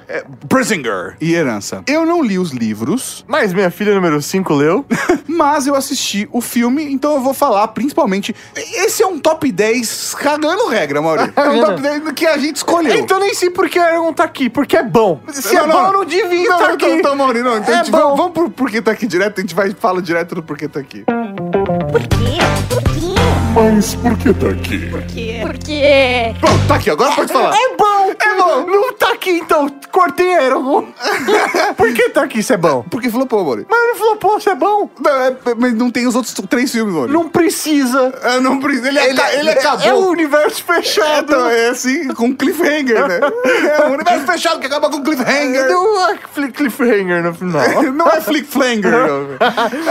É, 0.08 0.24
Brisinger 0.48 1.16
e 1.20 1.34
Herança. 1.34 1.82
Eu 1.86 2.04
não 2.04 2.22
li 2.22 2.38
os 2.38 2.50
livros, 2.50 3.24
Mas 3.28 3.52
minha 3.52 3.70
filha 3.70 3.94
número 3.94 4.20
5 4.20 4.52
leu. 4.54 4.84
mas 5.28 5.66
eu 5.66 5.74
assisti 5.74 6.28
o 6.32 6.40
filme, 6.40 6.92
então 6.92 7.14
eu 7.14 7.20
vou 7.20 7.32
falar 7.32 7.68
principalmente. 7.68 8.34
Esse 8.56 9.02
é 9.02 9.06
um 9.06 9.18
top 9.18 9.50
10 9.50 10.14
cagando 10.16 10.68
regra, 10.68 11.00
Maurício. 11.00 11.32
É 11.36 11.48
um 11.48 11.60
top 11.60 11.80
10 11.80 12.12
que 12.12 12.26
a 12.26 12.36
gente 12.36 12.56
escolheu. 12.56 12.94
Então 12.96 13.18
nem 13.20 13.34
sei 13.34 13.50
por 13.60 13.68
que 13.68 13.78
Eragon 13.78 14.10
tá 14.14 14.24
aqui, 14.24 14.48
porque 14.48 14.74
é 14.74 14.82
bom. 14.82 15.20
Se 15.28 15.54
é 15.54 15.60
Não, 15.60 15.66
não, 15.66 15.74
bom, 15.74 15.82
não. 15.82 15.92
não 15.92 16.04
devia 16.06 16.48
Não, 16.48 16.56
estar 16.56 16.68
não, 16.68 16.74
aqui. 16.76 16.86
então, 16.86 16.98
então, 16.98 17.16
Maurício, 17.16 17.44
não. 17.44 17.58
Então 17.58 17.74
É 17.74 17.76
gente 17.76 17.90
bom. 17.90 17.98
vai- 18.08 18.16
vamos 18.16 18.32
pro 18.32 18.50
porquê 18.50 18.80
tá 18.80 18.90
aqui 18.90 19.06
direto, 19.06 19.36
a 19.38 19.40
gente 19.42 19.54
vai 19.54 19.70
fala 19.72 20.00
direto 20.00 20.34
do 20.34 20.42
porquê 20.42 20.66
tá 20.66 20.80
aqui. 20.80 21.04
Por 21.04 22.00
quê? 22.00 22.38
Por 22.70 22.82
quê? 22.84 23.19
Mas 23.54 23.94
por 23.96 24.16
que 24.16 24.32
tá 24.32 24.46
aqui? 24.48 24.78
Por 24.90 25.02
quê? 25.02 25.38
Por 25.42 25.58
quê? 25.58 26.34
Pronto, 26.38 26.68
tá 26.68 26.74
aqui, 26.76 26.90
agora 26.90 27.12
pode 27.12 27.32
falar. 27.32 27.54
É 27.54 27.76
bom! 27.76 28.10
É 28.20 28.34
bom! 28.36 28.66
Não 28.66 28.92
tá 28.94 29.12
aqui 29.12 29.30
então! 29.30 29.68
Cortei 29.90 30.32
Eragon! 30.34 30.86
por 31.76 31.92
que 31.92 32.10
tá 32.10 32.22
aqui 32.22 32.42
se 32.42 32.52
é 32.52 32.56
bom? 32.56 32.84
Porque 32.88 33.10
flopou, 33.10 33.44
Maurício. 33.44 33.66
Mas 33.68 33.80
não 33.88 33.96
falou, 33.96 34.16
pô, 34.16 34.38
se 34.40 34.48
é 34.50 34.54
bom? 34.54 34.88
Não, 35.00 35.10
é- 35.10 35.36
mas 35.58 35.74
não 35.74 35.90
tem 35.90 36.06
os 36.06 36.14
outros 36.14 36.32
três 36.48 36.70
filmes, 36.70 36.94
Maurício. 36.94 37.12
Não 37.18 37.28
precisa! 37.28 38.14
É, 38.22 38.38
não 38.40 38.60
precisa. 38.60 38.88
Ele, 38.88 38.98
aca- 39.20 39.34
ele 39.34 39.50
acabou. 39.50 39.86
É 39.86 39.94
o 39.94 40.06
universo 40.10 40.62
fechado! 40.62 41.32
Então, 41.32 41.48
é 41.48 41.68
assim, 41.70 42.08
com 42.14 42.34
cliffhanger, 42.34 43.06
né? 43.08 43.20
É 43.80 43.86
um 43.86 43.92
universo 43.94 44.26
fechado 44.26 44.60
que 44.60 44.66
acaba 44.66 44.88
com 44.90 45.02
cliffhanger. 45.02 45.68
Não 45.68 46.08
é 46.08 46.18
cli- 46.34 46.52
cliffhanger 46.52 47.22
no 47.24 47.34
final. 47.34 47.82
Não 47.92 48.06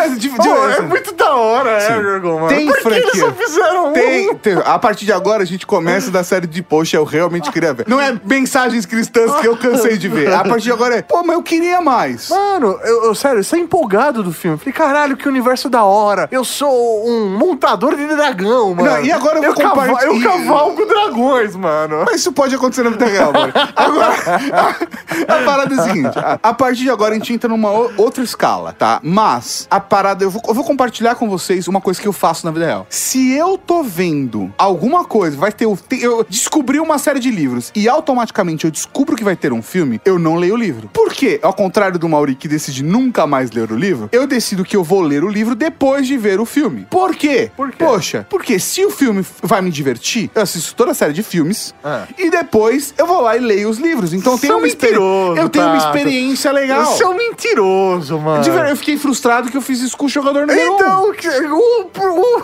é 0.01 0.09
de, 0.09 0.17
de- 0.17 0.29
Pô, 0.29 0.69
é 0.69 0.81
muito 0.81 1.13
da 1.13 1.35
hora, 1.35 1.71
Eragon, 1.83 2.35
mano. 2.39 2.47
Tem 2.47 2.65
Por 2.67 2.79
franquia. 2.81 3.11
Fizeram? 3.49 3.93
Tem, 3.93 4.35
tem- 4.35 4.61
a 4.65 4.77
partir 4.79 5.05
de 5.05 5.11
agora 5.13 5.43
a 5.43 5.45
gente 5.45 5.65
começa 5.65 6.09
da 6.11 6.23
série 6.23 6.47
de 6.47 6.61
poxa, 6.61 6.97
eu 6.97 7.03
realmente 7.03 7.51
queria 7.51 7.73
ver. 7.73 7.85
Não 7.87 7.99
é 7.99 8.19
mensagens 8.25 8.85
cristãs 8.85 9.35
que 9.39 9.47
eu 9.47 9.57
cansei 9.57 9.97
de 9.97 10.07
ver. 10.07 10.31
A 10.33 10.43
partir 10.43 10.63
de 10.65 10.71
agora 10.71 10.95
é, 10.97 11.01
pô, 11.01 11.23
mas 11.23 11.35
eu 11.35 11.43
queria 11.43 11.81
mais. 11.81 12.29
Mano, 12.29 12.79
eu, 12.83 13.05
eu- 13.05 13.15
sério, 13.15 13.43
você 13.43 13.55
é 13.55 13.59
empolgado 13.59 14.23
do 14.23 14.31
filme. 14.31 14.57
Falei, 14.57 14.73
caralho, 14.73 15.17
que 15.17 15.27
universo 15.27 15.69
da 15.69 15.83
hora. 15.83 16.27
Eu 16.31 16.43
sou 16.43 17.07
um 17.07 17.37
montador 17.37 17.95
de 17.95 18.05
dragão, 18.07 18.73
mano. 18.75 18.89
Não, 18.89 19.01
e 19.03 19.11
agora 19.11 19.39
eu 19.39 19.43
vou 19.43 19.53
cava- 19.55 19.87
compartilhar- 19.87 20.13
Eu 20.13 20.21
cavalgo 20.45 20.85
dragões, 20.85 21.55
mano. 21.55 22.03
Mas 22.05 22.21
isso 22.21 22.31
pode 22.31 22.55
acontecer 22.55 22.83
na 22.83 22.89
vida 22.91 23.05
real, 23.05 23.31
mano. 23.33 23.53
Agora, 23.75 24.13
a, 24.53 25.33
a 25.35 25.43
parada 25.45 25.73
é 25.75 25.79
a 25.79 25.83
seguinte: 25.83 26.19
a, 26.19 26.39
a 26.41 26.53
partir 26.53 26.83
de 26.83 26.89
agora 26.89 27.11
a 27.13 27.17
gente 27.17 27.33
entra 27.33 27.49
numa 27.49 27.69
outra 27.97 28.23
escala, 28.23 28.73
tá? 28.73 28.99
Mas 29.03 29.67
a 29.69 29.79
parada, 29.79 30.23
eu 30.23 30.29
vou, 30.29 30.41
eu 30.47 30.53
vou 30.53 30.63
compartilhar 30.63 31.15
com 31.15 31.29
vocês 31.29 31.67
uma 31.67 31.81
coisa 31.81 31.99
que 32.01 32.07
eu 32.07 32.13
faço 32.13 32.45
na 32.45 32.51
vida 32.51 32.65
real. 32.65 32.87
Se 32.89 33.33
eu 33.39 33.57
tô 33.57 33.81
vendo 33.83 34.53
alguma 34.57 35.03
coisa, 35.05 35.35
vai 35.37 35.51
ter. 35.51 35.65
Eu 35.65 36.25
descobri 36.29 36.79
uma 36.79 36.97
série 36.97 37.19
de 37.19 37.31
livros 37.31 37.71
e 37.75 37.87
automaticamente 37.89 38.65
eu 38.65 38.71
descubro 38.71 39.15
que 39.15 39.23
vai 39.23 39.35
ter 39.35 39.51
um 39.53 39.61
filme, 39.61 39.99
eu 40.05 40.19
não 40.19 40.35
leio 40.35 40.53
o 40.53 40.57
livro. 40.57 40.89
Por 40.93 41.11
quê? 41.13 41.39
Ao 41.41 41.53
contrário 41.53 41.97
do 41.97 42.07
Mauri 42.09 42.35
que 42.35 42.47
decide 42.47 42.83
nunca 42.83 43.25
mais 43.25 43.51
ler 43.51 43.71
o 43.71 43.75
livro, 43.75 44.09
eu 44.11 44.27
decido 44.27 44.63
que 44.63 44.75
eu 44.75 44.83
vou 44.83 45.01
ler 45.01 45.23
o 45.23 45.27
livro 45.29 45.55
depois 45.55 46.05
de 46.07 46.17
ver 46.17 46.39
o 46.39 46.45
filme. 46.45 46.85
Por 46.89 47.15
quê? 47.15 47.51
Por 47.55 47.71
quê? 47.71 47.83
Poxa, 47.83 48.27
porque 48.29 48.59
se 48.59 48.85
o 48.85 48.91
filme 48.91 49.25
vai 49.41 49.61
me 49.61 49.71
divertir, 49.71 50.29
eu 50.35 50.41
assisto 50.41 50.75
toda 50.75 50.91
a 50.91 50.93
série 50.93 51.13
de 51.13 51.23
filmes 51.23 51.73
Ah. 51.83 52.05
e 52.17 52.29
depois 52.29 52.93
eu 52.97 53.05
vou 53.07 53.21
lá 53.21 53.35
e 53.37 53.39
leio 53.39 53.69
os 53.69 53.77
livros. 53.77 54.13
Então 54.13 54.33
eu 54.33 54.39
tenho, 54.39 54.53
uma, 54.57 54.61
mentiroso, 54.61 55.39
eu 55.39 55.49
tenho 55.49 55.65
uma 55.65 55.77
experiência 55.77 56.51
legal. 56.51 56.85
Você 56.85 57.03
é 57.03 57.07
um 57.07 57.15
mentiroso, 57.15 58.17
mano. 58.19 58.43
De 58.43 58.49
verdade, 58.49 58.71
eu 58.71 58.77
fiquei 58.77 58.97
frustrado 58.97 59.49
que 59.49 59.57
eu 59.57 59.61
fiz 59.61 59.79
isso 59.81 59.95
com 59.97 60.05
o 60.05 60.09
jogador 60.09 60.45
número 60.45 60.71
um. 60.71 60.75
Então, 60.75 61.13
que- 61.13 61.27
o, 61.27 61.87
o, 61.87 62.43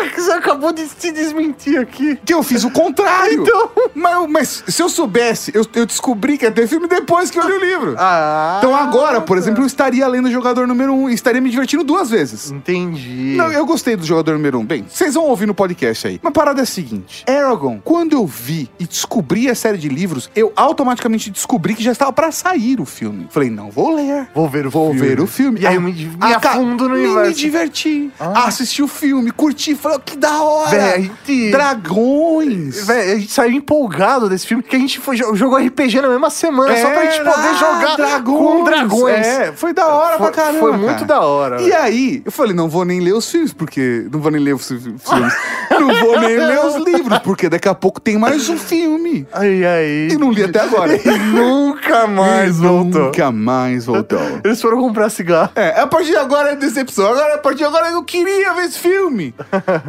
você 0.16 0.32
acabou 0.32 0.72
de 0.72 0.86
se 0.86 1.12
desmentir 1.12 1.78
aqui. 1.78 2.16
Que 2.24 2.32
eu 2.34 2.42
fiz 2.42 2.64
o 2.64 2.70
contrário. 2.70 3.42
Então. 3.42 3.70
Mas, 3.94 4.30
mas 4.30 4.64
se 4.68 4.82
eu 4.82 4.88
soubesse, 4.88 5.50
eu, 5.54 5.64
eu 5.74 5.84
descobri 5.86 6.38
que 6.38 6.44
ia 6.44 6.50
ter 6.50 6.66
filme 6.68 6.86
depois 6.86 7.30
que 7.30 7.38
eu 7.38 7.46
li 7.48 7.52
o 7.54 7.60
livro. 7.60 7.94
Ah. 7.98 8.56
Então 8.58 8.74
agora, 8.74 9.20
por 9.20 9.36
exemplo, 9.36 9.62
eu 9.62 9.66
estaria 9.66 10.06
lendo 10.06 10.26
o 10.26 10.30
jogador 10.30 10.66
número 10.66 10.92
um 10.92 11.08
e 11.10 11.14
estaria 11.14 11.40
me 11.40 11.50
divertindo 11.50 11.82
duas 11.84 12.10
vezes. 12.10 12.50
Entendi. 12.50 13.34
Não, 13.36 13.50
eu 13.52 13.64
gostei 13.66 13.96
do 13.96 14.04
jogador 14.04 14.32
número 14.34 14.58
um. 14.58 14.64
Bem, 14.64 14.84
vocês 14.88 15.14
vão 15.14 15.24
ouvir 15.24 15.46
no 15.46 15.54
podcast 15.54 16.06
aí. 16.06 16.20
Mas 16.22 16.30
a 16.30 16.32
parada 16.32 16.60
é 16.60 16.62
a 16.62 16.66
seguinte: 16.66 17.24
Aragon, 17.28 17.80
quando 17.84 18.12
eu 18.14 18.26
vi 18.26 18.70
e 18.78 18.86
descobri 18.86 19.48
a 19.50 19.54
série 19.54 19.78
de 19.78 19.88
livros, 19.88 20.30
eu 20.34 20.52
automaticamente 20.56 21.30
descobri 21.30 21.74
que 21.74 21.82
já 21.82 21.92
estava 21.92 22.12
pra 22.12 22.30
sair 22.32 22.80
o 22.80 22.84
filme. 22.84 23.26
Falei, 23.30 23.50
não 23.50 23.70
vou 23.70 23.94
ler. 23.94 24.28
Vou 24.34 24.48
ver 24.48 24.66
o 24.66 24.70
Vou 24.70 24.92
filme. 24.92 25.08
ver 25.08 25.20
o 25.20 25.26
filme. 25.26 25.60
E 25.60 25.66
aí 25.66 25.74
eu 25.74 25.80
me, 25.80 25.92
me 25.92 26.34
afundo 26.34 26.88
no 26.88 26.94
me- 26.94 27.00
universo. 27.06 27.28
Me 27.30 27.34
diverti. 27.34 28.10
Ah. 28.18 28.46
Assisti 28.46 28.82
o 28.82 28.88
filme, 28.88 29.30
curti. 29.30 29.74
Falei, 29.82 29.98
que 30.04 30.16
da 30.16 30.42
hora. 30.42 30.70
Véi, 30.70 31.10
que- 31.24 31.50
Dragões. 31.50 32.86
Véi, 32.86 33.12
a 33.12 33.18
gente 33.18 33.32
saiu 33.32 33.52
empolgado 33.52 34.28
desse 34.28 34.46
filme, 34.46 34.62
porque 34.62 34.76
a 34.76 34.78
gente 34.78 35.00
foi, 35.00 35.16
jogou 35.16 35.56
RPG 35.58 36.00
na 36.00 36.08
mesma 36.08 36.30
semana, 36.30 36.76
só 36.76 36.88
pra 36.90 37.04
gente 37.10 37.18
poder 37.24 37.54
jogar 37.56 38.22
com 38.22 38.64
dragões. 38.64 39.26
É, 39.26 39.52
foi 39.52 39.72
da 39.72 39.86
hora 39.88 40.18
Foi- 40.18 40.30
pra 40.30 40.42
caramba. 40.42 40.58
foi 40.60 40.72
muito 40.76 40.92
cara. 40.94 41.04
da 41.06 41.20
hora, 41.20 41.60
E 41.62 41.72
aí, 41.72 42.22
eu 42.24 42.30
falei, 42.32 42.54
não 42.54 42.68
vou 42.68 42.84
nem 42.84 43.00
ler 43.00 43.12
os 43.12 43.30
filmes, 43.30 43.52
porque. 43.52 44.06
Não 44.12 44.20
vou 44.20 44.30
nem 44.30 44.40
ler 44.40 44.54
os 44.54 44.66
fi- 44.68 44.78
filmes. 44.78 45.02
não 45.70 45.94
vou 46.00 46.20
nem 46.20 46.36
ler 46.36 46.64
os 46.64 46.76
livros, 46.76 47.18
porque 47.18 47.48
daqui 47.48 47.68
a 47.68 47.74
pouco 47.74 48.00
tem 48.00 48.16
mais 48.16 48.48
um 48.48 48.56
filme. 48.56 49.26
Ai, 49.32 49.64
ai. 49.64 50.08
E 50.12 50.16
não 50.16 50.30
li 50.30 50.44
até 50.44 50.60
agora. 50.60 50.92
E 51.02 51.18
nunca 51.18 52.06
mais 52.06 52.58
E 52.58 52.60
voltou. 52.62 53.02
Nunca 53.06 53.32
mais 53.32 53.86
voltou. 53.86 54.18
Eles 54.44 54.60
foram 54.62 54.78
comprar 54.80 55.10
cigarro. 55.10 55.50
É, 55.56 55.80
a 55.80 55.86
partir 55.86 56.10
de 56.10 56.16
agora 56.16 56.52
é 56.52 56.56
decepção. 56.56 57.06
Agora, 57.10 57.34
a 57.34 57.38
partir 57.38 57.58
de 57.58 57.64
agora 57.64 57.90
eu 57.90 58.02
queria 58.04 58.52
ver 58.54 58.64
esse 58.66 58.78
filme. 58.78 59.34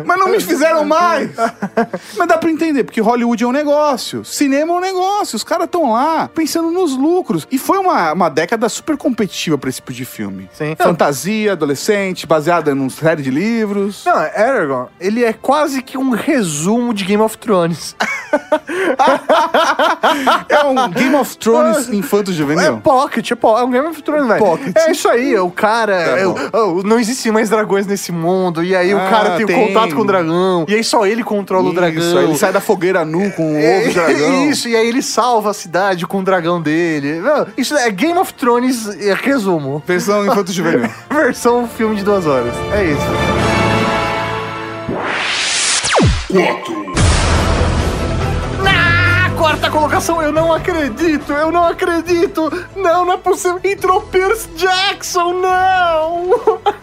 Mas 0.05 0.19
não 0.19 0.29
me 0.29 0.39
fizeram 0.39 0.85
mais. 0.85 1.29
Mas 2.17 2.27
dá 2.27 2.37
pra 2.37 2.49
entender, 2.49 2.83
porque 2.83 3.01
Hollywood 3.01 3.43
é 3.43 3.47
um 3.47 3.51
negócio. 3.51 4.23
Cinema 4.25 4.73
é 4.73 4.77
um 4.77 4.79
negócio. 4.79 5.35
Os 5.35 5.43
caras 5.43 5.65
estão 5.65 5.91
lá 5.91 6.29
pensando 6.33 6.71
nos 6.71 6.95
lucros. 6.97 7.47
E 7.51 7.57
foi 7.57 7.77
uma, 7.77 8.13
uma 8.13 8.29
década 8.29 8.67
super 8.69 8.97
competitiva 8.97 9.57
pra 9.57 9.69
esse 9.69 9.77
tipo 9.77 9.93
de 9.93 10.05
filme. 10.05 10.49
Sim. 10.53 10.75
Fantasia, 10.77 11.53
adolescente, 11.53 12.25
baseada 12.27 12.73
numa 12.75 12.89
série 12.89 13.21
de 13.21 13.29
livros. 13.31 14.03
Não, 14.05 14.13
Aragorn, 14.15 14.89
ele 14.99 15.23
é 15.23 15.33
quase 15.33 15.81
que 15.81 15.97
um 15.97 16.09
resumo 16.11 16.93
de 16.93 17.03
Game 17.05 17.21
of 17.21 17.37
Thrones. 17.37 17.95
É 20.49 20.63
um 20.63 20.89
Game 20.89 21.15
of 21.15 21.37
Thrones 21.37 21.89
É 21.89 21.95
infanto-juvenil. 21.95 22.77
Pocket, 22.81 23.31
é, 23.31 23.35
po- 23.35 23.57
é 23.57 23.63
um 23.63 23.69
Game 23.71 23.87
of 23.87 24.01
Thrones, 24.01 24.27
velho. 24.27 24.39
Pocket. 24.43 24.75
É 24.75 24.91
isso 24.91 25.07
aí, 25.09 25.37
o 25.37 25.49
cara. 25.51 25.93
Tá 26.03 26.19
é, 26.19 26.27
o- 26.27 26.83
não 26.83 26.99
existem 26.99 27.31
mais 27.31 27.49
dragões 27.49 27.85
nesse 27.87 28.11
mundo. 28.11 28.63
E 28.63 28.75
aí 28.75 28.93
o 28.93 28.97
Ah, 28.99 29.09
cara 29.09 29.37
tem, 29.37 29.45
tem. 29.45 29.72
Contato 29.73 29.95
com 29.95 30.01
o 30.01 30.05
dragão. 30.05 30.65
E 30.67 30.75
aí 30.75 30.83
só 30.83 31.05
ele 31.05 31.23
controla 31.23 31.69
o 31.69 31.73
dragão. 31.73 32.03
Isso, 32.03 32.17
aí 32.17 32.25
ele 32.25 32.37
sai 32.37 32.53
da 32.53 32.61
fogueira 32.61 33.03
nu 33.05 33.31
com 33.31 33.53
o 33.53 33.57
ovo 33.57 33.87
de 33.87 33.93
dragão. 33.93 34.45
Isso, 34.49 34.67
e 34.67 34.75
aí 34.75 34.87
ele 34.87 35.01
salva 35.01 35.51
a 35.51 35.53
cidade 35.53 36.05
com 36.05 36.19
o 36.19 36.23
dragão 36.23 36.61
dele. 36.61 37.19
Não, 37.19 37.47
isso 37.57 37.75
é 37.75 37.89
Game 37.91 38.17
of 38.17 38.33
Thrones, 38.33 38.87
é, 38.99 39.13
resumo. 39.13 39.81
Versão 39.85 40.25
infanto-juvenil. 40.27 40.89
Versão 41.09 41.67
filme 41.67 41.95
de 41.95 42.03
duas 42.03 42.25
horas. 42.25 42.53
É 42.73 42.85
isso. 42.85 43.43
4. 46.33 46.93
Ah, 48.65 49.31
quarta 49.37 49.69
colocação, 49.69 50.21
eu 50.21 50.31
não 50.31 50.51
acredito, 50.51 51.31
eu 51.31 51.51
não 51.51 51.65
acredito. 51.65 52.49
Não, 52.75 53.05
não 53.05 53.13
é 53.13 53.17
possível. 53.17 53.59
Entrou 53.63 54.01
Pierce 54.01 54.47
Jackson, 54.55 55.33
não. 55.33 56.31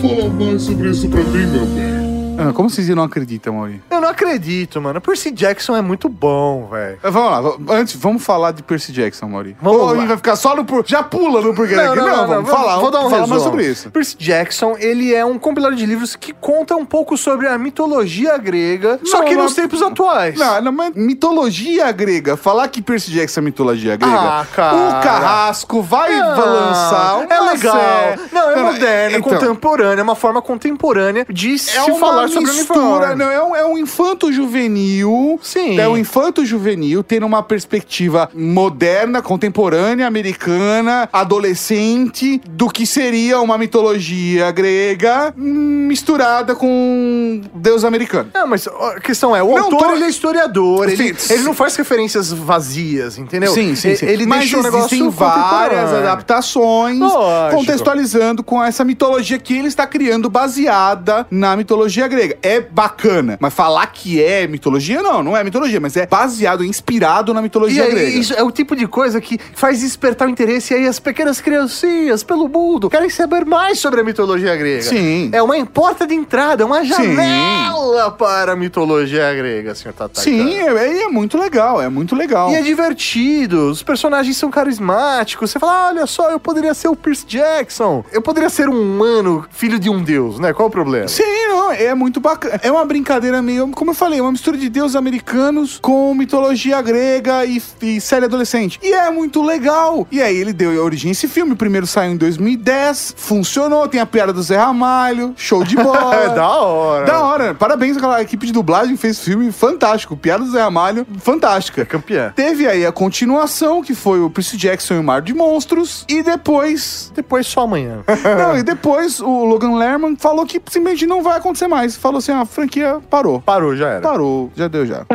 Fala 0.00 0.28
mais 0.30 0.62
sobre 0.62 0.90
isso 0.90 1.08
pra 1.08 1.22
mim, 1.22 1.46
meu 1.46 1.66
bem. 1.66 2.07
Ah, 2.38 2.52
como 2.52 2.70
vocês 2.70 2.88
não 2.90 3.02
acreditam, 3.02 3.54
Mauri? 3.54 3.82
Eu 3.90 4.00
não 4.00 4.08
acredito, 4.08 4.80
mano. 4.80 5.00
Percy 5.00 5.30
Jackson 5.30 5.76
é 5.76 5.82
muito 5.82 6.08
bom, 6.08 6.66
velho. 6.70 6.98
Vamos 7.02 7.58
lá, 7.68 7.76
antes, 7.76 7.96
vamos 7.96 8.22
falar 8.24 8.52
de 8.52 8.62
Percy 8.62 8.92
Jackson, 8.92 9.26
Mauri. 9.26 9.56
Vamos 9.60 9.80
Ou 9.80 9.86
lá. 9.88 9.96
gente 9.96 10.06
vai 10.08 10.16
ficar 10.16 10.36
só 10.36 10.54
no 10.54 10.64
por... 10.64 10.84
Já 10.86 11.02
pula 11.02 11.40
no 11.42 11.54
porquê 11.54 11.74
daqui. 11.74 11.98
vamos 11.98 12.48
falar, 12.50 12.78
vou 12.78 12.90
dar 12.90 13.00
um 13.00 13.10
falar 13.10 13.26
mais 13.26 13.30
resumo. 13.32 13.44
sobre 13.50 13.66
isso. 13.66 13.90
Percy 13.90 14.16
Jackson, 14.18 14.76
ele 14.78 15.14
é 15.14 15.24
um 15.24 15.38
compilado 15.38 15.74
de 15.74 15.84
livros 15.84 16.14
que 16.16 16.32
conta 16.32 16.76
um 16.76 16.84
pouco 16.86 17.16
sobre 17.16 17.48
a 17.48 17.58
mitologia 17.58 18.36
grega, 18.38 19.00
só 19.04 19.18
Não, 19.18 19.24
que 19.24 19.34
não- 19.34 19.44
nos 19.44 19.54
tempos 19.54 19.82
atuais. 19.82 20.38
Não, 20.38 20.60
não, 20.62 20.72
mas 20.72 20.94
mitologia 20.94 21.90
grega, 21.92 22.36
falar 22.36 22.68
que 22.68 22.80
Percy 22.80 23.10
Jackson 23.10 23.40
é 23.40 23.42
mitologia 23.42 23.96
grega, 23.96 24.14
Ah, 24.16 24.46
cara. 24.54 24.76
o 24.76 25.02
Carrasco 25.02 25.82
vai 25.82 26.14
Ah, 26.14 26.34
lançar 26.36 27.16
uma 27.18 27.34
É 27.34 27.40
legal. 27.52 27.76
série- 27.76 28.20
Não, 28.32 28.50
é 28.50 28.56
Não, 28.56 28.64
moderno, 28.72 29.14
é 29.16 29.18
então, 29.18 29.30
contemporâneo, 29.32 30.00
é 30.00 30.02
uma 30.02 30.14
forma 30.14 30.40
contemporânea 30.40 31.26
de 31.28 31.58
se 31.58 31.76
É 31.76 31.82
uma 31.82 31.98
falar 31.98 32.27
é 32.28 32.32
sobre 32.32 32.50
mistura, 32.52 33.14
não, 33.16 33.30
é 33.30 33.42
um, 33.42 33.56
é 33.56 33.64
um 33.66 33.78
infanto 33.78 34.32
juvenil. 34.32 35.38
Sim. 35.42 35.78
É 35.78 35.88
um 35.88 35.96
infanto 35.96 36.44
juvenil, 36.44 37.02
tendo 37.02 37.26
uma 37.26 37.42
perspectiva 37.42 38.28
moderna, 38.34 39.20
contemporânea, 39.22 40.06
americana, 40.06 41.08
adolescente, 41.12 42.40
do 42.48 42.68
que 42.68 42.86
seria 42.86 43.40
uma 43.40 43.56
mitologia 43.58 44.50
grega 44.50 45.32
hum, 45.36 45.86
misturada 45.88 46.54
com 46.54 47.40
Deus 47.54 47.84
americano. 47.84 48.30
Não, 48.34 48.46
mas 48.46 48.66
a 48.68 49.00
questão 49.00 49.34
é, 49.34 49.42
o 49.42 49.54
Não, 49.54 49.64
autor 49.64 49.78
tô- 49.88 49.92
ele 49.94 50.04
é 50.04 50.08
historiador, 50.08 50.88
ele, 50.88 51.14
Sim, 51.14 51.34
ele 51.34 51.42
não 51.42 51.54
faz 51.54 51.74
referências 51.76 52.32
vazias, 52.32 53.18
entendeu? 53.18 53.52
Sim, 53.52 53.74
sim, 53.74 53.94
sim. 53.96 54.06
Ele 54.06 54.26
Mas 54.26 54.40
deixa 54.50 54.58
existem 54.68 55.08
várias 55.08 55.92
adaptações 55.92 56.98
Lógico. 56.98 57.56
contextualizando 57.60 58.42
com 58.42 58.62
essa 58.62 58.84
mitologia 58.84 59.38
que 59.38 59.54
ele 59.56 59.68
está 59.68 59.86
criando 59.86 60.28
baseada 60.28 61.26
na 61.30 61.56
mitologia 61.56 62.06
grega. 62.06 62.17
É 62.42 62.60
bacana, 62.60 63.36
mas 63.40 63.52
falar 63.54 63.86
que 63.88 64.22
é 64.22 64.46
mitologia, 64.46 65.02
não, 65.02 65.22
não 65.22 65.36
é 65.36 65.42
mitologia, 65.44 65.80
mas 65.80 65.96
é 65.96 66.06
baseado, 66.06 66.64
inspirado 66.64 67.32
na 67.34 67.40
E 67.40 67.42
mitologia 67.44 67.84
aí, 67.84 67.90
grega. 67.90 68.08
isso 68.18 68.34
é 68.34 68.42
o 68.42 68.50
tipo 68.50 68.74
de 68.76 68.86
coisa 68.86 69.20
que 69.20 69.38
faz 69.54 69.80
despertar 69.80 70.26
o 70.28 70.30
interesse 70.30 70.72
e 70.72 70.76
aí 70.78 70.86
as 70.86 70.98
pequenas 70.98 71.40
criancinhas 71.40 72.22
pelo 72.22 72.48
mundo 72.48 72.88
querem 72.90 73.10
saber 73.10 73.44
mais 73.44 73.78
sobre 73.78 74.00
a 74.00 74.04
mitologia 74.04 74.54
grega. 74.56 74.82
Sim. 74.82 75.30
É 75.32 75.42
uma 75.42 75.54
porta 75.66 76.06
de 76.06 76.14
entrada, 76.14 76.62
é 76.62 76.66
uma 76.66 76.80
Sim. 76.84 76.86
janela 76.92 78.10
para 78.12 78.52
a 78.52 78.56
mitologia 78.56 79.32
grega, 79.34 79.74
senhor 79.74 79.92
Tata. 79.94 80.20
Sim, 80.20 80.54
é, 80.58 81.02
é 81.02 81.08
muito 81.08 81.36
legal, 81.38 81.80
é 81.80 81.88
muito 81.88 82.14
legal. 82.14 82.50
E 82.50 82.54
é 82.54 82.62
divertido, 82.62 83.70
os 83.70 83.82
personagens 83.82 84.36
são 84.36 84.50
carismáticos. 84.50 85.50
Você 85.50 85.58
fala, 85.58 85.72
"Ah, 85.72 85.88
olha 85.88 86.06
só, 86.06 86.30
eu 86.30 86.40
poderia 86.40 86.74
ser 86.74 86.88
o 86.88 86.96
Pierce 86.96 87.26
Jackson. 87.26 88.04
Eu 88.12 88.22
poderia 88.22 88.48
ser 88.50 88.68
um 88.68 88.80
humano, 88.80 89.44
filho 89.50 89.78
de 89.78 89.90
um 89.90 90.02
deus, 90.02 90.38
né? 90.38 90.52
Qual 90.52 90.68
o 90.68 90.70
problema? 90.70 91.08
Sim, 91.08 91.22
não, 91.48 91.72
é 91.72 91.94
muito 91.94 92.07
bacana. 92.20 92.60
É 92.62 92.70
uma 92.70 92.84
brincadeira 92.84 93.42
meio, 93.42 93.68
como 93.68 93.90
eu 93.90 93.94
falei, 93.94 94.20
uma 94.20 94.32
mistura 94.32 94.56
de 94.56 94.68
deuses 94.68 94.96
americanos 94.96 95.78
com 95.80 96.14
mitologia 96.14 96.80
grega 96.80 97.44
e, 97.44 97.62
e 97.82 98.00
série 98.00 98.24
adolescente. 98.24 98.78
E 98.82 98.92
é 98.92 99.10
muito 99.10 99.42
legal. 99.42 100.06
E 100.10 100.22
aí 100.22 100.36
ele 100.36 100.52
deu 100.52 100.82
origem 100.82 101.10
a 101.10 101.12
esse 101.12 101.28
filme. 101.28 101.52
O 101.52 101.56
primeiro 101.56 101.86
saiu 101.86 102.12
em 102.12 102.16
2010, 102.16 103.14
funcionou, 103.16 103.86
tem 103.88 104.00
a 104.00 104.06
piada 104.06 104.32
do 104.32 104.42
Zé 104.42 104.56
Ramalho, 104.56 105.34
show 105.36 105.62
de 105.62 105.76
bola. 105.76 106.14
É 106.14 106.28
da 106.34 106.48
hora. 106.48 107.06
Da 107.06 107.20
hora. 107.20 107.54
Parabéns 107.54 107.96
àquela 107.96 108.20
equipe 108.22 108.46
de 108.46 108.52
dublagem 108.52 108.96
fez 108.96 109.18
filme 109.18 109.52
fantástico. 109.52 110.16
Piada 110.16 110.44
do 110.44 110.50
Zé 110.50 110.60
Ramalho, 110.60 111.06
fantástica. 111.20 111.84
Campeã. 111.84 112.32
Teve 112.34 112.66
aí 112.66 112.84
a 112.86 112.92
continuação, 112.92 113.82
que 113.82 113.94
foi 113.94 114.20
o 114.20 114.30
Percy 114.30 114.56
Jackson 114.56 114.94
e 114.94 114.98
o 114.98 115.04
Mar 115.04 115.22
de 115.22 115.34
Monstros. 115.34 116.04
E 116.08 116.22
depois 116.22 117.12
Depois 117.14 117.46
só 117.46 117.62
amanhã. 117.62 118.00
não, 118.38 118.56
e 118.56 118.62
depois 118.62 119.20
o 119.20 119.44
Logan 119.44 119.76
Lerman 119.76 120.16
falou 120.16 120.46
que 120.46 120.60
simplesmente 120.70 121.06
não 121.06 121.22
vai 121.22 121.38
acontecer 121.38 121.68
mais. 121.68 121.87
Falou 121.96 122.18
assim: 122.18 122.32
a 122.32 122.44
franquia 122.44 123.00
parou. 123.08 123.40
Parou, 123.40 123.76
já 123.76 123.88
era. 123.88 124.00
Parou, 124.00 124.50
já 124.54 124.68
deu 124.68 124.86
já. 124.86 125.06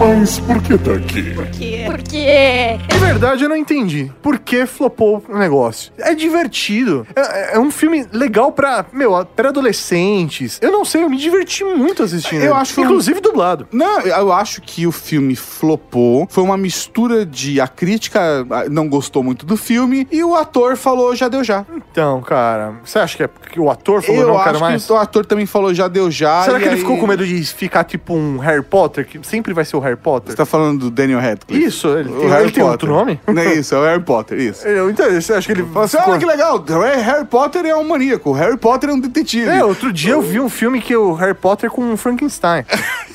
Mas 0.00 0.40
por 0.40 0.62
que 0.62 0.78
tá 0.78 0.92
aqui? 0.94 1.22
Por 1.34 1.46
quê? 1.48 1.82
Por 1.84 1.98
quê? 2.02 2.78
De 2.88 2.98
verdade, 2.98 3.42
eu 3.44 3.50
não 3.50 3.56
entendi. 3.56 4.10
Por 4.22 4.38
que 4.38 4.64
flopou 4.64 5.22
o 5.28 5.36
negócio? 5.38 5.92
É 5.98 6.14
divertido. 6.14 7.06
É, 7.14 7.56
é 7.56 7.58
um 7.58 7.70
filme 7.70 8.06
legal 8.10 8.50
pra, 8.50 8.86
meu, 8.94 9.24
pra 9.26 9.50
adolescentes. 9.50 10.58
Eu 10.62 10.72
não 10.72 10.86
sei, 10.86 11.02
eu 11.02 11.10
me 11.10 11.18
diverti 11.18 11.62
muito 11.64 12.02
assistindo. 12.02 12.40
Eu 12.40 12.52
ele. 12.52 12.60
acho 12.60 12.80
Inclusive 12.80 13.20
dublado. 13.20 13.68
Não, 13.70 14.00
eu 14.00 14.32
acho 14.32 14.62
que 14.62 14.86
o 14.86 14.92
filme 14.92 15.36
flopou. 15.36 16.26
Foi 16.30 16.42
uma 16.42 16.56
mistura 16.56 17.26
de 17.26 17.60
a 17.60 17.68
crítica 17.68 18.46
ah, 18.50 18.64
não 18.70 18.88
gostou 18.88 19.22
muito 19.22 19.44
do 19.44 19.56
filme 19.56 20.08
e 20.10 20.24
o 20.24 20.34
ator 20.34 20.76
falou 20.78 21.14
já 21.14 21.28
deu 21.28 21.44
já. 21.44 21.66
Então, 21.92 22.22
cara, 22.22 22.72
você 22.82 22.98
acha 22.98 23.18
que 23.18 23.22
é 23.24 23.26
porque 23.26 23.60
o 23.60 23.70
ator 23.70 24.00
falou 24.02 24.20
eu 24.22 24.26
não 24.28 24.36
acho 24.36 24.44
quero 24.44 24.60
mais? 24.60 24.86
que 24.86 24.92
o 24.92 24.96
ator 24.96 25.26
também 25.26 25.44
falou 25.44 25.74
já 25.74 25.88
deu 25.88 26.10
já. 26.10 26.42
Será 26.44 26.56
e 26.58 26.62
que 26.62 26.68
ele 26.68 26.74
aí- 26.76 26.80
ficou 26.80 26.96
com 26.96 27.06
medo 27.06 27.26
de 27.26 27.44
ficar 27.44 27.84
tipo 27.84 28.14
um 28.14 28.38
Harry 28.38 28.62
Potter, 28.62 29.06
que 29.06 29.20
sempre 29.26 29.52
vai 29.52 29.64
ser 29.66 29.76
o 29.76 29.80
Harry 29.80 29.89
Potter? 29.96 30.30
Você 30.30 30.36
tá 30.36 30.46
falando 30.46 30.80
do 30.80 30.90
Daniel 30.90 31.20
Radcliffe? 31.20 31.64
Isso, 31.64 31.88
ele 31.88 32.10
tem, 32.10 32.28
Harry 32.28 32.42
ele 32.44 32.52
tem 32.52 32.62
outro 32.64 32.88
Potter. 32.88 33.06
nome? 33.06 33.20
Não 33.26 33.42
é 33.42 33.54
isso, 33.54 33.74
é 33.74 33.78
o 33.78 33.84
Harry 33.84 34.02
Potter, 34.02 34.38
isso. 34.38 34.66
Eu 34.66 34.90
entendo, 34.90 35.20
você 35.20 35.32
acha 35.32 35.46
que 35.46 35.52
ele... 35.60 35.68
Fala 35.72 35.84
assim, 35.84 35.96
olha 35.98 36.18
que 36.18 36.26
legal, 36.26 36.64
Harry 37.02 37.24
Potter 37.24 37.64
é 37.66 37.74
um 37.76 37.84
maníaco, 37.86 38.32
Harry 38.32 38.56
Potter 38.56 38.90
é 38.90 38.92
um 38.92 39.00
detetive. 39.00 39.48
É, 39.48 39.64
outro 39.64 39.92
dia 39.92 40.12
eu 40.12 40.22
vi 40.22 40.40
um 40.40 40.48
filme 40.48 40.80
que 40.80 40.92
é 40.92 40.98
o 40.98 41.12
Harry 41.14 41.34
Potter 41.34 41.70
com 41.70 41.92
o 41.92 41.96
Frankenstein. 41.96 42.64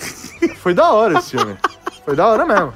Foi 0.58 0.74
da 0.74 0.92
hora 0.92 1.20
esse 1.20 1.32
filme. 1.32 1.56
Foi 2.06 2.16
da 2.16 2.28
hora 2.28 2.46
mesmo. 2.46 2.74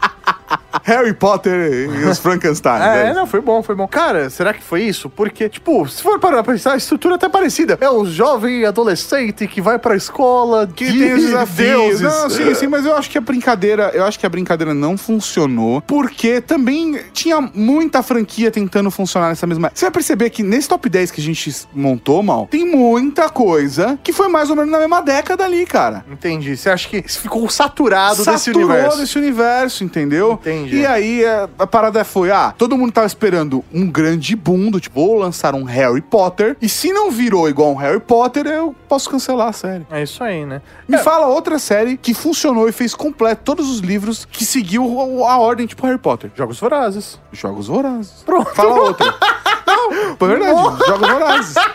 Harry 0.83 1.13
Potter 1.13 1.89
e 1.91 2.05
os 2.05 2.19
Frankenstein. 2.19 2.79
É, 2.89 3.05
né? 3.05 3.13
não, 3.13 3.27
foi 3.27 3.41
bom, 3.41 3.61
foi 3.61 3.75
bom. 3.75 3.87
Cara, 3.87 4.29
será 4.29 4.53
que 4.53 4.63
foi 4.63 4.83
isso? 4.83 5.09
Porque, 5.09 5.47
tipo, 5.49 5.87
se 5.87 6.01
for 6.01 6.19
parar 6.19 6.43
pra 6.43 6.53
pensar, 6.53 6.73
a 6.73 6.77
estrutura 6.77 7.15
é 7.15 7.17
até 7.17 7.29
parecida. 7.29 7.77
É 7.81 7.89
o 7.89 8.05
jovem 8.05 8.65
adolescente 8.65 9.47
que 9.47 9.61
vai 9.61 9.77
pra 9.77 9.95
escola, 9.95 10.67
que 10.67 10.85
tem 10.85 11.13
os 11.13 11.23
desafios. 11.23 12.01
Não, 12.01 12.29
sim, 12.29 12.53
sim, 12.55 12.67
mas 12.67 12.85
eu 12.85 12.95
acho 12.95 13.09
que 13.09 13.17
a 13.17 13.21
brincadeira, 13.21 13.91
eu 13.93 14.05
acho 14.05 14.17
que 14.19 14.25
a 14.25 14.29
brincadeira 14.29 14.73
não 14.73 14.97
funcionou, 14.97 15.81
porque 15.81 16.41
também 16.41 16.99
tinha 17.13 17.41
muita 17.53 18.01
franquia 18.01 18.49
tentando 18.49 18.89
funcionar 18.89 19.29
nessa 19.29 19.45
mesma. 19.45 19.71
Você 19.73 19.85
vai 19.85 19.91
perceber 19.91 20.29
que 20.29 20.41
nesse 20.43 20.67
top 20.67 20.89
10 20.89 21.11
que 21.11 21.21
a 21.21 21.23
gente 21.23 21.55
montou, 21.73 22.23
mal, 22.23 22.47
tem 22.49 22.65
muita 22.65 23.29
coisa 23.29 23.99
que 24.03 24.11
foi 24.13 24.27
mais 24.27 24.49
ou 24.49 24.55
menos 24.55 24.71
na 24.71 24.79
mesma 24.79 25.01
década 25.01 25.43
ali, 25.45 25.65
cara. 25.65 26.05
Entendi. 26.11 26.55
Você 26.55 26.69
acha 26.69 26.87
que 26.87 27.01
ficou 27.01 27.47
saturado 27.49 28.23
desse 28.23 28.45
Saturou 28.45 28.69
universo? 28.69 28.97
desse 28.97 29.17
universo, 29.17 29.83
entendeu? 29.83 30.33
Entendi. 30.33 30.58
E 30.67 30.85
aí 30.85 31.25
a, 31.25 31.49
a 31.57 31.67
parada 31.67 32.03
foi: 32.03 32.31
ah, 32.31 32.53
todo 32.57 32.77
mundo 32.77 32.91
tava 32.91 33.07
esperando 33.07 33.63
um 33.73 33.89
grande 33.89 34.35
boom 34.35 34.69
do 34.71 34.79
tipo, 34.79 34.99
vou 34.99 35.17
lançar 35.17 35.55
um 35.55 35.63
Harry 35.63 36.01
Potter. 36.01 36.57
E 36.61 36.67
se 36.67 36.91
não 36.91 37.11
virou 37.11 37.49
igual 37.49 37.71
um 37.71 37.75
Harry 37.75 37.99
Potter, 37.99 38.45
eu 38.47 38.75
posso 38.87 39.09
cancelar 39.09 39.49
a 39.49 39.53
série. 39.53 39.85
É 39.91 40.03
isso 40.03 40.23
aí, 40.23 40.45
né? 40.45 40.61
Me 40.87 40.97
fala 40.97 41.27
outra 41.27 41.59
série 41.59 41.97
que 41.97 42.13
funcionou 42.13 42.67
e 42.67 42.71
fez 42.71 42.93
completo 42.93 43.41
todos 43.43 43.69
os 43.69 43.79
livros 43.79 44.25
que 44.25 44.45
seguiu 44.45 44.83
a 45.25 45.37
ordem, 45.37 45.65
tipo 45.67 45.85
Harry 45.85 45.99
Potter. 45.99 46.31
Jogos 46.35 46.59
Vorazes. 46.59 47.19
Jogos 47.31 47.67
Vorazes. 47.67 48.23
Pronto. 48.25 48.53
Fala 48.55 48.75
outra. 48.75 49.15
não, 49.65 49.91
é 49.91 50.15
verdade. 50.19 50.85
Jogos 50.85 51.09
Vorazes. 51.09 51.55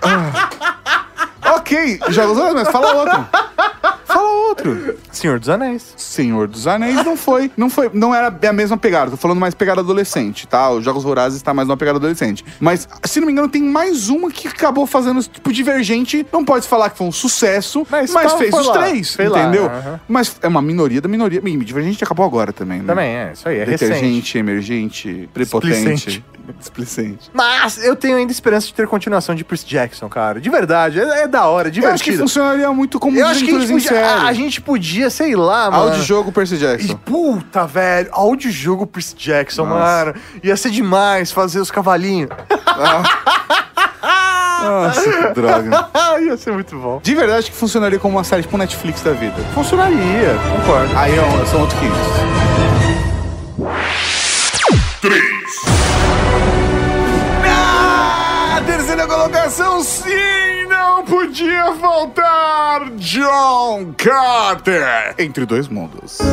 Ah. 0.00 1.56
Ok, 1.56 1.98
Jogos 2.10 2.36
Vorazes, 2.36 2.54
mas 2.54 2.70
fala 2.70 2.94
outro. 2.94 3.47
Outro. 4.48 4.96
Senhor 5.12 5.38
dos 5.38 5.48
Anéis. 5.48 5.94
Senhor 5.96 6.48
dos 6.48 6.66
Anéis 6.66 7.04
não 7.04 7.16
foi, 7.16 7.50
não 7.56 7.68
foi, 7.68 7.90
não 7.92 8.14
era 8.14 8.28
a 8.48 8.52
mesma 8.52 8.76
pegada. 8.76 9.10
Tô 9.10 9.16
falando 9.16 9.38
mais 9.38 9.54
pegada 9.54 9.80
adolescente, 9.80 10.46
tá? 10.46 10.70
Os 10.70 10.84
Jogos 10.84 11.02
Vorazes 11.04 11.40
tá 11.42 11.52
mais 11.52 11.68
numa 11.68 11.76
pegada 11.76 11.98
adolescente. 11.98 12.44
Mas, 12.58 12.88
se 13.04 13.20
não 13.20 13.26
me 13.26 13.32
engano, 13.32 13.48
tem 13.48 13.62
mais 13.62 14.08
uma 14.08 14.30
que 14.30 14.48
acabou 14.48 14.86
fazendo 14.86 15.22
tipo 15.22 15.52
Divergente. 15.52 16.26
Não 16.32 16.44
pode 16.44 16.66
falar 16.66 16.90
que 16.90 16.98
foi 16.98 17.06
um 17.06 17.12
sucesso, 17.12 17.86
Mas 17.90 18.10
mas, 18.12 18.26
qual 18.26 18.38
fez 18.38 18.54
os 18.54 18.66
lá? 18.66 18.72
trez, 18.78 19.14
Foi 19.14 19.28
lá, 19.28 19.42
entendeu? 19.42 19.66
aham. 19.66 20.00
Mas 20.08 20.36
é 20.42 20.48
uma 20.48 20.62
minoria 20.62 21.00
da 21.00 21.08
minoria. 21.08 21.40
Divergente 21.40 22.02
acabou 22.02 22.24
agora 22.24 22.52
também, 22.52 22.78
né? 22.80 22.86
Também, 22.86 23.08
é. 23.10 23.32
Isso 23.34 23.48
aí, 23.48 23.58
é 23.58 23.64
recente. 23.64 23.90
Detergente, 23.90 24.38
emergente, 24.38 25.28
prepotente, 25.34 26.24
Displicente. 26.58 27.30
Mas 27.32 27.76
eu 27.84 27.94
tenho 27.94 28.16
ainda 28.16 28.32
esperança 28.32 28.66
de 28.66 28.72
ter 28.74 28.86
continuação 28.86 29.34
de 29.34 29.44
Percy 29.44 29.66
Jackson, 29.66 30.08
cara. 30.08 30.40
De 30.40 30.48
verdade. 30.48 30.98
É, 30.98 31.22
é 31.24 31.28
da 31.28 31.46
hora, 31.46 31.68
é 31.68 31.70
Eu 31.70 31.72
acho 31.90 32.02
que 32.02 32.10
divertido. 32.10 32.18
funcionaria 32.22 32.72
muito 32.72 32.98
como 32.98 33.18
Eu 33.18 33.26
acho 33.26 33.44
que 33.44 33.54
a 33.54 33.60
gente, 33.60 33.84
podia, 33.86 34.06
a, 34.06 34.28
a. 34.28 34.32
gente 34.44 34.60
podia, 34.60 35.10
sei 35.10 35.34
lá, 35.36 35.70
mano. 35.70 35.84
Audiojogo 35.84 36.32
Percy 36.32 36.54
E, 36.54 36.58
Jackson. 36.58 36.96
puta, 36.96 37.66
velho, 37.66 38.08
audiojogo 38.12 38.86
Percy 38.86 39.14
Jackson, 39.16 39.64
Nossa. 39.66 39.80
mano. 40.06 40.14
Ia 40.42 40.56
ser 40.56 40.70
demais 40.70 41.30
fazer 41.32 41.60
os 41.60 41.70
cavalinhos. 41.70 42.30
Nossa, 44.60 45.00
que 45.00 45.34
droga. 45.34 45.88
Ia 46.20 46.36
ser 46.36 46.52
muito 46.52 46.76
bom. 46.76 47.00
De 47.02 47.14
verdade, 47.14 47.38
acho 47.40 47.50
que 47.52 47.56
funcionaria 47.56 47.98
como 47.98 48.16
uma 48.16 48.24
série 48.24 48.42
tipo 48.42 48.58
Netflix 48.58 49.02
da 49.02 49.12
vida. 49.12 49.36
Funcionaria, 49.54 50.36
concordo. 50.56 50.96
Aí 50.98 51.12
ó, 51.18 51.44
são 51.46 51.60
outros 51.60 51.78
500. 51.78 51.98
Na 57.42 58.62
terceira 58.66 59.06
colocação, 59.06 59.82
sim, 59.82 60.57
não 60.98 61.04
podia 61.04 61.72
faltar 61.74 62.90
John 62.96 63.94
Carter. 63.96 65.14
Entre 65.18 65.46
dois 65.46 65.68
mundos. 65.68 66.18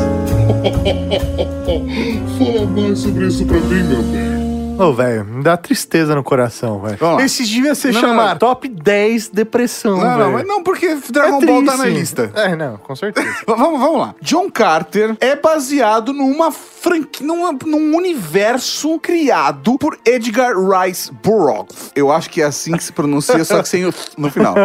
Fala 2.37 2.65
mais 2.65 2.97
sobre 2.99 3.27
isso 3.27 3.45
pra 3.45 3.59
mim, 3.59 3.83
meu 3.83 4.01
bem. 4.01 4.44
Ô, 4.77 4.91
velho, 4.91 5.23
me 5.23 5.41
dá 5.41 5.55
tristeza 5.55 6.13
no 6.13 6.23
coração, 6.23 6.81
velho. 6.81 6.97
Vamos 6.99 7.19
lá. 7.19 7.25
Esse 7.25 7.45
devia 7.45 7.73
ser 7.73 7.93
Não, 7.93 8.01
chamado 8.01 8.31
não. 8.31 8.37
Top 8.37 8.67
10 8.67 9.29
Depressão, 9.29 9.97
Não, 9.97 10.17
não, 10.17 10.31
mas 10.33 10.45
não, 10.45 10.61
porque 10.61 10.85
É 10.87 10.97
Dragon 11.09 11.39
Ball 11.39 11.65
tá 11.65 11.77
na 11.77 11.85
lista. 11.85 12.29
É, 12.35 12.55
não, 12.55 12.77
com 12.77 12.95
certeza. 12.95 13.25
Vamos, 13.47 13.79
vamos 13.79 13.99
lá. 13.99 14.15
John 14.21 14.49
Carter 14.49 15.15
é 15.19 15.35
baseado 15.35 16.11
numa 16.11 16.51
franquia, 16.51 17.25
num 17.25 17.95
universo 17.95 18.99
criado 18.99 19.77
por 19.77 19.97
Edgar 20.05 20.53
Rice 20.55 21.11
Burroughs. 21.23 21.91
Eu 21.95 22.11
acho 22.11 22.29
que 22.29 22.41
é 22.41 22.45
assim 22.45 22.75
que 22.75 22.83
se 22.83 22.91
pronuncia, 22.91 23.43
só 23.45 23.61
que 23.61 23.69
sem 23.69 23.85
o 23.85 23.93
no 24.17 24.29
final. 24.29 24.55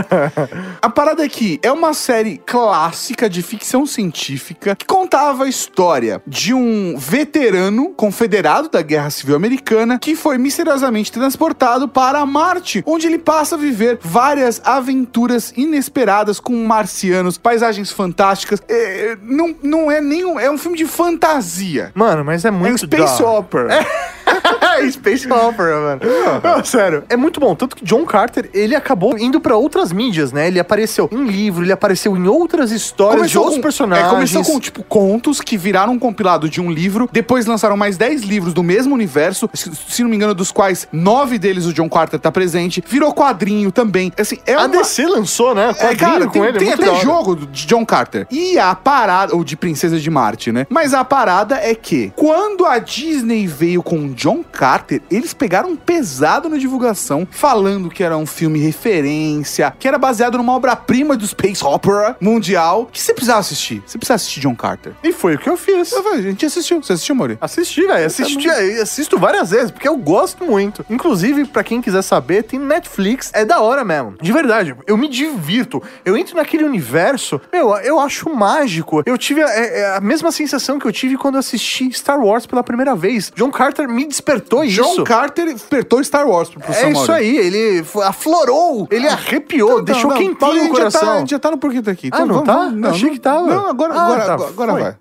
A 0.83 0.91
parada 0.91 1.25
é 1.25 1.29
que 1.29 1.61
é 1.63 1.71
uma 1.71 1.95
série 1.95 2.39
clássica 2.39 3.29
de 3.29 3.43
ficção 3.43 3.87
científica 3.87 4.75
que 4.75 4.87
contava 4.87 5.45
a 5.45 5.49
história 5.49 6.23
de 6.27 6.53
um 6.53 6.97
veterano 6.97 7.91
confederado 7.91 8.69
da 8.69 8.83
Guerra 8.83 9.11
Civil 9.11 9.37
Americana 9.37 10.00
que 10.01 10.17
foi 10.17 10.39
misteriosamente 10.39 11.13
transportado 11.13 11.87
para 11.87 12.25
Marte, 12.25 12.83
onde 12.87 13.07
ele 13.07 13.19
passa 13.19 13.55
a 13.55 13.59
viver 13.59 13.99
várias 14.03 14.61
aventuras 14.65 15.53
inesperadas 15.57 16.41
com 16.41 16.55
marcianos, 16.65 17.37
paisagens 17.37 17.91
fantásticas. 17.91 18.63
É, 18.69 19.17
não, 19.23 19.55
não 19.63 19.91
é 19.91 20.01
nenhum. 20.01 20.41
É 20.41 20.51
um 20.51 20.57
filme 20.57 20.77
de 20.77 20.87
fantasia. 20.87 21.93
Mano, 21.95 22.25
mas 22.25 22.45
é 22.45 22.49
É 22.49 22.51
um 22.51 22.55
muito 22.55 22.79
space 22.79 23.23
opera. 23.23 23.87
Space 24.91 25.31
Opera, 25.31 25.81
mano. 25.81 26.01
Não, 26.43 26.65
sério, 26.65 27.05
é 27.09 27.17
muito 27.17 27.41
bom. 27.41 27.55
Tanto 27.55 27.77
que 27.77 27.85
John 27.85 28.05
Carter, 28.05 28.49
ele 28.53 28.75
acabou 28.75 29.19
indo 29.19 29.41
pra 29.41 29.57
outras 29.57 29.93
mídias, 29.93 30.33
né? 30.33 30.49
Ele 30.49 30.59
apareceu 30.59 31.09
em 31.13 31.27
livro, 31.27 31.65
ele 31.65 31.73
apareceu 31.73 32.17
em 32.17 32.27
outras 32.27 32.71
histórias 32.71 33.31
de 33.31 33.39
outros 33.39 33.57
com, 33.57 33.63
personagens. 33.63 34.07
É, 34.07 34.11
começou 34.11 34.45
com, 34.45 34.61
tipo, 34.61 34.83
contos 34.83 35.41
que 35.41 35.57
viraram 35.57 35.93
um 35.95 35.99
compilado 35.99 36.49
de 36.49 36.61
um 36.61 36.71
livro. 36.71 37.09
Depois 37.13 37.47
lançaram 37.47 37.77
mais 37.77 37.97
10 37.97 38.23
livros 38.23 38.55
do 38.55 38.63
mesmo 38.63 38.95
universo. 38.95 39.49
Se, 39.55 39.71
se 39.89 40.03
não 40.03 40.11
me 40.11 40.17
engano, 40.17 40.35
dos 40.35 40.51
quais 40.51 40.89
nove 40.93 41.39
deles 41.39 41.67
o 41.67 41.73
John 41.73 41.89
Carter 41.89 42.19
tá 42.19 42.33
presente. 42.33 42.83
Virou 42.87 43.13
quadrinho 43.13 43.71
também. 43.71 44.13
Assim, 44.19 44.39
é 44.47 44.55
A 44.55 44.61
uma... 44.61 44.69
DC 44.69 45.07
lançou, 45.07 45.55
né? 45.55 45.71
É, 45.71 45.73
Quadrinho 45.73 45.99
cara, 45.99 46.27
com 46.27 46.33
tem, 46.33 46.43
ele, 46.43 46.57
é 46.57 46.61
tem 46.61 46.73
até 46.73 47.01
jogo 47.01 47.37
de 47.37 47.67
John 47.67 47.85
Carter. 47.85 48.27
E 48.31 48.59
a 48.59 48.75
parada, 48.75 49.35
ou 49.35 49.45
de 49.45 49.57
Princesa 49.57 49.99
de 49.99 50.11
Marte, 50.11 50.53
né? 50.53 50.67
Mas 50.69 50.95
a 50.95 51.05
parada 51.05 51.57
é 51.57 51.75
que, 51.75 52.13
quando 52.17 52.65
a 52.65 52.79
Disney 52.79 53.47
veio 53.47 53.83
com 53.83 54.13
John 54.21 54.45
Carter, 54.45 55.01
eles 55.11 55.33
pegaram 55.33 55.75
pesado 55.75 56.47
na 56.51 56.59
divulgação, 56.59 57.27
falando 57.31 57.89
que 57.89 58.05
era 58.05 58.19
um 58.19 58.27
filme 58.27 58.59
referência, 58.59 59.73
que 59.79 59.89
era 59.89 59.97
baseado 59.97 60.37
numa 60.37 60.53
obra-prima 60.55 61.17
do 61.17 61.27
Space 61.27 61.65
Opera 61.65 62.15
mundial, 62.21 62.87
que 62.93 63.01
você 63.01 63.15
precisava 63.15 63.41
assistir. 63.41 63.83
Você 63.87 63.97
precisava 63.97 64.17
assistir 64.17 64.41
John 64.41 64.55
Carter. 64.55 64.93
E 65.03 65.11
foi 65.11 65.37
o 65.37 65.39
que 65.39 65.49
eu 65.49 65.57
fiz. 65.57 65.91
Eu 65.93 66.03
falei, 66.03 66.19
A 66.19 66.23
gente 66.23 66.45
assistiu. 66.45 66.83
Você 66.83 66.93
assistiu, 66.93 67.15
Mori? 67.15 67.39
Assisti, 67.41 67.87
velho. 67.87 68.05
Assisti, 68.07 68.51
assisto 68.83 69.19
várias 69.19 69.51
vezes, 69.53 69.71
porque 69.71 69.89
eu 69.89 69.97
gosto 69.97 70.45
muito. 70.45 70.85
Inclusive, 70.91 71.47
pra 71.47 71.65
quem 71.65 71.81
quiser 71.81 72.03
saber, 72.03 72.43
tem 72.43 72.61
Netflix. 72.61 73.31
É 73.33 73.47
da 73.47 73.61
hora 73.63 73.83
mesmo. 73.87 74.17
De 74.21 74.33
verdade. 74.33 74.77
Eu 74.87 74.99
me 74.99 75.09
divirto. 75.09 75.83
Eu 76.05 76.15
entro 76.15 76.37
naquele 76.37 76.65
universo. 76.65 77.41
Meu, 77.51 77.75
eu 77.79 77.99
acho 77.99 78.29
mágico. 78.35 79.03
Eu 79.07 79.17
tive 79.17 79.43
a, 79.43 79.49
é- 79.49 79.81
é 79.81 79.97
a 79.97 80.01
mesma 80.03 80.31
sensação 80.31 80.79
que 80.79 80.87
eu 80.87 80.93
tive 80.93 81.17
quando 81.17 81.39
assisti 81.39 81.91
Star 81.93 82.21
Wars 82.21 82.45
pela 82.45 82.63
primeira 82.63 82.95
vez. 82.95 83.33
John 83.35 83.51
Carter 83.51 83.89
me 83.89 84.10
despertou 84.11 84.67
John 84.67 84.93
isso. 84.93 85.05
Carter 85.05 85.47
despertou 85.53 86.03
Star 86.05 86.29
Wars 86.29 86.51
pro 86.51 86.61
professor 86.61 86.87
É 86.87 86.93
isso 86.93 87.13
aí, 87.13 87.37
ele 87.39 87.83
aflorou, 88.05 88.87
ele 88.91 89.09
arrepiou, 89.09 89.79
Não, 89.79 89.85
deixou 89.85 90.11
não, 90.11 90.17
quentinho 90.19 90.37
Paulo, 90.37 90.55
a 90.57 90.59
o 90.59 90.63
gente 90.65 90.73
já 90.73 90.77
coração. 90.79 91.01
tá- 91.01 91.13
a 91.15 91.19
gente 91.21 91.31
já 91.31 91.39
tá 91.39 91.51
no 91.51 91.59
porquê 91.59 91.81
tá 91.83 91.91
aqui. 91.91 92.11
Ah, 92.13 92.27
não 92.27 92.43
tá? 92.45 92.71
Não, 92.71 92.91
Achei 92.91 93.07
não- 93.09 93.15
que 93.15 93.21
tava. 93.21 93.47
Não, 93.47 93.67
agora, 93.69 93.95
Ah, 93.95 94.03
agora, 94.05 94.25
tá, 94.27 94.35
agora, 94.35 94.51
agora 94.51 94.73
foi. 94.73 94.83
vai. 94.83 94.93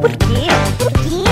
Por 0.00 0.10
quê? 0.10 0.48
Por 0.78 0.92
quê? 0.92 1.24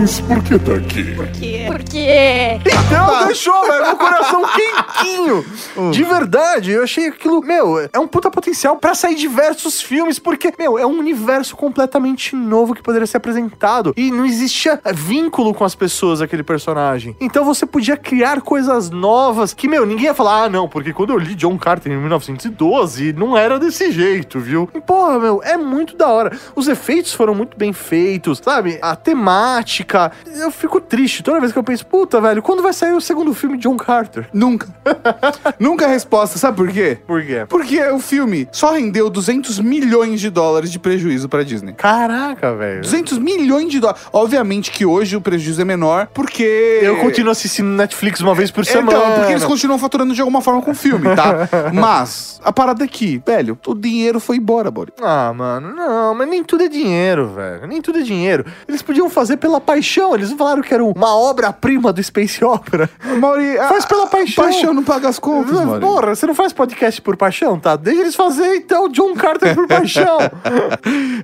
Mas 0.00 0.18
por 0.18 0.42
que 0.42 0.58
tá 0.58 0.72
aqui? 0.76 1.14
Por 1.14 1.28
quê? 1.28 1.64
Por 1.66 1.82
quê? 1.82 2.58
Então, 2.64 3.26
deixou, 3.26 3.66
velho, 3.66 3.84
meu 3.84 3.96
coração 3.96 4.42
quentinho. 4.44 5.44
Hum. 5.76 5.92
De 5.92 6.02
verdade, 6.02 6.72
eu 6.72 6.82
achei 6.82 7.06
aquilo, 7.06 7.40
meu, 7.40 7.88
é 7.92 7.98
um 7.98 8.06
puta 8.06 8.28
potencial 8.28 8.76
pra 8.76 8.92
sair 8.92 9.14
diversos 9.14 9.80
filmes, 9.80 10.18
porque, 10.18 10.52
meu, 10.58 10.76
é 10.78 10.84
um 10.84 10.98
universo 10.98 11.54
completamente 11.54 12.34
novo 12.34 12.74
que 12.74 12.82
poderia 12.82 13.06
ser 13.06 13.18
apresentado. 13.18 13.94
E 13.96 14.10
não 14.10 14.26
existia 14.26 14.80
vínculo 14.92 15.54
com 15.54 15.64
as 15.64 15.76
pessoas, 15.76 16.20
aquele 16.20 16.42
personagem. 16.42 17.16
Então 17.20 17.44
você 17.44 17.64
podia 17.64 17.96
criar 17.96 18.40
coisas 18.40 18.90
novas 18.90 19.54
que, 19.54 19.68
meu, 19.68 19.86
ninguém 19.86 20.06
ia 20.06 20.14
falar, 20.14 20.44
ah, 20.44 20.48
não, 20.48 20.68
porque 20.68 20.92
quando 20.92 21.10
eu 21.10 21.18
li 21.18 21.36
John 21.36 21.56
Carter 21.56 21.92
em 21.92 21.96
1912, 21.96 23.12
não 23.12 23.36
era 23.36 23.58
desse 23.58 23.92
jeito, 23.92 24.40
viu? 24.40 24.68
E, 24.74 24.80
porra, 24.80 25.20
meu, 25.20 25.40
é 25.42 25.56
muito 25.56 25.96
da 25.96 26.08
hora. 26.08 26.36
Os 26.56 26.66
efeitos 26.66 27.14
foram 27.14 27.34
muito 27.34 27.56
bem 27.56 27.72
feitos, 27.72 28.40
sabe? 28.42 28.78
A 28.82 28.96
temática. 28.96 29.89
Eu 30.38 30.50
fico 30.50 30.80
triste 30.80 31.22
toda 31.22 31.40
vez 31.40 31.52
que 31.52 31.58
eu 31.58 31.64
penso, 31.64 31.86
puta, 31.86 32.20
velho, 32.20 32.42
quando 32.42 32.62
vai 32.62 32.72
sair 32.72 32.92
o 32.92 33.00
segundo 33.00 33.32
filme 33.34 33.56
de 33.56 33.62
John 33.62 33.76
Carter? 33.76 34.28
Nunca. 34.32 34.68
Nunca 35.58 35.86
a 35.86 35.88
resposta. 35.88 36.38
Sabe 36.38 36.56
por 36.56 36.70
quê? 36.70 36.98
Por 37.06 37.24
quê? 37.24 37.46
Porque 37.48 37.80
o 37.88 37.98
filme 37.98 38.48
só 38.52 38.72
rendeu 38.72 39.10
200 39.10 39.58
milhões 39.60 40.20
de 40.20 40.30
dólares 40.30 40.70
de 40.70 40.78
prejuízo 40.78 41.28
pra 41.28 41.42
Disney. 41.42 41.74
Caraca, 41.74 42.54
velho. 42.54 42.82
200 42.82 43.18
milhões 43.18 43.70
de 43.70 43.80
dólares. 43.80 44.02
Obviamente 44.12 44.70
que 44.70 44.84
hoje 44.84 45.16
o 45.16 45.20
prejuízo 45.20 45.60
é 45.60 45.64
menor, 45.64 46.08
porque... 46.12 46.80
Eu 46.82 46.96
continuo 46.98 47.30
assistindo 47.30 47.68
Netflix 47.68 48.20
uma 48.20 48.34
vez 48.34 48.50
por 48.50 48.64
semana. 48.64 48.98
Então, 48.98 49.12
porque 49.14 49.32
eles 49.32 49.44
continuam 49.44 49.78
faturando 49.78 50.14
de 50.14 50.20
alguma 50.20 50.40
forma 50.40 50.62
com 50.62 50.70
o 50.70 50.74
filme, 50.74 51.14
tá? 51.14 51.48
Mas, 51.72 52.40
a 52.44 52.52
parada 52.52 52.84
aqui, 52.84 53.22
velho, 53.24 53.58
o 53.66 53.74
dinheiro 53.74 54.20
foi 54.20 54.36
embora, 54.36 54.70
Bori. 54.70 54.92
Ah, 55.00 55.32
mano, 55.32 55.74
não, 55.74 56.14
mas 56.14 56.28
nem 56.28 56.42
tudo 56.44 56.64
é 56.64 56.68
dinheiro, 56.68 57.28
velho. 57.28 57.66
Nem 57.66 57.80
tudo 57.80 57.98
é 57.98 58.02
dinheiro. 58.02 58.44
Eles 58.68 58.82
podiam 58.82 59.08
fazer 59.08 59.36
pela 59.36 59.60
paixão. 59.60 59.79
Eles 60.14 60.30
não 60.30 60.36
falaram 60.38 60.62
que 60.62 60.72
era 60.72 60.84
uma 60.84 61.16
obra-prima 61.16 61.92
do 61.92 62.02
Space 62.02 62.44
Opera. 62.44 62.88
Mauri, 63.18 63.56
Faz 63.56 63.84
pela 63.84 64.06
paixão. 64.06 64.44
Paixão 64.44 64.74
não 64.74 64.82
paga 64.84 65.08
as 65.08 65.18
contas, 65.18 65.52
Mauri. 65.52 65.80
Porra, 65.80 66.14
você 66.14 66.26
não 66.26 66.34
faz 66.34 66.52
podcast 66.52 67.00
por 67.02 67.16
paixão, 67.16 67.58
tá? 67.58 67.76
Deixa 67.76 68.00
eles 68.00 68.14
fazer, 68.14 68.56
então, 68.56 68.88
John 68.88 69.14
Carter 69.14 69.54
por 69.54 69.66
paixão. 69.66 70.18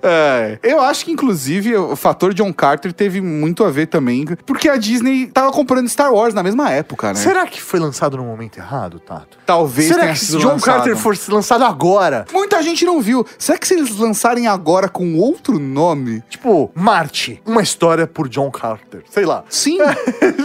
É, 0.03 0.59
eu 0.63 0.81
acho 0.81 1.05
que, 1.05 1.13
inclusive, 1.13 1.75
o 1.77 1.97
fator 1.97 2.33
John 2.35 2.53
Carter 2.53 2.93
teve 2.93 3.21
muito 3.21 3.65
a 3.65 3.71
ver 3.71 3.87
também, 3.87 4.25
porque 4.45 4.69
a 4.69 4.77
Disney 4.77 5.27
tava 5.27 5.51
comprando 5.51 5.89
Star 5.89 6.13
Wars 6.13 6.35
na 6.35 6.43
mesma 6.43 6.71
época, 6.71 7.09
né? 7.09 7.15
Será 7.15 7.47
que 7.47 7.61
foi 7.61 7.81
lançado 7.81 8.17
no 8.17 8.25
momento 8.25 8.59
errado, 8.59 9.01
Tato? 9.01 9.39
Talvez 9.47 9.89
Será 9.89 10.09
que 10.09 10.19
se 10.19 10.37
John 10.39 10.49
lançado. 10.53 10.77
Carter 10.77 10.97
fosse 10.97 11.31
lançado 11.31 11.65
agora? 11.65 12.25
Muita 12.33 12.63
gente 12.63 12.85
não 12.85 13.01
viu. 13.01 13.27
Será 13.39 13.59
que 13.59 13.67
se 13.67 13.75
eles 13.75 13.97
lançarem 13.97 14.47
agora 14.47 14.89
com 14.89 15.17
outro 15.17 15.59
nome? 15.59 16.23
Tipo, 16.29 16.71
Marte, 16.75 17.41
uma 17.45 17.63
história 17.63 18.07
por 18.07 18.29
John 18.29 18.46
Carter. 18.51 19.03
Sei 19.11 19.25
lá. 19.25 19.45
Sim, 19.49 19.79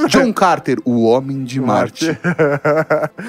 John 0.07 0.31
Carter, 0.33 0.77
o 0.85 1.03
Homem 1.03 1.43
de 1.43 1.59
Marte. 1.61 2.17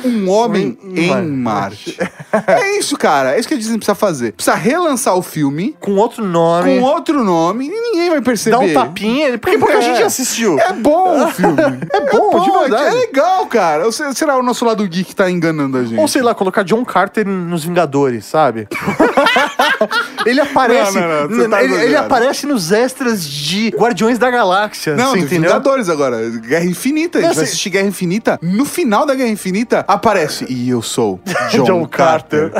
Um 0.04 0.28
homem 0.30 0.78
Em 0.84 1.10
em 1.10 1.26
Marte. 1.30 1.98
É 2.46 2.78
isso, 2.78 2.96
cara. 2.96 3.34
É 3.34 3.38
isso 3.38 3.48
que 3.48 3.54
a 3.54 3.56
Disney 3.58 3.76
precisa 3.78 3.94
fazer. 3.94 4.32
Precisa 4.32 4.56
relançar 4.56 5.16
o 5.16 5.22
filme 5.22 5.76
Com 5.80 5.96
outro 5.96 6.24
nome. 6.24 6.78
com 6.78 6.84
outro 6.84 7.22
nome 7.24 7.66
e 7.66 7.70
ninguém 7.70 8.10
vai 8.10 8.20
perceber. 8.20 8.56
Dá 8.56 8.62
um 8.62 8.72
tapinha. 8.72 9.38
Porque 9.38 9.58
pouca 9.58 9.74
É. 9.78 9.82
gente 9.82 10.02
assistiu. 10.02 10.58
É 10.58 10.72
bom 10.72 11.24
o 11.24 11.28
filme. 11.30 11.52
É 11.92 12.00
bom, 12.10 12.40
de 12.40 12.50
é, 12.50 12.58
verdade. 12.60 12.96
é 12.96 13.00
legal, 13.00 13.46
cara. 13.46 13.84
Ou 13.84 13.92
se- 13.92 14.14
será 14.14 14.36
o 14.38 14.42
nosso 14.42 14.64
lado 14.64 14.86
geek 14.88 15.04
que 15.10 15.16
tá 15.16 15.30
enganando 15.30 15.76
a 15.78 15.84
gente? 15.84 15.98
Ou 15.98 16.08
sei 16.08 16.22
lá, 16.22 16.34
colocar 16.34 16.62
John 16.62 16.84
Carter 16.84 17.26
nos 17.26 17.64
Vingadores, 17.64 18.24
sabe? 18.24 18.66
ele 20.26 20.40
aparece. 20.40 20.98
Não, 20.98 21.28
não, 21.28 21.28
não, 21.38 21.50
tá 21.50 21.62
ele, 21.62 21.74
ele 21.74 21.96
aparece 21.96 22.46
nos 22.46 22.72
extras 22.72 23.24
de 23.26 23.68
Guardiões 23.70 24.18
da 24.18 24.30
Galáxia. 24.30 24.94
Não, 24.96 25.12
tem 25.12 25.22
entendeu? 25.22 25.50
Vingadores 25.50 25.88
agora. 25.88 26.18
Guerra 26.30 26.64
Infinita. 26.64 27.18
A 27.18 27.20
gente 27.20 27.28
Não, 27.28 27.34
vai 27.34 27.44
assim- 27.44 27.52
assistir 27.52 27.70
Guerra 27.70 27.86
Infinita. 27.88 28.38
No 28.42 28.64
final 28.64 29.04
da 29.06 29.14
Guerra 29.14 29.28
Infinita, 29.30 29.84
aparece. 29.88 30.46
E 30.48 30.68
eu 30.68 30.82
sou 30.82 31.20
John, 31.50 31.64
John 31.64 31.86
Carter. 31.86 32.52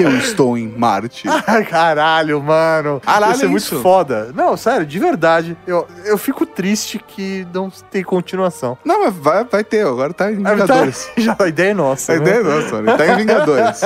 eu 0.00 0.16
estou 0.18 0.56
em 0.56 0.68
Marte. 0.68 1.28
Caralho, 1.70 2.42
mano. 2.42 3.00
Caralho, 3.04 3.32
Isso 3.34 3.42
é 3.42 3.46
é 3.46 3.48
muito 3.48 3.62
isso. 3.62 3.80
foda. 3.82 4.30
Não, 4.34 4.56
sério, 4.56 4.86
de 4.86 4.98
verdade. 4.98 5.56
Eu, 5.66 5.86
eu 6.04 6.18
fico 6.18 6.44
triste 6.46 6.98
que 7.06 7.46
não 7.52 7.70
tem 7.90 8.02
continuação. 8.02 8.76
Não, 8.84 9.04
mas 9.04 9.14
vai, 9.14 9.44
vai 9.44 9.64
ter. 9.64 9.86
Agora 9.86 10.12
tá 10.12 10.30
em 10.32 10.40
Ah, 10.40 10.44
tá- 10.44 10.54
Vingadores. 10.54 11.08
Já, 11.16 11.36
a 11.38 11.48
ideia 11.48 11.70
é 11.70 11.74
nossa. 11.74 12.12
A 12.12 12.16
né? 12.16 12.22
ideia 12.22 12.40
é 12.40 12.42
nossa, 12.42 12.76
olha. 12.76 12.96
Tá 12.96 13.06
em 13.06 13.16
Vingadores. 13.16 13.80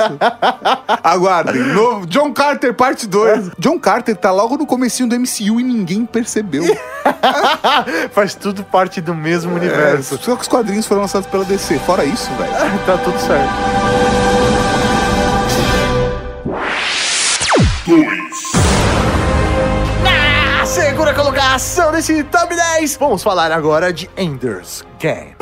Novo 1.43 2.05
John 2.07 2.31
Carter, 2.33 2.73
parte 2.73 3.07
2. 3.07 3.51
John 3.57 3.79
Carter 3.79 4.15
tá 4.15 4.31
logo 4.31 4.57
no 4.57 4.65
comecinho 4.65 5.07
do 5.09 5.15
MCU 5.19 5.59
e 5.59 5.63
ninguém 5.63 6.05
percebeu. 6.05 6.63
Faz 8.13 8.35
tudo 8.35 8.63
parte 8.63 9.01
do 9.01 9.13
mesmo 9.15 9.51
É, 9.51 9.55
universo. 9.55 10.17
só 10.21 10.35
que 10.35 10.41
os 10.41 10.47
quadrinhos 10.47 10.85
foram 10.85 11.01
lançados 11.01 11.27
pela 11.27 11.43
DC. 11.45 11.79
Fora 11.79 12.05
isso, 12.05 12.29
velho. 12.33 12.51
Tá 12.85 12.97
tudo 12.97 13.19
certo. 13.19 13.53
2. 17.87 18.07
Na 20.03 20.65
segunda 20.65 21.13
colocação 21.13 21.91
desse 21.91 22.23
top 22.25 22.55
10, 22.55 22.95
vamos 22.97 23.21
falar 23.23 23.51
agora 23.51 23.91
de 23.91 24.09
Ender's 24.17 24.83
Game. 24.99 25.35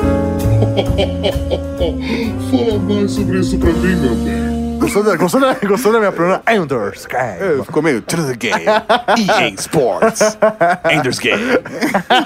Fala 2.50 2.78
mais 2.78 3.10
sobre 3.12 3.38
isso 3.40 3.58
pra 3.58 3.70
mim, 3.72 3.96
meu 3.96 4.14
bem. 4.16 4.49
Gostou 4.90 5.04
da, 5.04 5.16
gostou 5.16 5.40
da, 5.40 5.54
gostou 5.68 5.92
da 5.92 5.98
minha 6.00 6.10
pronúncia? 6.10 6.42
Ender's 6.52 7.06
Game. 7.06 7.60
É, 7.60 7.64
ficou 7.64 7.80
meio 7.80 8.02
to 8.02 8.16
the 8.26 8.34
game. 8.34 8.64
EA 8.64 9.54
Sports. 9.56 10.36
Ender's 10.90 11.20
Game. 11.20 11.40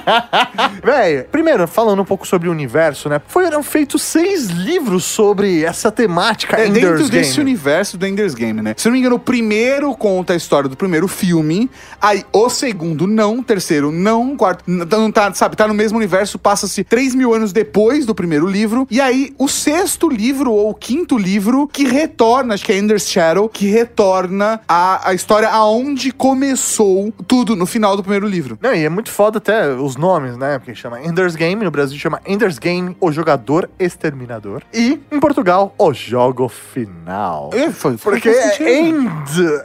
Véi, 0.83 1.25
primeiro, 1.25 1.69
falando 1.69 2.01
um 2.01 2.07
pouco 2.07 2.27
sobre 2.27 2.49
o 2.49 2.53
universo, 2.53 3.11
né? 3.11 3.21
Foram 3.29 3.62
feitos 3.62 4.01
seis 4.01 4.47
livros 4.47 5.05
sobre 5.05 5.62
essa 5.62 5.93
temática 5.93 6.57
É 6.57 6.67
Ender's 6.67 6.83
dentro 6.83 6.99
Game. 7.01 7.11
desse 7.11 7.39
universo 7.39 7.99
do 7.99 8.07
Ender's 8.07 8.35
Game, 8.35 8.62
né? 8.62 8.75
Se 8.79 8.89
eu 8.89 8.91
não 8.91 8.95
me 8.95 9.01
engano, 9.01 9.17
o 9.17 9.21
primeiro 9.21 9.95
conta 9.95 10.33
a 10.33 10.37
história 10.37 10.67
do 10.67 10.77
primeiro 10.77 11.07
filme, 11.07 11.71
aí 12.01 12.25
o 12.33 12.49
segundo 12.49 13.07
não, 13.07 13.41
o 13.41 13.45
terceiro 13.45 13.93
não, 13.93 14.33
o 14.33 14.37
quarto 14.39 14.65
não 14.67 15.12
tá, 15.12 15.35
sabe, 15.35 15.55
tá 15.55 15.69
no 15.69 15.75
mesmo 15.75 15.99
universo, 15.99 16.39
passa-se 16.39 16.83
3 16.83 17.15
mil 17.15 17.35
anos 17.35 17.53
depois 17.53 18.07
do 18.07 18.15
primeiro 18.15 18.47
livro, 18.47 18.87
e 18.91 19.03
aí 19.03 19.35
o 19.39 19.49
sexto 19.49 20.09
livro 20.09 20.51
ou 20.51 20.71
o 20.71 20.75
quinto 20.75 21.19
livro 21.19 21.69
que 21.69 21.85
retorna, 21.85 22.54
acho 22.55 22.65
que 22.65 22.73
é 22.73 22.79
Ender's 22.79 23.09
Shadow, 23.09 23.49
que 23.49 23.67
retorna 23.67 24.61
a, 24.69 25.09
a 25.11 25.15
história 25.15 25.49
aonde 25.49 26.11
começou 26.13 27.13
tudo 27.27 27.55
no 27.57 27.67
final 27.67 27.97
do 27.97 28.03
primeiro 28.03 28.27
livro. 28.27 28.59
Não, 28.61 28.75
e 28.75 28.85
é 28.85 28.89
muito 28.89 29.11
foda 29.11 29.39
até 29.39 29.69
os 29.69 29.97
nomes, 29.97 30.37
né? 30.37 30.59
Porque 30.59 30.75
chama 30.75 31.01
Ender's 31.03 31.35
Game, 31.35 31.63
no 31.65 31.71
Brasil 31.71 31.99
chama 31.99 32.21
Ender's 32.27 32.59
Game, 32.59 32.97
o 33.01 33.11
jogador 33.13 33.69
exterminador. 33.79 34.63
E, 34.73 35.01
em 35.11 35.21
Portugal, 35.21 35.75
o 35.79 35.93
jogo 35.93 36.49
final. 36.49 37.51
É, 37.53 37.71
foi- 37.71 37.97
Porque 37.97 38.29
é. 38.29 38.79
End, 38.79 39.09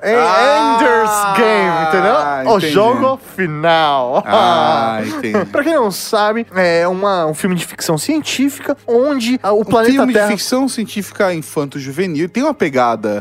é 0.02 0.16
Ah, 0.16 0.78
Ender's 0.78 1.38
Game, 1.38 1.88
entendeu? 1.88 2.56
O 2.56 2.60
jogo 2.60 3.20
final. 3.36 4.24
Ah, 4.26 5.00
entendi. 5.06 5.46
pra 5.46 5.64
quem 5.64 5.76
não 5.76 5.92
sabe, 5.92 6.46
é 6.56 6.88
uma, 6.88 7.26
um 7.26 7.34
filme 7.34 7.56
de 7.56 7.66
ficção 7.66 7.98
científica 7.98 8.76
onde 8.88 9.40
o 9.44 9.62
Um 9.62 9.66
planeta 9.66 9.94
filme 9.94 10.14
Terra... 10.14 10.28
de 10.28 10.32
ficção 10.34 10.68
científica 10.68 11.34
infanto-juvenil 11.34 12.30
tem 12.30 12.44
uma 12.44 12.54
pegada. 12.54 12.79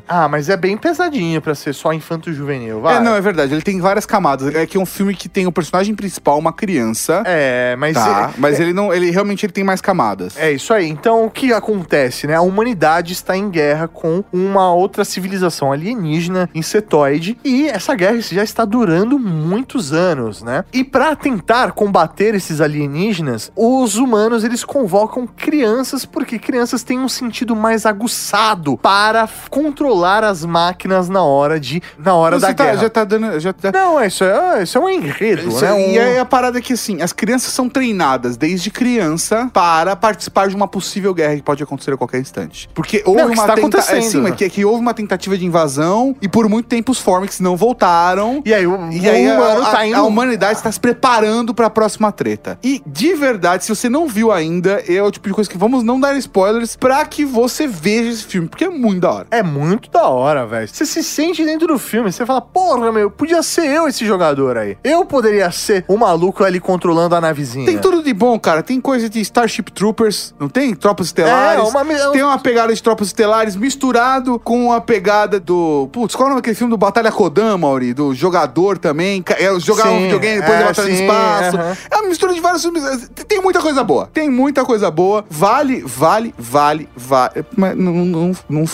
Ah, 0.08 0.28
mas 0.28 0.48
é 0.48 0.56
bem 0.56 0.76
pesadinho 0.76 1.40
pra 1.40 1.54
ser 1.54 1.72
só 1.74 1.92
infanto-juvenil, 1.92 2.80
vai. 2.80 2.96
É, 2.96 3.00
não, 3.00 3.14
é 3.14 3.20
verdade. 3.20 3.52
Ele 3.54 3.62
tem 3.62 3.80
várias 3.80 4.06
camadas. 4.06 4.54
É 4.54 4.66
que 4.66 4.76
é 4.76 4.80
um 4.80 4.86
filme 4.86 5.14
que 5.14 5.28
tem 5.28 5.46
o 5.46 5.52
personagem 5.52 5.94
principal, 5.94 6.38
uma 6.38 6.52
criança. 6.52 7.22
É, 7.26 7.76
mas... 7.76 7.94
tá, 7.94 8.30
é- 8.34 8.40
mas 8.40 8.60
ele 8.60 8.72
não. 8.72 8.92
Ele 8.92 9.10
realmente 9.10 9.44
ele 9.44 9.52
tem 9.52 9.64
mais 9.64 9.80
camadas. 9.80 10.36
É 10.36 10.50
isso 10.50 10.72
aí. 10.72 10.88
Então, 10.88 11.24
o 11.24 11.30
que 11.30 11.52
acontece, 11.52 12.26
né? 12.26 12.34
A 12.34 12.40
humanidade 12.40 13.12
está 13.12 13.36
em 13.36 13.50
guerra 13.50 13.88
com 13.88 14.22
uma 14.32 14.72
outra 14.72 15.04
civilização 15.04 15.72
alienígena, 15.72 16.48
insetoide, 16.54 17.38
e 17.44 17.68
essa 17.68 17.94
guerra 17.94 18.20
já 18.20 18.42
está 18.42 18.64
durando 18.64 19.18
muitos 19.18 19.92
anos, 19.92 20.42
né? 20.42 20.64
E 20.72 20.84
para 20.84 21.14
tentar 21.16 21.72
combater 21.72 22.34
esses 22.34 22.60
alienígenas, 22.60 23.50
os 23.56 23.96
humanos 23.96 24.44
eles 24.44 24.64
convocam 24.64 25.26
crianças 25.26 26.04
porque 26.04 26.38
crianças 26.38 26.82
têm 26.82 26.98
um 26.98 27.08
sentido 27.08 27.54
mais 27.56 27.86
aguçado 27.86 28.76
para 28.78 29.26
controlar 29.50 30.24
as 30.24 30.44
máquinas 30.44 31.08
na 31.08 31.22
hora 31.22 31.58
de 31.60 31.82
na 31.98 32.14
hora 32.14 32.38
Você 32.38 32.46
da 32.48 32.54
tá- 32.54 32.64
guerra. 32.64 32.76
já 32.78 32.90
tá 32.90 33.04
dando. 33.04 33.38
Já 33.40 33.52
tá... 33.52 33.70
Não, 33.72 34.02
isso 34.04 34.24
é, 34.24 34.62
isso 34.62 34.76
é 34.78 34.80
um 34.80 34.88
enredo, 34.88 35.48
Isso- 35.48 35.60
né? 35.64 35.72
Um- 35.72 35.90
E 35.90 35.98
aí 35.98 36.18
a 36.18 36.24
parada 36.24 36.58
é 36.58 36.60
que 36.60 36.72
assim, 36.72 37.00
as 37.02 37.12
crianças 37.12 37.52
são 37.52 37.68
treinadas 37.68 38.36
desde 38.36 38.70
criança 38.70 39.50
para 39.52 39.94
participar 39.96 40.48
de 40.48 40.56
uma 40.56 40.66
possível 40.68 41.12
guerra 41.14 41.36
que 41.36 41.42
pode 41.42 41.62
acontecer 41.62 41.92
a 41.92 41.96
qualquer 41.96 42.20
instante. 42.20 42.68
Porque 42.74 43.02
houve 43.06 43.20
Não, 43.20 43.28
uma 43.28 43.34
está 43.34 43.54
tenta- 43.54 43.78
acontecendo. 43.78 44.26
É, 44.26 44.30
sim, 44.30 44.36
que, 44.36 44.48
que 44.50 44.64
houve 44.64 44.80
uma 44.80 44.94
tentativa 44.94 45.36
de 45.36 45.44
invasão 45.46 46.14
e 46.20 46.28
por 46.28 46.48
muito 46.48 46.66
tempo 46.66 46.92
os 46.92 46.98
Formics 46.98 47.40
não 47.40 47.56
voltaram. 47.56 48.42
E 48.44 48.52
aí 48.54 48.66
o, 48.66 48.90
E 48.92 49.08
aí 49.08 49.28
a, 49.28 49.38
a- 49.68 49.70
tá 49.70 49.86
indo 49.86 49.96
a 49.96 50.02
humanidade 50.02 50.58
está 50.58 50.70
se 50.70 50.80
preparando 50.80 51.54
para 51.54 51.66
a 51.66 51.70
próxima 51.70 52.10
treta. 52.12 52.58
E 52.62 52.82
de 52.86 53.14
verdade, 53.14 53.64
se 53.64 53.74
você 53.74 53.88
não 53.88 54.06
viu 54.08 54.32
ainda, 54.32 54.82
é 54.88 55.02
o 55.02 55.10
tipo 55.10 55.28
de 55.28 55.34
coisa 55.34 55.48
que 55.48 55.58
vamos 55.58 55.82
não 55.82 55.98
dar 56.00 56.16
spoilers 56.16 56.76
pra 56.76 57.04
que 57.04 57.24
você 57.24 57.66
veja 57.66 58.10
esse 58.10 58.24
filme, 58.24 58.48
porque 58.48 58.64
é 58.64 58.68
muito 58.70 59.00
da 59.00 59.10
hora. 59.12 59.26
É 59.30 59.42
muito 59.42 59.90
da 59.90 60.08
hora, 60.08 60.46
velho. 60.46 60.66
Você 60.68 60.86
se 60.86 61.02
sente 61.02 61.44
dentro 61.44 61.66
do 61.68 61.78
filme, 61.78 62.10
você 62.10 62.24
fala, 62.24 62.40
porra, 62.40 62.90
meu, 62.92 63.10
podia 63.10 63.42
ser 63.42 63.66
eu 63.66 63.86
esse 63.88 64.06
jogador 64.06 64.56
aí. 64.56 64.76
Eu 64.82 65.04
poderia 65.04 65.50
ser 65.50 65.84
o 65.88 65.96
maluco 65.96 66.44
ali 66.44 66.58
controlando 66.60 67.14
a 67.14 67.20
navezinha. 67.20 67.66
Tem 67.66 67.78
tudo 67.78 68.02
de 68.02 68.12
bom, 68.14 68.38
cara. 68.38 68.62
Tem 68.62 68.80
coisa 68.80 69.08
de 69.08 69.20
Starship 69.20 69.70
Troopers, 69.72 70.34
não 70.38 70.48
tem? 70.48 70.74
Tropas 70.74 71.06
Estelares. 71.08 71.60
É, 71.60 71.62
uma- 71.62 71.92
é 71.92 72.08
um- 72.08 72.12
Tem 72.12 72.22
uma 72.22 72.38
pegada 72.38 72.72
de 72.74 72.82
Tropas 72.82 73.08
Estelares 73.08 73.54
misturado 73.56 74.38
com 74.38 74.72
a 74.72 74.80
pegada 74.80 75.38
do. 75.38 75.88
Putz, 75.92 76.14
qual 76.14 76.24
é 76.24 76.26
o 76.26 76.30
nome 76.30 76.40
daquele 76.42 76.56
filme 76.56 76.70
do 76.70 76.76
Batalha 76.78 77.12
Kodan, 77.12 77.56
Mauri? 77.58 77.92
Do 77.94 78.14
jogador 78.14 78.78
também. 78.78 79.22
É, 79.38 79.58
jogar 79.60 79.88
um 79.90 79.96
Sim, 79.98 80.02
videogame 80.04 80.40
depois 80.40 80.56
é, 80.56 80.60
da 80.60 80.66
Batalha 80.68 80.88
sim, 80.88 80.94
do 80.96 81.02
Espaço. 81.02 81.56
aham. 81.56 81.76
É 81.90 81.96
uma 81.96 82.08
mistura 82.08 82.32
de 82.34 82.40
vários 82.40 82.62
filmes. 82.62 82.82
Tem- 83.26 83.38
muita 83.42 83.60
coisa 83.60 83.82
boa. 83.84 84.10
Tem 84.12 84.28
muita 84.28 84.64
coisa 84.64 84.90
boa. 84.90 85.24
Vale, 85.30 85.82
vale, 85.86 86.34
vale, 86.36 86.88
vale. 86.96 87.44
Mas 87.56 87.76
não, 87.76 87.92
não, 87.92 88.32
não 88.48 88.64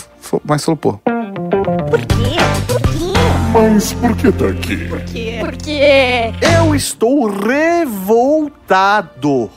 mas 0.43 0.63
falou, 0.63 0.77
pô. 0.77 0.93
Por 0.93 1.99
quê? 2.05 2.35
Por 2.67 2.81
quê? 2.81 3.14
Mas 3.55 3.93
por 3.93 4.15
que 4.17 4.31
tá 4.33 4.47
aqui? 4.47 4.75
Por 4.89 5.01
quê? 5.03 5.37
Porque 5.39 5.79
Eu 6.59 6.75
estou 6.75 7.27
revoltado. 7.29 8.59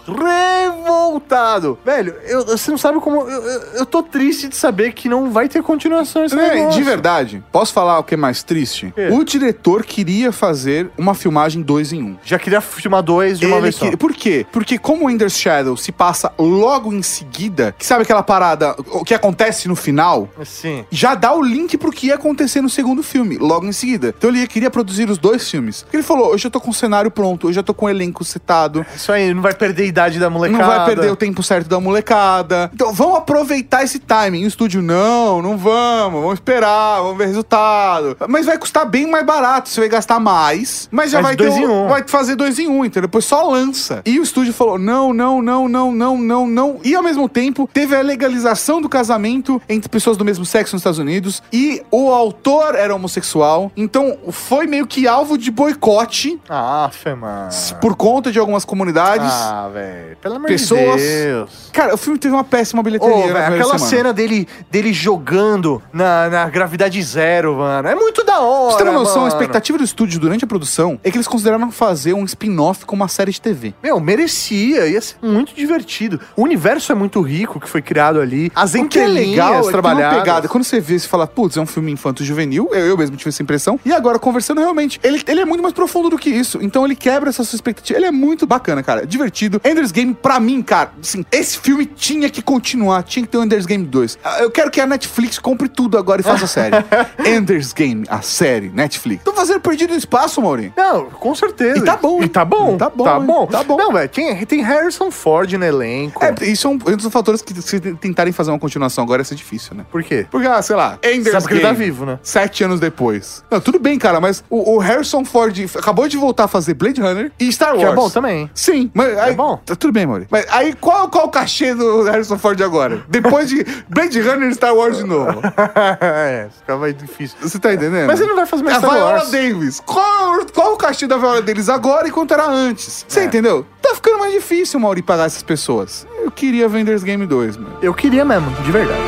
Revoltado. 0.07 1.77
Velho, 1.85 2.15
eu- 2.27 2.47
você 2.47 2.71
não 2.71 2.79
sabe 2.79 3.01
como. 3.01 3.23
Eu, 3.23 3.43
eu- 3.43 3.61
eu 3.79 3.87
tô 3.87 4.01
triste 4.03 4.47
de 4.49 4.55
saber 4.57 4.93
que 4.93 5.09
não 5.09 5.33
vai 5.33 5.49
ter 5.49 5.63
continuação 5.65 6.25
esse 6.25 6.39
É, 6.39 6.55
negócio. 6.55 6.79
de 6.79 6.85
verdade, 6.85 7.43
posso 7.51 7.73
falar 7.73 7.99
o 7.99 8.05
que 8.05 8.15
é 8.15 8.17
mais 8.17 8.43
triste? 8.45 8.93
quê? 8.95 9.09
O 9.11 9.25
diretor 9.25 9.85
queria 9.85 10.31
fazer 10.31 10.91
uma 10.97 11.15
filmagem 11.15 11.61
dois 11.61 11.93
em 11.93 12.01
um. 12.03 12.17
Já 12.25 12.39
queria 12.39 12.61
filmar 12.61 13.03
dois 13.03 13.41
de 13.41 13.47
uma 13.47 13.57
Ele 13.57 13.63
vez 13.63 13.75
só. 13.75 13.91
que- 13.91 13.97
Por 13.97 14.13
quê? 14.13 14.47
Porque 14.53 14.79
como 14.79 15.07
o 15.07 15.11
Ender's 15.11 15.37
Shadow 15.37 15.77
se 15.77 15.91
passa 15.91 16.33
logo 16.39 16.93
em 16.93 17.03
seguida, 17.03 17.75
que 17.77 17.85
sabe 17.85 18.03
aquela 18.05 18.23
parada, 18.23 18.77
o 18.93 19.03
que 19.05 19.13
acontece 19.15 19.67
no 19.67 19.75
final, 19.75 20.29
Sim. 20.45 20.85
já 20.91 21.17
dá 21.17 21.35
o 21.35 21.43
link 21.43 21.77
pro 21.77 21.91
que 21.91 22.07
ia 22.09 22.15
acontecer 22.15 22.61
no 22.61 22.69
segundo 22.71 23.03
filme, 23.03 23.37
logo 23.39 23.67
em 23.67 23.73
seguida. 23.73 23.88
Então 23.97 24.31
ele 24.31 24.47
queria 24.47 24.71
produzir 24.71 25.09
os 25.11 25.19
dois 25.19 25.49
filmes. 25.51 25.83
Porque 25.83 25.97
ele 25.97 26.03
falou, 26.03 26.33
eu 26.33 26.39
já 26.39 26.51
tô 26.51 26.61
com 26.61 26.71
o 26.71 26.75
cenário 26.75 27.11
pronto, 27.11 27.49
eu 27.49 27.53
já 27.53 27.63
tô 27.63 27.73
com 27.75 27.87
o 27.87 27.89
elenco 27.89 28.25
setado, 28.25 28.85
Isso 28.95 29.11
aí, 29.13 29.33
não 29.33 29.43
vai 29.43 29.55
perder 29.55 29.85
a 29.85 29.87
idade 29.87 30.19
da 30.19 30.29
molecada. 30.31 30.63
não 30.63 30.69
vai 30.77 30.85
perder 30.87 31.11
o 31.11 31.17
tempo 31.17 31.43
certo 31.43 31.69
da 31.69 31.81
molecada. 31.81 32.71
Então 32.75 32.93
vamos 32.93 33.17
aproveitar 33.19 33.83
esse 33.85 33.99
timing. 33.99 34.45
O 34.45 34.49
estúdio, 34.49 34.83
não, 34.83 35.41
não 35.43 35.57
vamos, 35.57 36.21
vamos 36.21 36.35
esperar, 36.35 37.01
vamos 37.03 37.19
ver 37.19 37.27
resultado. 37.27 38.17
Mas 38.29 38.47
vai 38.47 38.59
custar 38.59 38.87
bem 38.87 39.07
mais 39.07 39.25
barato, 39.25 39.69
você 39.69 39.81
vai 39.81 39.89
gastar 39.89 40.19
mais, 40.21 40.89
mas 40.91 41.11
já 41.11 41.23
Faz 41.23 41.29
vai 41.29 41.37
ter. 41.37 41.45
dois 41.51 41.57
o- 41.57 41.61
em 41.61 41.67
um. 41.69 41.89
Vai 41.89 42.05
fazer 42.07 42.35
dois 42.37 42.59
em 42.59 42.69
um, 42.69 42.85
entendeu? 42.85 43.03
Depois 43.09 43.25
só 43.25 43.43
lança. 43.49 44.03
E 44.05 44.19
o 44.19 44.23
estúdio 44.23 44.53
falou: 44.53 44.79
não, 44.79 45.13
não, 45.13 45.41
não, 45.43 45.69
não, 45.69 45.93
não, 45.93 46.19
não, 46.19 46.47
não. 46.47 46.81
E 46.85 46.95
ao 46.95 47.03
mesmo 47.03 47.29
tempo, 47.29 47.69
teve 47.73 47.95
a 47.97 48.03
legalização 48.03 48.81
do 48.81 48.89
casamento 48.89 49.61
entre 49.69 49.89
pessoas 49.89 50.17
do 50.17 50.25
mesmo 50.25 50.45
sexo 50.45 50.75
nos 50.75 50.81
Estados 50.81 50.99
Unidos. 50.99 51.43
E 51.53 51.83
o 51.91 52.11
autor 52.11 52.75
era 52.75 52.95
homossexual. 52.95 53.71
Então 53.81 54.19
foi 54.33 54.67
meio 54.67 54.87
que 54.89 55.07
alvo 55.07 55.39
de 55.39 55.53
boicote 55.53 56.41
Ah, 56.49 56.91
fé, 56.93 57.15
mano. 57.15 57.49
por 57.81 57.95
conta 57.95 58.33
de 58.33 58.39
algumas 58.39 58.65
comunidades. 58.65 59.31
Ah, 59.31 59.71
velho. 59.73 60.17
Pelo 60.17 60.35
amor 60.35 60.49
Pessoas- 60.49 61.01
de 61.01 61.07
Deus. 61.27 61.71
Cara, 61.73 61.95
o 61.95 61.97
filme 61.97 62.19
teve 62.19 62.35
uma 62.35 62.43
péssima 62.43 62.83
bilheteria. 62.83 63.15
Velho, 63.15 63.29
primeira 63.33 63.55
aquela 63.55 63.79
semana. 63.79 63.97
cena 63.97 64.13
dele, 64.13 64.49
dele 64.69 64.93
jogando 64.93 65.81
na, 65.93 66.29
na 66.29 66.49
gravidade 66.49 67.01
zero, 67.03 67.55
mano. 67.57 67.87
É 67.89 67.95
muito 67.95 68.25
da 68.25 68.41
hora. 68.41 68.69
Pra 68.69 68.79
você 68.79 68.85
ter 68.85 68.91
uma 68.91 68.99
noção, 68.99 69.15
a 69.15 69.19
mano. 69.21 69.29
expectativa 69.29 69.79
do 69.79 69.85
estúdio 69.85 70.19
durante 70.19 70.45
a 70.45 70.49
produção 70.49 70.99
é 71.05 71.11
que 71.11 71.17
eles 71.17 71.29
consideraram 71.29 71.71
fazer 71.71 72.15
um 72.15 72.25
spin-off 72.25 72.85
com 72.85 72.97
uma 72.97 73.07
série 73.07 73.31
de 73.31 73.41
TV. 73.41 73.75
Meu, 73.81 74.01
merecia. 74.01 74.89
Ia 74.89 75.01
ser 75.01 75.17
muito 75.23 75.55
divertido. 75.55 76.21
O 76.37 76.43
universo 76.43 76.91
é 76.91 76.95
muito 76.97 77.21
rico 77.21 77.61
que 77.61 77.69
foi 77.69 77.81
criado 77.81 78.21
ali. 78.21 78.51
As 78.57 78.75
é 78.75 78.79
entrelinhas 78.81 79.29
legal 79.31 79.47
é 79.47 79.57
que 79.57 79.59
tem 79.59 79.67
uma 79.67 79.73
trabalhadas. 79.73 80.19
pegada. 80.19 80.49
Quando 80.49 80.65
você 80.65 80.81
vê, 80.81 80.99
você 80.99 81.07
fala, 81.07 81.27
putz, 81.29 81.57
é 81.57 81.61
um 81.61 81.67
filme 81.67 81.93
infanto-juvenil. 81.93 82.69
Eu, 82.73 82.87
eu 82.87 82.97
mesmo 82.99 83.17
tive 83.17 83.29
essa 83.29 83.43
impressão. 83.43 83.68
E 83.85 83.93
agora, 83.93 84.19
conversando 84.19 84.61
realmente, 84.61 85.01
ele, 85.03 85.23
ele 85.27 85.41
é 85.41 85.45
muito 85.45 85.63
mais 85.63 85.75
profundo 85.75 86.09
do 86.11 86.17
que 86.19 86.31
isso. 86.31 86.59
Então 86.63 86.85
ele 86.85 86.95
quebra 86.95 87.29
essa 87.31 87.43
sua 87.45 87.57
expectativa. 87.57 87.99
Ele 87.99 88.07
é 88.07 88.11
muito 88.13 88.47
bacana, 88.47 88.83
cara. 88.83 89.07
Divertido. 89.07 89.61
Ender's 89.65 89.91
Game, 89.91 90.15
pra 90.15 90.39
mim, 90.39 90.63
cara, 90.63 90.93
assim, 91.03 91.25
esse 91.33 91.59
filme 91.59 91.85
tinha 91.87 92.31
que 92.31 92.41
continuar. 92.41 93.03
Tinha 93.03 93.25
que 93.25 93.31
ter 93.31 93.39
o 93.39 93.43
Ender's 93.45 93.67
Game 93.67 93.85
2. 93.85 94.19
Ah, 94.25 94.41
Eu 94.41 94.51
quero 94.51 94.71
que 94.71 94.81
a 94.81 94.87
Netflix 94.87 95.39
compre 95.39 95.69
tudo 95.69 95.99
agora 95.99 96.21
e 96.21 96.25
faça 96.25 96.45
a 96.45 96.49
série. 96.49 96.77
Ender's 97.27 97.73
Game, 97.73 98.05
a 98.09 98.23
série, 98.23 98.69
Netflix. 98.69 99.25
Tô 99.25 99.33
fazendo 99.33 99.61
perdido 99.61 99.91
no 99.93 99.99
espaço, 99.99 100.41
Maurinho. 100.41 100.73
Não, 100.77 101.07
com 101.07 101.35
certeza. 101.35 101.79
E 101.79 101.83
tá 101.85 101.97
bom. 101.97 102.23
E 102.23 102.29
tá 102.29 102.45
bom. 102.45 102.77
Tá 102.77 102.89
bom, 102.91 103.05
Tá 103.05 103.19
bom. 103.21 103.47
Tá 103.47 103.63
bom. 103.65 103.77
Não, 103.77 103.93
velho, 103.93 104.09
tem, 104.09 104.45
tem 104.47 104.63
Harrison 104.63 105.11
Ford 105.11 105.53
no 105.53 105.65
elenco. 105.65 106.25
É, 106.25 106.35
isso 106.45 106.67
é 106.67 106.71
um, 106.71 106.75
um 106.75 106.97
dos 106.97 107.07
fatores 107.09 107.43
que 107.43 107.61
se 107.61 107.81
tentarem 107.81 108.33
fazer 108.33 108.51
uma 108.51 108.59
continuação 108.59 109.03
agora 109.05 109.21
ia 109.23 109.25
ser 109.25 109.35
difícil, 109.35 109.75
né? 109.75 109.85
Por 109.91 110.03
quê? 110.03 110.27
Porque, 110.31 110.47
ah, 110.47 110.61
sei 110.63 110.77
lá, 110.77 110.99
Ender's 111.03 111.31
Sabe 111.33 111.47
que 111.47 111.53
ele 111.55 111.61
Game. 111.61 111.75
tá 111.75 111.79
vivo, 111.79 112.07
né? 112.07 112.19
Sete 112.23 112.65
anos 112.65 112.81
depois. 112.81 113.43
Não, 113.51 113.61
tudo 113.61 113.79
bem, 113.79 113.99
cara, 113.99 114.21
mas 114.21 114.45
o, 114.51 114.75
o 114.75 114.79
Harrison 114.79 115.25
Ford 115.25 115.57
acabou 115.77 116.07
de 116.07 116.17
voltar 116.17 116.45
a 116.45 116.49
fazer 116.49 116.75
Blade 116.75 117.01
Runner 117.01 117.33
e 117.41 117.51
Star 117.51 117.71
Wars. 117.71 117.81
Que 117.81 117.87
é 117.87 117.95
bom 117.95 118.11
também. 118.11 118.51
Sim, 118.55 118.91
mas 118.93 119.17
aí, 119.19 119.35
bom. 119.35 119.61
Tá 119.65 119.75
tudo 119.75 119.93
bem, 119.93 120.07
Mauri. 120.07 120.27
Mas 120.31 120.47
aí 120.51 120.75
qual, 120.75 121.09
qual 121.09 121.27
o 121.27 121.31
cachê 121.31 121.75
do 121.75 122.03
Harrison 122.03 122.37
Ford 122.39 122.61
agora? 122.61 123.03
Depois 123.09 123.49
de 123.49 123.65
Blade 123.89 124.21
Runner 124.21 124.51
e 124.51 124.55
Star 124.55 124.75
Wars 124.75 124.99
de 124.99 125.05
novo. 125.05 125.41
é, 126.01 126.49
ficava 126.59 126.81
mais 126.81 126.97
difícil. 126.97 127.37
Você 127.41 127.59
tá 127.59 127.73
entendendo? 127.73 128.07
Mas 128.07 128.21
ele 128.21 128.29
não 128.31 128.37
vai 128.37 128.47
fazer 128.47 128.63
mais 128.63 128.77
a 128.77 128.81
Star 128.81 128.93
Viola 128.93 129.13
Wars. 129.13 129.31
Davis. 129.31 129.81
Qual, 129.87 130.45
qual 130.55 130.75
o 130.75 130.77
cachê 130.77 131.07
da 131.07 131.17
Viola 131.17 131.41
Davis 131.41 131.69
agora 131.69 132.07
e 132.07 132.11
quanto 132.11 132.35
era 132.35 132.47
antes? 132.47 133.05
Você 133.09 133.21
É. 133.21 133.25
entendeu? 133.25 133.65
Tá 133.81 133.95
ficando 133.95 134.19
mais 134.19 134.33
difícil, 134.35 134.79
Mauri, 134.79 135.01
pagar 135.03 135.25
essas 135.27 135.43
pessoas. 135.43 136.07
Eu 136.23 136.31
queria 136.31 136.69
Vendors 136.69 137.03
Game 137.03 137.25
2, 137.27 137.57
mano. 137.57 137.77
Eu 137.81 137.95
queria 137.95 138.25
mesmo, 138.25 138.51
de 138.63 138.71
verdade. 138.71 139.01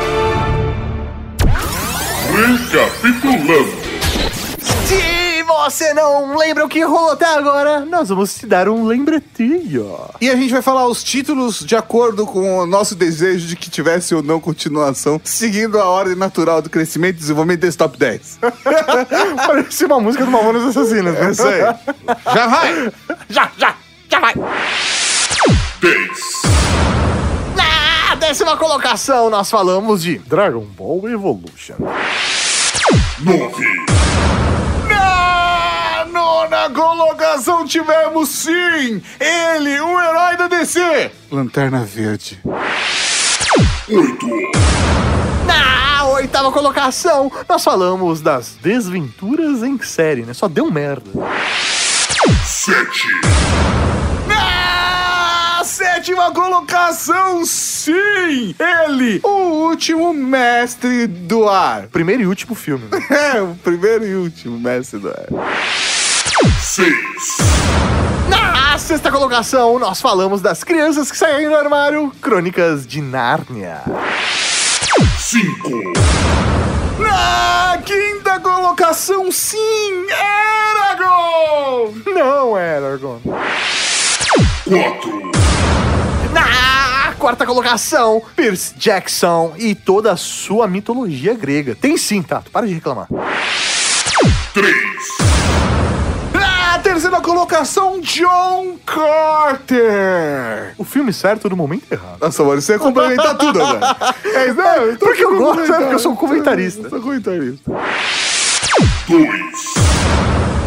Recapitulando. 2.31 3.80
Se 4.91 5.43
você 5.43 5.93
não 5.93 6.35
lembra 6.35 6.65
o 6.65 6.69
que 6.69 6.83
rolou 6.83 7.11
até 7.11 7.25
agora, 7.25 7.85
nós 7.85 8.09
vamos 8.09 8.35
te 8.35 8.45
dar 8.45 8.67
um 8.67 8.85
lembretinho. 8.85 9.97
E 10.19 10.29
a 10.29 10.35
gente 10.35 10.51
vai 10.51 10.61
falar 10.61 10.85
os 10.85 11.01
títulos 11.01 11.59
de 11.59 11.77
acordo 11.77 12.25
com 12.25 12.59
o 12.59 12.65
nosso 12.65 12.93
desejo 12.93 13.47
de 13.47 13.55
que 13.55 13.69
tivesse 13.69 14.13
ou 14.13 14.21
não 14.21 14.41
continuação, 14.41 15.19
seguindo 15.23 15.79
a 15.79 15.85
ordem 15.85 16.15
natural 16.15 16.61
do 16.61 16.69
crescimento 16.69 17.15
e 17.15 17.19
desenvolvimento 17.19 17.61
desse 17.61 17.77
top 17.77 17.97
10. 17.97 18.39
Parece 19.47 19.85
uma 19.85 19.99
música 20.01 20.25
do 20.25 20.31
Mamonas 20.31 20.63
Assassinas. 20.63 21.15
É 21.15 21.31
isso 21.31 21.47
aí. 21.47 21.61
Já 22.33 22.47
vai! 22.47 22.91
Já, 23.29 23.51
já, 23.57 23.75
já 24.09 24.19
vai. 24.19 24.33
10. 25.79 26.09
Na 27.55 28.15
décima 28.15 28.57
colocação, 28.57 29.29
nós 29.29 29.49
falamos 29.49 30.01
de 30.01 30.17
Dragon 30.17 30.65
Ball 30.65 31.07
Evolution. 31.07 31.75
Nove. 33.19 34.01
Na 34.93 36.05
nona 36.05 36.69
colocação 36.69 37.65
tivemos 37.65 38.29
sim 38.29 39.01
ele, 39.19 39.79
o 39.79 39.99
herói 39.99 40.37
da 40.37 40.47
DC. 40.47 41.11
Lanterna 41.31 41.83
Verde. 41.83 42.39
Oito. 43.89 44.27
Na 45.45 46.05
oitava 46.07 46.51
colocação, 46.51 47.31
nós 47.47 47.63
falamos 47.63 48.21
das 48.21 48.55
desventuras 48.61 49.63
em 49.63 49.79
série, 49.81 50.23
né? 50.23 50.33
Só 50.33 50.47
deu 50.47 50.69
merda. 50.71 51.09
Sete 52.45 53.07
sétima 56.01 56.31
colocação, 56.31 57.45
sim! 57.45 58.55
Ele, 58.57 59.19
o 59.23 59.67
último 59.67 60.11
mestre 60.11 61.05
do 61.05 61.47
ar. 61.47 61.83
Primeiro 61.89 62.23
e 62.23 62.25
último 62.25 62.55
filme. 62.55 62.85
Né? 62.89 62.99
é, 63.35 63.41
o 63.41 63.53
primeiro 63.63 64.07
e 64.07 64.15
último 64.15 64.59
mestre 64.59 64.97
do 64.97 65.09
ar. 65.09 65.27
Seis. 66.59 67.37
Na 68.27 68.75
sexta 68.79 69.11
colocação, 69.11 69.77
nós 69.77 70.01
falamos 70.01 70.41
das 70.41 70.63
crianças 70.63 71.11
que 71.11 71.17
saem 71.17 71.47
do 71.47 71.55
armário, 71.55 72.11
Crônicas 72.19 72.87
de 72.87 72.99
Nárnia. 72.99 73.83
Cinco. 75.19 75.69
Na 76.97 77.77
quinta 77.85 78.39
colocação, 78.39 79.31
sim, 79.31 80.07
Eragon! 80.09 81.93
Não, 82.07 82.57
Eragon. 82.57 83.19
Quatro 84.67 85.40
quarta 87.21 87.45
colocação, 87.45 88.19
Percy 88.35 88.73
Jackson 88.75 89.53
e 89.55 89.75
toda 89.75 90.11
a 90.11 90.17
sua 90.17 90.67
mitologia 90.67 91.35
grega. 91.35 91.75
Tem 91.75 91.95
sim, 91.95 92.23
Tato, 92.23 92.49
para 92.49 92.65
de 92.65 92.73
reclamar. 92.73 93.07
Três. 94.55 95.07
Na 96.33 96.79
terceira 96.79 97.21
colocação, 97.21 98.01
John 98.01 98.75
Carter! 98.83 100.73
O 100.79 100.83
filme 100.83 101.13
certo 101.13 101.47
no 101.47 101.55
momento 101.55 101.83
errado. 101.91 102.17
Nossa, 102.19 102.43
mano, 102.43 102.59
você 102.59 102.73
ia 102.73 102.79
complementar 102.79 103.37
tudo 103.37 103.61
agora. 103.61 103.95
É, 104.33 104.47
isso, 104.47 104.55
não, 104.55 104.75
eu 104.77 104.97
Porque 104.97 105.23
eu 105.23 105.37
gosto, 105.37 105.61
é 105.61 105.77
porque 105.77 105.93
eu 105.93 105.99
sou 105.99 106.13
um 106.13 106.15
comentarista. 106.15 106.81
Eu 106.81 106.89
sou 106.89 107.01
comentarista. 107.01 107.71
Dois. 109.07 109.73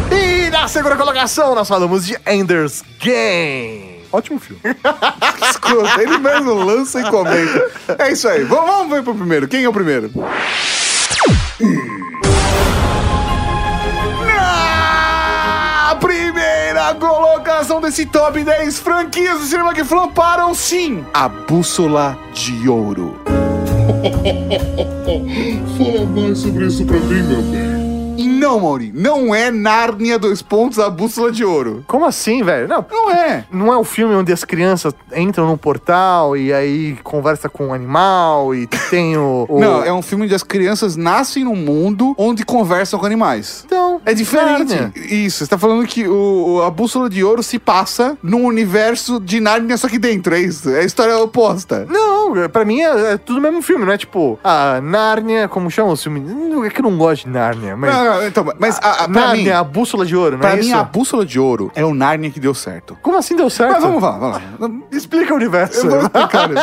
E 0.09 0.49
na 0.51 0.69
segunda 0.69 0.95
colocação, 0.95 1.53
nós 1.53 1.67
falamos 1.67 2.05
de 2.05 2.17
Ender's 2.25 2.81
Game. 2.99 3.94
Ótimo 4.15 4.39
filme. 4.39 4.61
Escuta, 5.49 6.01
ele 6.01 6.17
mesmo 6.19 6.53
lança 6.53 7.01
e 7.01 7.03
comenta. 7.09 7.69
É 7.99 8.13
isso 8.13 8.29
aí. 8.29 8.45
Vamos, 8.45 8.65
vamos 8.65 8.95
ver 8.95 9.03
pro 9.03 9.13
primeiro. 9.13 9.45
Quem 9.45 9.65
é 9.65 9.67
o 9.67 9.73
primeiro? 9.73 10.09
Na 14.37 15.95
primeira 15.99 16.95
colocação 16.95 17.81
desse 17.81 18.05
top 18.05 18.41
10 18.41 18.79
franquias 18.79 19.37
do 19.39 19.45
cinema 19.45 19.73
que 19.73 19.83
flamparam, 19.83 20.53
sim, 20.55 21.03
a 21.13 21.27
Bússola 21.27 22.17
de 22.33 22.69
Ouro. 22.69 23.19
Fala 25.77 26.05
mais 26.05 26.37
sobre 26.37 26.67
isso 26.67 26.85
pra 26.85 26.97
mim, 26.99 27.21
meu 27.21 27.41
bem. 27.41 27.74
E 28.17 28.27
não, 28.27 28.59
Mauri, 28.61 28.91
não 28.95 29.33
é 29.35 29.51
Nárnia 29.51 30.17
dois 30.17 30.41
pontos 30.41 30.79
a 30.79 30.89
Bússola 30.89 31.31
de 31.31 31.43
Ouro. 31.43 31.83
Como 31.87 32.05
assim, 32.05 32.43
velho? 32.43 32.67
Não, 32.67 32.85
Não 32.89 33.11
é. 33.11 33.45
não 33.51 33.73
é 33.73 33.77
o 33.77 33.83
filme 33.83 34.15
onde 34.15 34.31
as 34.31 34.43
crianças 34.43 34.93
entram 35.15 35.45
num 35.47 35.57
portal 35.57 36.35
e 36.37 36.53
aí 36.53 36.97
conversa 37.03 37.49
com 37.49 37.67
um 37.67 37.73
animal 37.73 38.53
e 38.55 38.67
tem 38.89 39.17
o. 39.17 39.45
o- 39.49 39.59
Não, 39.59 39.83
é 39.83 39.91
um 39.91 40.01
filme 40.01 40.25
onde 40.25 40.35
as 40.35 40.43
crianças 40.43 40.95
nascem 40.95 41.43
num 41.43 41.55
mundo 41.55 42.13
onde 42.17 42.45
conversam 42.45 42.99
com 42.99 43.05
animais. 43.05 43.63
Então, 43.65 43.99
É 44.05 44.13
diferente. 44.13 44.73
Nárnia. 44.75 44.93
Isso, 44.95 45.39
você 45.45 45.49
tá 45.49 45.57
falando 45.57 45.85
que 45.85 46.07
o, 46.07 46.61
a 46.65 46.69
bússola 46.69 47.09
de 47.09 47.23
ouro 47.23 47.43
se 47.43 47.59
passa 47.59 48.17
num 48.23 48.45
universo 48.45 49.19
de 49.19 49.39
Nárnia, 49.39 49.77
só 49.77 49.87
que 49.87 49.97
dentro, 49.99 50.33
é 50.35 50.39
isso. 50.39 50.69
É 50.69 50.79
a 50.79 50.83
história 50.83 51.17
oposta. 51.17 51.85
Não, 51.89 52.33
pra 52.49 52.63
mim 52.65 52.81
é, 52.81 53.13
é 53.13 53.17
tudo 53.17 53.39
o 53.39 53.41
mesmo 53.41 53.61
filme, 53.61 53.85
não 53.85 53.93
é 53.93 53.97
tipo, 53.97 54.39
a 54.43 54.79
Nárnia, 54.81 55.47
como 55.47 55.69
chama 55.69 55.91
o 55.91 55.95
filme? 55.97 56.23
É 56.65 56.69
que 56.69 56.79
eu 56.79 56.83
não 56.89 56.97
gosto 56.97 57.25
de 57.25 57.29
Nárnia, 57.29 57.75
mas. 57.75 57.93
Não, 57.93 58.04
não, 58.05 58.27
então, 58.27 58.45
mas 58.59 58.79
a, 58.81 59.03
a, 59.03 59.07
Nárnia, 59.07 59.43
mim, 59.43 59.49
a 59.49 59.63
bússola 59.63 60.05
de 60.05 60.15
ouro, 60.15 60.33
não 60.33 60.39
pra 60.39 60.51
é 60.51 60.55
mim 60.55 60.67
isso? 60.67 60.75
a 60.75 60.83
bússola 60.83 61.25
de 61.25 61.39
ouro 61.39 61.71
é 61.75 61.83
o 61.83 61.93
Nárnia 61.93 62.29
que 62.29 62.39
deu 62.39 62.53
certo. 62.53 62.97
Como 63.01 63.17
assim 63.17 63.35
deu 63.35 63.49
certo? 63.49 63.73
Mas 63.73 63.83
vamos 63.83 64.01
lá, 64.01 64.11
vamos 64.11 64.37
lá. 64.59 64.69
Explica 64.91 65.33
o 65.33 65.35
universo. 65.35 65.85
Eu 65.85 65.89
vou 65.89 66.01
explicar. 66.01 66.49
né? 66.49 66.61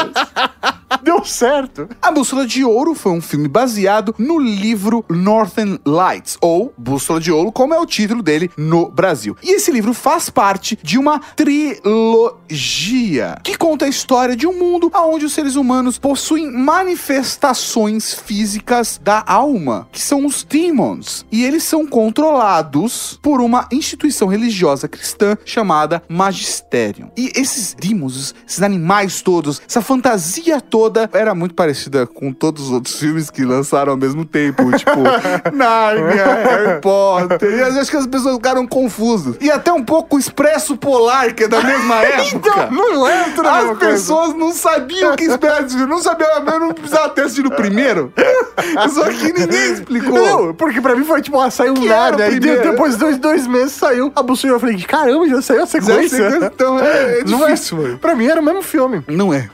Deu 1.12 1.24
certo. 1.24 1.88
A 2.00 2.12
Bússola 2.12 2.46
de 2.46 2.64
Ouro 2.64 2.94
foi 2.94 3.10
um 3.10 3.20
filme 3.20 3.48
baseado 3.48 4.14
no 4.16 4.38
livro 4.38 5.04
Northern 5.10 5.80
Lights, 5.84 6.38
ou 6.40 6.72
Bússola 6.78 7.20
de 7.20 7.32
Ouro, 7.32 7.50
como 7.50 7.74
é 7.74 7.78
o 7.78 7.86
título 7.86 8.22
dele 8.22 8.48
no 8.56 8.88
Brasil. 8.88 9.36
E 9.42 9.56
esse 9.56 9.72
livro 9.72 9.92
faz 9.92 10.30
parte 10.30 10.78
de 10.80 10.98
uma 10.98 11.18
trilogia 11.18 13.36
que 13.42 13.56
conta 13.56 13.86
a 13.86 13.88
história 13.88 14.36
de 14.36 14.46
um 14.46 14.56
mundo 14.56 14.92
onde 14.94 15.24
os 15.24 15.32
seres 15.32 15.56
humanos 15.56 15.98
possuem 15.98 16.48
manifestações 16.50 18.14
físicas 18.14 19.00
da 19.02 19.24
alma, 19.26 19.88
que 19.90 20.00
são 20.00 20.24
os 20.24 20.44
demons. 20.44 21.26
E 21.32 21.44
eles 21.44 21.64
são 21.64 21.84
controlados 21.84 23.18
por 23.20 23.40
uma 23.40 23.66
instituição 23.72 24.28
religiosa 24.28 24.86
cristã 24.86 25.36
chamada 25.44 26.00
Magisterium. 26.08 27.10
E 27.16 27.32
esses 27.34 27.74
demons, 27.74 28.32
esses 28.46 28.62
animais 28.62 29.20
todos, 29.20 29.60
essa 29.66 29.82
fantasia 29.82 30.60
toda 30.60 30.91
era 31.12 31.34
muito 31.34 31.54
parecida 31.54 32.06
com 32.06 32.32
todos 32.32 32.64
os 32.66 32.70
outros 32.72 32.98
filmes 32.98 33.30
que 33.30 33.44
lançaram 33.44 33.92
ao 33.92 33.98
mesmo 33.98 34.24
tempo, 34.24 34.70
tipo 34.76 35.00
Nárnia, 35.52 36.24
Harry 36.24 36.80
Potter. 36.80 37.50
E 37.58 37.62
às 37.62 37.74
vezes 37.74 37.90
que 37.90 37.96
as 37.96 38.06
pessoas 38.06 38.36
ficaram 38.36 38.66
confusas. 38.66 39.36
E 39.40 39.50
até 39.50 39.72
um 39.72 39.82
pouco 39.82 40.16
o 40.16 40.18
Expresso 40.18 40.76
Polar, 40.76 41.34
que 41.34 41.44
é 41.44 41.48
da 41.48 41.60
mesma 41.62 42.02
época. 42.04 42.68
Não 42.70 43.06
é 43.06 43.24
tudo 43.30 43.48
a 43.48 43.58
As 43.58 43.64
coisa. 43.64 43.78
pessoas 43.78 44.34
não 44.34 44.52
sabiam 44.52 45.12
o 45.12 45.16
que 45.16 45.24
esperar 45.24 45.62
desse 45.62 45.76
filme. 45.76 45.90
Não 45.90 46.00
sabiam, 46.02 46.28
eu 46.46 46.60
não 46.60 46.72
precisava 46.72 47.08
ter 47.10 47.22
assistido 47.22 47.46
o 47.48 47.52
primeiro. 47.54 48.12
Só 48.92 49.04
que 49.10 49.32
ninguém 49.32 49.72
explicou. 49.72 50.12
Não, 50.12 50.54
porque 50.54 50.80
pra 50.80 50.94
mim 50.96 51.04
foi 51.04 51.20
tipo, 51.22 51.38
ah, 51.40 51.50
saiu 51.50 51.74
Que 51.74 51.88
nada. 51.88 52.26
primeiro? 52.26 52.62
depois 52.62 52.94
de 52.94 53.00
dois, 53.00 53.18
dois 53.18 53.46
meses 53.46 53.72
saiu 53.72 54.12
a 54.14 54.22
bússola. 54.22 54.54
Eu 54.54 54.60
falei, 54.60 54.76
caramba, 54.82 55.28
já 55.28 55.42
saiu 55.42 55.62
a 55.62 55.66
sequência. 55.66 56.50
Então 56.52 56.78
é, 56.78 57.20
é 57.20 57.24
Não 57.24 57.38
difícil, 57.46 57.78
é, 57.78 57.82
mano. 57.82 57.98
Pra 57.98 58.14
mim 58.14 58.26
era 58.26 58.40
o 58.40 58.44
mesmo 58.44 58.62
filme. 58.62 59.02
Não 59.08 59.32
é. 59.32 59.48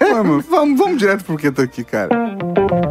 Vamos, 0.00 0.44
vamos, 0.46 0.78
vamos 0.78 0.98
direto 0.98 1.24
pro 1.24 1.36
que 1.36 1.50
tô 1.50 1.62
aqui, 1.62 1.84
cara. 1.84 2.08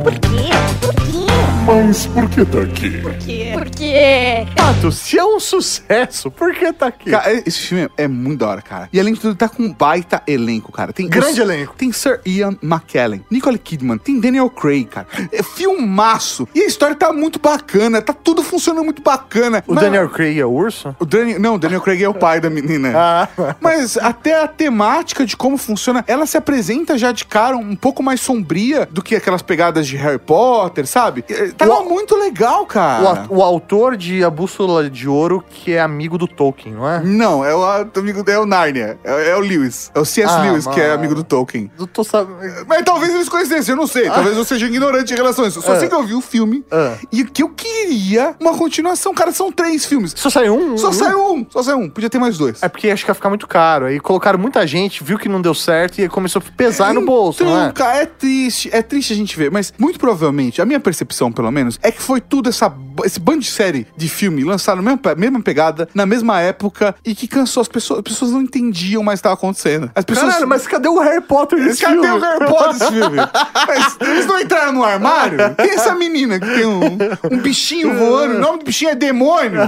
Por 0.03 0.13
quê? 0.19 0.49
Por 0.81 0.95
quê? 0.95 1.32
Mas 1.65 2.05
por 2.07 2.29
que 2.29 2.43
tá 2.43 2.61
aqui? 2.61 3.01
Por 3.01 3.13
quê? 3.15 3.49
Por 3.53 3.69
quê? 3.69 4.45
Pato, 4.55 4.91
se 4.91 5.17
é 5.17 5.23
um 5.23 5.39
sucesso, 5.39 6.29
por 6.29 6.53
que 6.53 6.73
tá 6.73 6.87
aqui? 6.87 7.09
Cara, 7.11 7.31
esse 7.47 7.57
filme 7.59 7.89
é 7.97 8.05
muito 8.07 8.39
da 8.41 8.47
hora, 8.49 8.61
cara. 8.61 8.89
E 8.91 8.99
além 8.99 9.13
de 9.13 9.19
tudo, 9.21 9.33
tá 9.35 9.47
com 9.47 9.63
um 9.63 9.73
baita 9.73 10.21
elenco, 10.27 10.71
cara. 10.73 10.91
Tem 10.91 11.07
Grande 11.07 11.31
os- 11.41 11.49
elenco. 11.49 11.73
Tem 11.77 11.91
Sir 11.93 12.19
Ian 12.25 12.57
McKellen, 12.61 13.23
Nicole 13.31 13.57
Kidman, 13.57 13.97
tem 13.97 14.19
Daniel 14.19 14.49
Craig, 14.49 14.85
cara. 14.85 15.07
É 15.31 15.41
filmaço. 15.41 16.47
E 16.53 16.61
a 16.61 16.65
história 16.67 16.95
tá 16.95 17.13
muito 17.13 17.39
bacana, 17.39 18.01
tá 18.01 18.13
tudo 18.13 18.43
funcionando 18.43 18.83
muito 18.83 19.01
bacana. 19.01 19.63
o 19.65 19.73
Mas- 19.73 19.83
Daniel 19.85 20.09
Craig 20.09 20.37
é 20.39 20.45
o 20.45 20.51
urso? 20.51 20.93
O 20.99 21.05
Daniel, 21.05 21.39
não, 21.39 21.55
o 21.55 21.59
Daniel 21.59 21.81
Craig 21.81 22.03
é 22.03 22.09
o 22.09 22.13
pai 22.13 22.41
da 22.41 22.49
menina. 22.49 22.91
Ah. 23.03 23.27
Mas 23.59 23.97
até 23.97 24.41
a 24.41 24.47
temática 24.47 25.25
de 25.25 25.35
como 25.37 25.57
funciona, 25.57 26.03
ela 26.07 26.25
se 26.25 26.37
apresenta 26.37 26.97
já 26.97 27.11
de 27.11 27.25
cara 27.25 27.55
um 27.57 27.75
pouco 27.75 28.01
mais 28.03 28.19
sombria 28.21 28.85
do 28.89 29.01
que 29.01 29.15
aquelas 29.15 29.41
pegadas 29.41 29.85
de 29.87 29.95
Harry 29.97 30.19
Potter, 30.19 30.85
sabe? 30.87 31.23
Tava 31.57 31.73
O- 31.79 31.89
muito 31.89 32.15
legal, 32.15 32.63
O, 32.63 32.65
cara. 32.65 33.21
a- 33.21 33.25
o 33.29 33.41
autor 33.41 33.95
de 33.97 34.23
A 34.23 34.29
Bússola 34.29 34.89
de 34.89 35.07
Ouro, 35.07 35.43
que 35.49 35.73
é 35.73 35.79
amigo 35.81 36.17
do 36.17 36.27
Tolkien, 36.27 36.73
não 36.75 36.89
é? 36.89 37.01
Não, 37.03 37.43
é 37.45 37.53
o 37.55 37.63
amigo 37.97 38.23
é 38.29 38.39
o 38.39 38.45
Narnia. 38.45 38.97
É, 39.03 39.29
é 39.31 39.35
o 39.35 39.39
Lewis. 39.39 39.91
É 39.93 39.99
o 39.99 40.05
C.S. 40.05 40.31
Ah, 40.33 40.41
Lewis, 40.41 40.65
que 40.67 40.79
é 40.79 40.91
amigo 40.91 41.13
do 41.15 41.23
Tolkien. 41.23 41.69
Eu 41.79 41.87
tô 41.87 42.03
sabendo. 42.03 42.37
Mas 42.67 42.83
talvez 42.83 43.13
eles 43.13 43.29
conhecessem, 43.29 43.73
eu 43.73 43.77
não 43.77 43.87
sei. 43.87 44.09
Talvez 44.09 44.35
eu 44.37 44.43
seja 44.43 44.65
ignorante 44.65 45.13
em 45.13 45.15
relação 45.17 45.45
a 45.45 45.47
isso. 45.47 45.61
Só 45.61 45.73
Ah. 45.73 45.79
sei 45.79 45.89
que 45.89 45.95
eu 45.95 46.03
vi 46.03 46.13
o 46.13 46.21
filme 46.21 46.63
Ah. 46.71 46.95
e 47.11 47.23
que 47.23 47.43
eu 47.43 47.49
queria 47.49 48.35
uma 48.39 48.57
continuação. 48.57 49.13
Cara, 49.13 49.31
são 49.31 49.51
três 49.51 49.85
filmes. 49.85 50.13
Só 50.15 50.29
saiu 50.29 50.55
um? 50.55 50.77
Só 50.77 50.89
um? 50.89 50.93
saiu 50.93 51.33
um, 51.33 51.45
só 51.49 51.63
saiu 51.63 51.77
um. 51.77 51.89
Podia 51.89 52.09
ter 52.09 52.19
mais 52.19 52.37
dois. 52.37 52.61
É 52.63 52.67
porque 52.69 52.89
acho 52.89 53.03
que 53.05 53.11
ia 53.11 53.15
ficar 53.15 53.29
muito 53.29 53.47
caro. 53.47 53.85
Aí 53.85 53.99
colocaram 53.99 54.39
muita 54.39 54.65
gente, 54.65 55.03
viu 55.03 55.17
que 55.17 55.27
não 55.29 55.41
deu 55.41 55.53
certo 55.53 55.99
e 55.99 56.07
começou 56.09 56.41
a 56.45 56.51
pesar 56.57 56.93
no 56.93 57.05
bolso, 57.05 57.43
Então, 57.43 57.53
não 57.53 57.65
é? 57.67 57.71
cara, 57.71 57.97
é 57.97 58.05
triste, 58.05 58.69
é 58.71 58.81
triste 58.81 59.13
a 59.13 59.15
gente 59.15 59.37
ver, 59.37 59.51
mas 59.51 59.73
muito 59.77 59.99
provavelmente, 59.99 60.61
a 60.61 60.65
minha 60.65 60.79
percepção, 60.79 61.31
pelo 61.31 61.42
menos, 61.51 61.79
é 61.81 61.91
que 61.91 62.01
foi 62.01 62.21
tudo 62.21 62.49
essa 62.49 62.73
esse 63.03 63.19
bando 63.19 63.39
de 63.39 63.49
série 63.49 63.87
de 63.97 64.07
filme 64.07 64.43
lançado 64.43 64.79
na 64.81 64.83
mesma, 64.91 65.15
mesma 65.15 65.41
pegada, 65.41 65.89
na 65.95 66.05
mesma 66.05 66.39
época, 66.39 66.95
e 67.03 67.15
que 67.15 67.27
cansou 67.27 67.61
as 67.61 67.67
pessoas. 67.67 67.99
As 67.99 68.03
pessoas 68.03 68.31
não 68.31 68.41
entendiam 68.41 69.01
mais 69.01 69.17
o 69.17 69.21
que 69.21 69.27
estava 69.27 69.33
acontecendo. 69.35 69.91
As 69.95 70.05
pessoas. 70.05 70.27
Caralho, 70.27 70.47
mas 70.47 70.67
cadê 70.67 70.87
o 70.87 70.99
Harry 70.99 71.21
Potter 71.21 71.57
nesse 71.59 71.81
Cadê 71.81 71.95
filme? 72.01 72.09
o 72.09 72.19
Harry 72.19 72.45
Potter 72.45 72.73
nesse 72.73 72.91
filme? 72.91 73.17
Mas 73.67 73.97
eles 74.01 74.25
não 74.25 74.39
entraram 74.39 74.73
no 74.73 74.83
armário? 74.83 75.37
Tem 75.55 75.71
essa 75.71 75.95
menina 75.95 76.39
que 76.39 76.45
tem 76.45 76.65
um, 76.65 76.97
um 77.31 77.37
bichinho 77.39 77.95
voando, 77.97 78.35
o 78.35 78.39
nome 78.39 78.59
do 78.59 78.65
bichinho 78.65 78.91
é 78.91 78.95
demônio. 78.95 79.61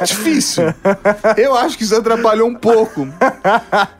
É 0.00 0.04
difícil. 0.04 0.64
Eu 1.36 1.56
acho 1.56 1.76
que 1.78 1.84
isso 1.84 1.96
atrapalhou 1.96 2.48
um 2.48 2.54
pouco. 2.54 3.08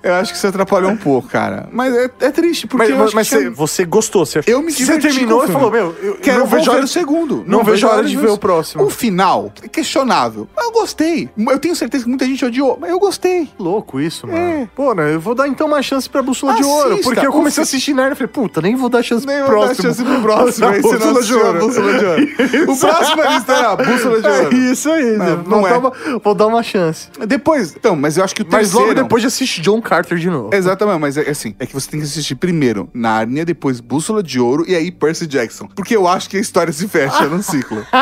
Eu 0.03 0.15
acho 0.15 0.33
que 0.33 0.39
isso 0.39 0.47
atrapalhou 0.47 0.91
um 0.91 0.97
pouco, 0.97 1.29
cara. 1.29 1.69
Mas 1.73 1.95
é, 1.95 2.11
é 2.21 2.31
triste, 2.31 2.67
porque 2.67 2.89
Mas, 2.93 2.99
mas, 2.99 3.15
mas 3.15 3.29
você, 3.29 3.39
tinha- 3.39 3.51
você 3.51 3.85
gostou, 3.85 4.27
você 4.27 4.41
eu 4.47 4.63
me 4.63 4.73
Você 4.73 4.99
terminou 4.99 5.45
e 5.45 5.49
falou, 5.49 5.71
meu, 5.71 5.97
eu 6.03 6.15
Quero 6.17 6.41
não 6.41 6.47
ver 6.47 6.57
o 6.59 6.61
de 6.63 6.71
segundo. 7.17 7.45
Não 7.47 7.65
vejo 7.65 7.87
a 7.87 7.93
hora 7.93 8.05
de 8.05 8.17
ver 8.17 8.29
o 8.29 8.39
próximo. 8.39 8.85
O 8.85 8.91
final 8.91 9.53
é 9.63 9.69
questionável. 9.69 10.49
Mas 10.55 10.65
eu 10.67 10.73
gostei. 10.73 11.29
Eu 11.37 11.59
tenho 11.59 11.75
certeza 11.75 12.05
que 12.05 12.09
muita 12.11 12.25
gente 12.27 12.45
odiou, 12.45 12.77
mas 12.81 12.91
eu 12.91 12.99
gostei. 12.99 13.49
Louco 13.59 14.01
isso, 14.01 14.27
mano. 14.27 14.39
É. 14.39 14.69
Pô, 14.75 14.95
né, 14.95 15.15
eu 15.15 15.21
vou 15.21 15.35
dar 15.35 15.49
então 15.49 15.67
uma 15.67 15.83
chance 15.83 16.09
pra 16.09 16.23
Bússola 16.23 16.55
de 16.55 16.65
Ouro. 16.65 16.93
Assista. 16.95 17.11
Porque 17.11 17.27
eu 17.27 17.33
comecei 17.33 17.63
a 17.63 17.65
assistir 17.65 17.95
Nerd 17.95 18.13
e 18.13 18.15
falei, 18.17 18.29
puta, 18.33 18.61
nem 18.61 18.77
vou 18.77 18.89
dar 18.89 19.03
chance 19.03 19.27
Nem 19.27 19.37
pro 19.45 19.47
vou 19.47 19.61
dar 19.61 19.75
próximo. 19.75 19.89
chance 19.89 20.05
pro 20.05 20.21
próximo. 20.23 20.67
Aí 20.69 20.83
você 20.83 20.99
não 20.99 21.11
assistiu 21.13 21.47
a. 21.49 21.53
Bússola 21.53 21.99
de 21.99 22.05
Ouro. 22.05 22.27
O 22.77 22.77
próximo 22.79 23.23
era 23.23 23.71
a 23.71 23.77
Bússola 23.77 24.21
de 24.21 24.27
É 24.29 24.41
Ouro. 24.43 24.57
isso 24.57 24.91
aí, 24.91 25.17
Não, 25.17 25.25
né? 25.37 25.43
não 25.47 25.61
vou, 25.61 25.67
é. 25.67 25.71
dar 25.71 25.79
uma, 25.79 25.93
vou 26.23 26.35
dar 26.35 26.47
uma 26.47 26.63
chance. 26.63 27.09
Depois, 27.27 27.75
então, 27.77 27.97
mas 27.97 28.17
eu 28.17 28.25
acho 28.25 28.35
que 28.35 28.43
o 28.43 28.47
Mas 28.47 28.69
terceiro... 28.71 28.81
logo 28.89 28.95
depois 28.95 29.23
de 29.23 29.29
assistir 29.29 29.61
John 29.63 29.81
Carter 29.81 30.19
de 30.19 30.29
novo. 30.29 30.51
Exatamente, 30.55 30.99
mas 31.01 31.17
é 31.17 31.29
assim, 31.31 31.55
é 31.59 31.67
que 31.67 31.73
você 31.73 31.91
tem 31.91 32.01
que 32.01 32.07
assistir 32.07 32.35
primeiro 32.35 32.89
Nárnia, 32.93 33.45
depois 33.45 33.81
Bússola 33.81 34.23
de 34.23 34.39
Ouro 34.41 34.65
e 34.69 34.75
aí 34.75 34.91
Percy 34.91 35.27
Jackson. 35.27 35.69
Porque 35.75 35.97
eu 35.97 36.07
acho 36.07 36.29
que 36.29 36.37
a 36.37 36.41
história 36.41 36.73
se 36.73 36.87
fecha 36.89 37.06
num 37.29 37.43
ciclo. 37.43 37.87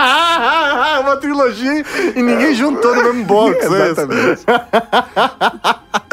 uma 1.00 1.16
trilogia 1.16 1.84
e 2.14 2.22
ninguém 2.22 2.55
juntou 2.55 2.94
no 2.94 3.02
mesmo 3.02 3.24
box. 3.24 3.57
é? 3.59 3.90
Exatamente. 3.90 4.44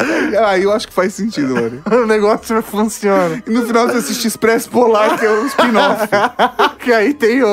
aí 0.46 0.62
eu 0.64 0.72
acho 0.72 0.88
que 0.88 0.94
faz 0.94 1.14
sentido, 1.14 1.54
mano. 1.54 1.82
O 2.02 2.06
negócio 2.06 2.60
funciona. 2.62 3.42
E 3.46 3.50
no 3.50 3.66
final 3.66 3.86
você 3.86 3.98
assiste 3.98 4.26
Expresso 4.26 4.68
Polar, 4.70 5.18
que 5.18 5.24
é 5.24 5.30
o 5.30 5.46
spin-off. 5.46 6.08
que 6.80 6.92
aí 6.92 7.14
tem 7.14 7.42
o... 7.42 7.46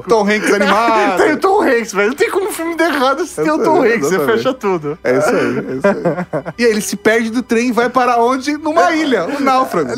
o... 0.00 0.04
Tom 0.08 0.22
Hanks 0.28 0.52
animado. 0.52 1.16
Tem 1.16 1.32
o 1.32 1.36
Tom 1.38 1.62
Hanks, 1.62 1.92
velho. 1.92 2.08
Não 2.08 2.16
tem 2.16 2.30
como 2.30 2.48
um 2.48 2.52
filme 2.52 2.76
dar 2.76 2.92
errado 2.92 3.24
se 3.26 3.36
tem 3.36 3.50
o 3.50 3.62
Tom 3.62 3.82
Hanks. 3.82 4.08
Você 4.08 4.18
fecha 4.26 4.52
tudo. 4.52 4.98
É 5.02 5.18
isso 5.18 5.28
aí, 5.28 5.58
é 5.58 5.74
isso 5.76 5.86
aí. 5.86 6.54
E 6.58 6.64
aí 6.64 6.70
ele 6.70 6.80
se 6.80 6.96
perde 6.96 7.30
do 7.30 7.42
trem 7.42 7.68
e 7.68 7.72
vai 7.72 7.88
para 7.88 8.18
onde? 8.18 8.56
Numa 8.58 8.92
ilha, 8.92 9.26
um 9.26 9.40
náufrago. 9.40 9.90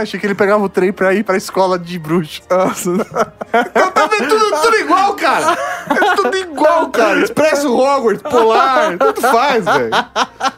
Achei 0.00 0.20
que 0.20 0.26
ele 0.26 0.34
pegava 0.34 0.62
o 0.62 0.68
trem 0.68 0.92
pra 0.92 1.12
ir 1.14 1.24
pra 1.24 1.36
escola 1.36 1.78
de 1.78 1.98
bruxo. 1.98 2.42
Nossa. 2.48 2.90
Então 2.90 3.90
tá 3.90 4.06
vendo 4.06 4.28
tudo, 4.28 4.62
tudo 4.62 4.76
igual, 4.76 5.14
cara. 5.14 5.58
É 5.90 6.14
tudo 6.14 6.36
igual, 6.36 6.90
cara. 6.90 7.20
Expresso 7.20 7.74
Hogwarts, 7.74 8.22
Polar, 8.22 8.96
tudo 8.98 9.20
faz, 9.20 9.64
velho. 9.64 9.90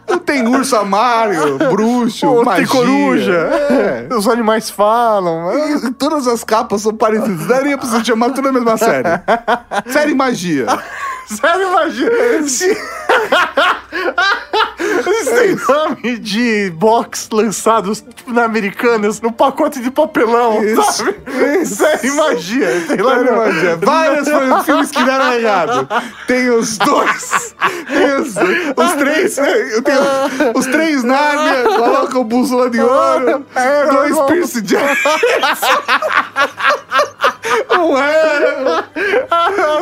Não 0.08 0.18
tem 0.18 0.41
urso 0.48 0.76
amário, 0.76 1.58
bruxo, 1.70 2.26
Pô, 2.26 2.44
magia. 2.44 2.66
tem 2.66 2.76
coruja. 2.76 3.32
É. 3.32 4.14
Os 4.14 4.28
animais 4.28 4.70
falam. 4.70 5.50
E 5.86 5.90
todas 5.92 6.26
as 6.26 6.44
capas 6.44 6.82
são 6.82 6.94
parecidas. 6.94 7.46
Daria 7.46 7.76
pra 7.78 7.86
você 7.88 8.04
chamar 8.04 8.30
tudo 8.30 8.48
a 8.48 8.52
mesma 8.52 8.76
série. 8.76 9.08
Série 9.92 10.14
magia. 10.14 10.66
Sério, 11.26 11.68
imagina. 11.68 12.48
Se... 12.48 12.76
Eles 15.06 15.28
têm 15.28 15.56
nome 15.74 16.18
de 16.18 16.70
box 16.76 17.28
lançados 17.32 18.04
na 18.26 18.44
Americanas 18.44 19.20
no 19.20 19.30
pacote 19.32 19.80
de 19.80 19.90
papelão, 19.90 20.62
Isso, 20.64 20.82
sabe? 20.92 21.14
Sério, 21.66 22.16
magia. 22.16 22.86
Sei 22.86 22.96
lá, 22.96 23.16
magia. 23.22 23.76
Vários 23.76 24.28
fi- 24.28 24.64
filmes 24.64 24.90
que 24.90 25.02
deram 25.04 25.32
errado. 25.34 25.88
Tem 26.26 26.50
os 26.50 26.78
dois. 26.78 27.54
Tem 27.86 28.14
os, 28.16 28.28
os 28.76 28.92
três. 28.98 29.38
Eu 29.38 29.82
tenho 29.82 30.00
os 30.54 30.66
três 30.66 31.04
Nárnia. 31.04 31.62
Coloca 31.64 32.18
o 32.18 32.24
bússola 32.24 32.68
de 32.70 32.80
ouro. 32.80 33.44
É, 33.54 33.86
dois. 33.86 34.18
Pierce 34.26 34.60
Jackson. 34.62 35.08
Um. 37.70 37.96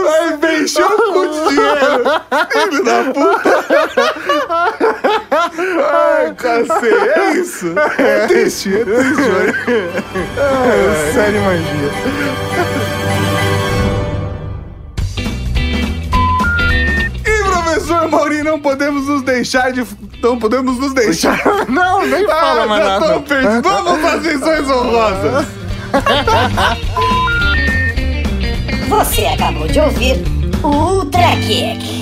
Aí 0.09 0.37
vem 0.41 0.67
choco 0.67 1.13
de 1.13 1.49
dinheiro. 1.49 2.05
Filho 2.51 2.85
da 2.85 3.05
puta. 3.13 3.55
Ai, 5.93 6.35
cacete. 6.35 6.87
É 7.19 7.33
isso. 7.35 7.75
É 7.99 8.27
triste, 8.27 8.75
é 8.75 8.85
triste, 8.85 9.15
velho. 9.21 9.55
Sério, 11.13 11.41
magia. 11.43 11.91
E 17.27 17.45
professor 17.45 18.09
Mauri, 18.09 18.43
não 18.43 18.59
podemos 18.61 19.07
nos 19.07 19.23
deixar 19.23 19.73
de. 19.73 19.85
Não 20.23 20.39
podemos 20.39 20.79
nos 20.79 20.93
deixar. 20.93 21.41
Não, 21.69 22.05
nem 22.07 22.27
fala 22.27 22.63
Ah, 22.63 22.67
mais 22.67 22.85
já 22.85 23.01
nada. 23.01 23.21
perdido. 23.21 23.63
Vamos 23.63 24.05
às 24.05 24.23
menções 24.23 24.69
honrosas. 24.71 25.47
Você 28.91 29.25
acabou 29.25 29.69
de 29.69 29.79
ouvir 29.79 30.17
o 30.65 30.67
Ultra 30.67 31.37
Kick. 31.47 32.01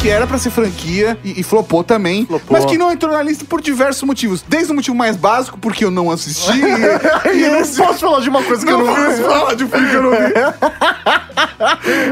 Que 0.00 0.08
era 0.08 0.26
pra 0.26 0.36
ser 0.38 0.50
franquia 0.50 1.16
e, 1.22 1.40
e 1.40 1.42
flopou 1.44 1.84
também, 1.84 2.26
Flopou. 2.26 2.48
mas 2.50 2.64
que 2.64 2.76
não 2.76 2.90
entrou 2.90 3.12
na 3.12 3.22
lista 3.22 3.44
por 3.44 3.60
diversos 3.60 4.02
motivos. 4.02 4.42
Desde 4.48 4.72
o 4.72 4.74
motivo 4.74 4.96
mais 4.96 5.16
básico, 5.16 5.56
porque 5.58 5.84
eu 5.84 5.90
não 5.92 6.10
assisti. 6.10 6.50
e, 6.58 7.32
E 7.38 7.42
eu 7.44 7.52
não 7.52 7.58
posso 7.68 7.98
falar 8.00 8.20
de 8.20 8.28
uma 8.28 8.42
coisa 8.42 8.64
que 8.66 8.72
não 8.72 8.80
eu 8.80 8.86
não 8.86 8.94
posso 8.94 9.16
vi. 9.16 9.22
falar 9.22 9.54
de 9.54 9.64
um 9.64 9.68
filme 9.68 9.88
que 9.88 9.94
eu 9.94 10.02
não 10.02 10.10
vi. 10.10 10.16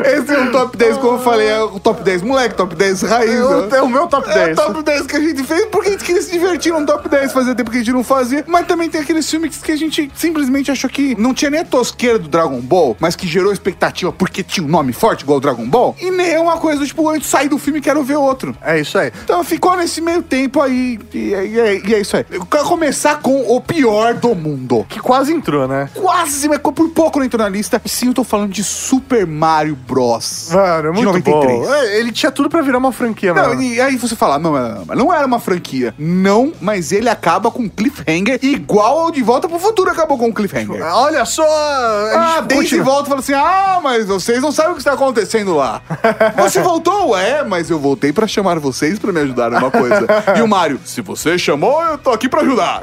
Esse 0.04 0.34
é 0.34 0.40
um 0.40 0.50
top 0.52 0.76
10, 0.76 0.98
como 0.98 1.14
eu 1.14 1.18
falei, 1.22 1.48
é 1.48 1.60
o 1.62 1.80
top 1.80 2.02
10 2.02 2.22
moleque, 2.22 2.54
top 2.54 2.74
10 2.74 3.02
raiz. 3.02 3.30
Eu-? 3.34 3.68
É 3.74 3.82
o 3.82 3.88
meu 3.88 4.06
top 4.06 4.28
É 4.30 4.46
10. 4.54 4.58
o 4.58 4.62
top 4.62 4.82
10 4.82 5.06
que 5.06 5.16
a 5.16 5.20
gente 5.20 5.42
fez 5.44 5.66
porque 5.66 5.88
a 5.88 5.92
gente 5.92 6.04
queria 6.04 6.22
se 6.22 6.30
divertir 6.30 6.72
num 6.72 6.84
top 6.86 7.08
10, 7.08 7.32
fazia 7.32 7.54
tempo 7.54 7.70
que 7.70 7.76
a 7.78 7.80
gente 7.80 7.92
não 7.92 8.04
fazia. 8.04 8.44
Mas 8.46 8.66
também 8.66 8.88
tem 8.88 9.00
aqueles 9.00 9.28
filmes 9.28 9.56
que 9.58 9.72
a 9.72 9.76
gente 9.76 10.10
simplesmente 10.14 10.70
achou 10.70 10.88
que 10.88 11.14
não 11.20 11.34
tinha 11.34 11.50
nem 11.50 11.60
a 11.60 11.64
tosqueira 11.64 12.18
do 12.18 12.28
Dragon 12.28 12.60
Ball, 12.60 12.96
mas 13.00 13.16
que 13.16 13.26
gerou 13.26 13.52
expectativa 13.52 14.12
porque 14.12 14.42
tinha 14.42 14.64
um 14.64 14.70
nome 14.70 14.92
forte 14.92 15.22
igual 15.22 15.38
o 15.38 15.40
Dragon 15.40 15.66
Ball. 15.68 15.96
E 16.00 16.10
nem 16.10 16.30
é 16.32 16.38
uma 16.40 16.56
coisa 16.58 16.84
tipo, 16.86 17.08
antes 17.08 17.28
sair 17.28 17.48
do 17.48 17.58
filme 17.60 17.80
quero 17.80 18.02
ver 18.02 18.16
outro. 18.16 18.56
É 18.60 18.80
isso 18.80 18.98
aí. 18.98 19.12
Então 19.24 19.42
ficou 19.44 19.76
nesse 19.76 20.00
meio 20.00 20.22
tempo 20.22 20.60
aí. 20.60 20.98
E, 21.14 21.34
é- 21.34 21.46
e 21.46 21.60
é- 21.60 21.80
e 21.88 21.94
é 21.94 22.00
isso 22.00 22.16
aí. 22.16 22.24
Eu 22.30 22.44
quero 22.46 22.64
começar 22.64 23.20
com 23.20 23.54
o 23.54 23.60
pior 23.60 24.14
do 24.14 24.34
mundo. 24.34 24.84
Que 24.88 24.98
quase 24.98 25.32
entrou, 25.32 25.68
né? 25.68 25.88
Quase, 25.94 26.48
mas 26.48 26.58
por 26.58 26.72
pouco 26.90 27.18
não 27.18 27.26
entrou 27.26 27.42
na 27.42 27.48
lista. 27.48 27.80
Sim, 27.84 28.08
eu 28.08 28.14
tô 28.14 28.24
falando 28.24 28.50
de 28.52 28.64
Super 28.64 29.26
Mario 29.26 29.76
Bros. 29.76 30.48
Mano, 30.52 30.88
é 30.88 30.92
de 30.92 31.02
muito 31.02 31.06
93. 31.06 31.58
bom. 31.60 31.74
É, 31.74 31.98
ele 31.98 32.12
tinha 32.12 32.32
tudo 32.32 32.48
pra 32.48 32.60
virar 32.62 32.78
uma 32.78 32.92
franquia, 32.92 33.32
Não, 33.34 33.48
mano. 33.50 33.62
e 33.62 33.80
aí 33.80 33.96
você 33.96 34.16
fala, 34.16 34.38
não, 34.38 34.52
não, 34.52 34.84
não, 34.86 34.94
não 34.96 35.14
era 35.14 35.26
uma 35.26 35.38
franquia. 35.38 35.94
Não, 35.98 36.52
mas 36.60 36.92
ele 36.92 37.08
acaba 37.08 37.50
com 37.50 37.62
um 37.62 37.68
cliffhanger 37.68 38.38
igual 38.42 38.98
ao 39.00 39.10
De 39.10 39.22
Volta 39.22 39.48
pro 39.48 39.58
Futuro 39.58 39.90
acabou 39.90 40.16
com 40.18 40.26
um 40.28 40.32
cliffhanger. 40.32 40.82
Olha 40.94 41.24
só! 41.24 41.44
Ah, 41.46 42.44
continua- 42.52 42.84
volta 42.84 43.02
e 43.04 43.08
fala 43.08 43.20
assim: 43.20 43.34
Ah, 43.34 43.80
mas 43.82 44.06
vocês 44.06 44.40
não 44.42 44.52
sabem 44.52 44.72
o 44.72 44.74
que 44.74 44.80
está 44.80 44.92
acontecendo 44.92 45.54
lá. 45.56 45.82
Você 46.38 46.60
voltou? 46.60 47.16
É, 47.16 47.42
mas 47.50 47.68
eu 47.68 47.78
voltei 47.78 48.12
pra 48.12 48.26
chamar 48.26 48.58
vocês 48.58 48.98
pra 48.98 49.12
me 49.12 49.20
ajudar 49.20 49.50
numa 49.50 49.70
coisa. 49.70 50.06
E 50.36 50.42
o 50.42 50.48
Mario, 50.48 50.80
se 50.84 51.00
você 51.02 51.36
chamou, 51.38 51.82
eu 51.82 51.98
tô 51.98 52.10
aqui 52.10 52.28
pra 52.28 52.40
ajudar. 52.42 52.80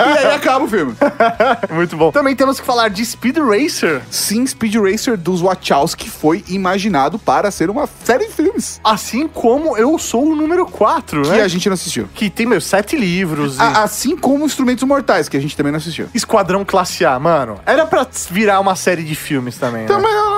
E 0.00 0.18
aí 0.26 0.34
acaba 0.34 0.64
o 0.64 0.68
filme. 0.68 0.94
Muito 1.70 1.96
bom. 1.96 2.10
Também 2.10 2.34
temos 2.34 2.58
que 2.58 2.66
falar 2.66 2.88
de 2.88 3.04
Speed 3.04 3.36
Racer. 3.38 4.00
Sim, 4.10 4.46
Speed 4.46 4.74
Racer 4.76 5.16
dos 5.16 5.40
Wachowski 5.42 6.08
foi 6.08 6.42
imaginado 6.48 7.18
para 7.18 7.50
ser 7.50 7.68
uma 7.70 7.88
série 8.04 8.26
de 8.26 8.32
filmes. 8.32 8.80
Assim 8.82 9.28
como 9.28 9.76
Eu 9.76 9.98
Sou 9.98 10.30
o 10.32 10.34
número 10.34 10.64
4, 10.64 11.22
Que 11.22 11.28
né? 11.30 11.42
a 11.42 11.48
gente 11.48 11.68
não 11.68 11.74
assistiu. 11.74 12.08
Que 12.14 12.30
tem, 12.30 12.46
meu, 12.46 12.60
sete 12.60 12.96
livros. 12.96 13.58
e- 13.58 13.60
A- 13.60 13.82
assim 13.82 14.16
como 14.16 14.44
Instrumentos 14.46 14.84
Mortais, 14.84 15.28
que 15.28 15.36
a 15.36 15.40
gente 15.40 15.56
também 15.56 15.70
não 15.72 15.78
assistiu. 15.78 16.08
Esquadrão 16.14 16.64
Classe 16.64 17.04
A, 17.04 17.18
mano. 17.18 17.60
Era 17.66 17.84
pra 17.84 18.06
virar 18.30 18.60
uma 18.60 18.74
série 18.76 19.02
de 19.02 19.14
filmes 19.14 19.58
também, 19.58 19.82
né? 19.82 19.88
Também 19.88 20.10
eu 20.10 20.30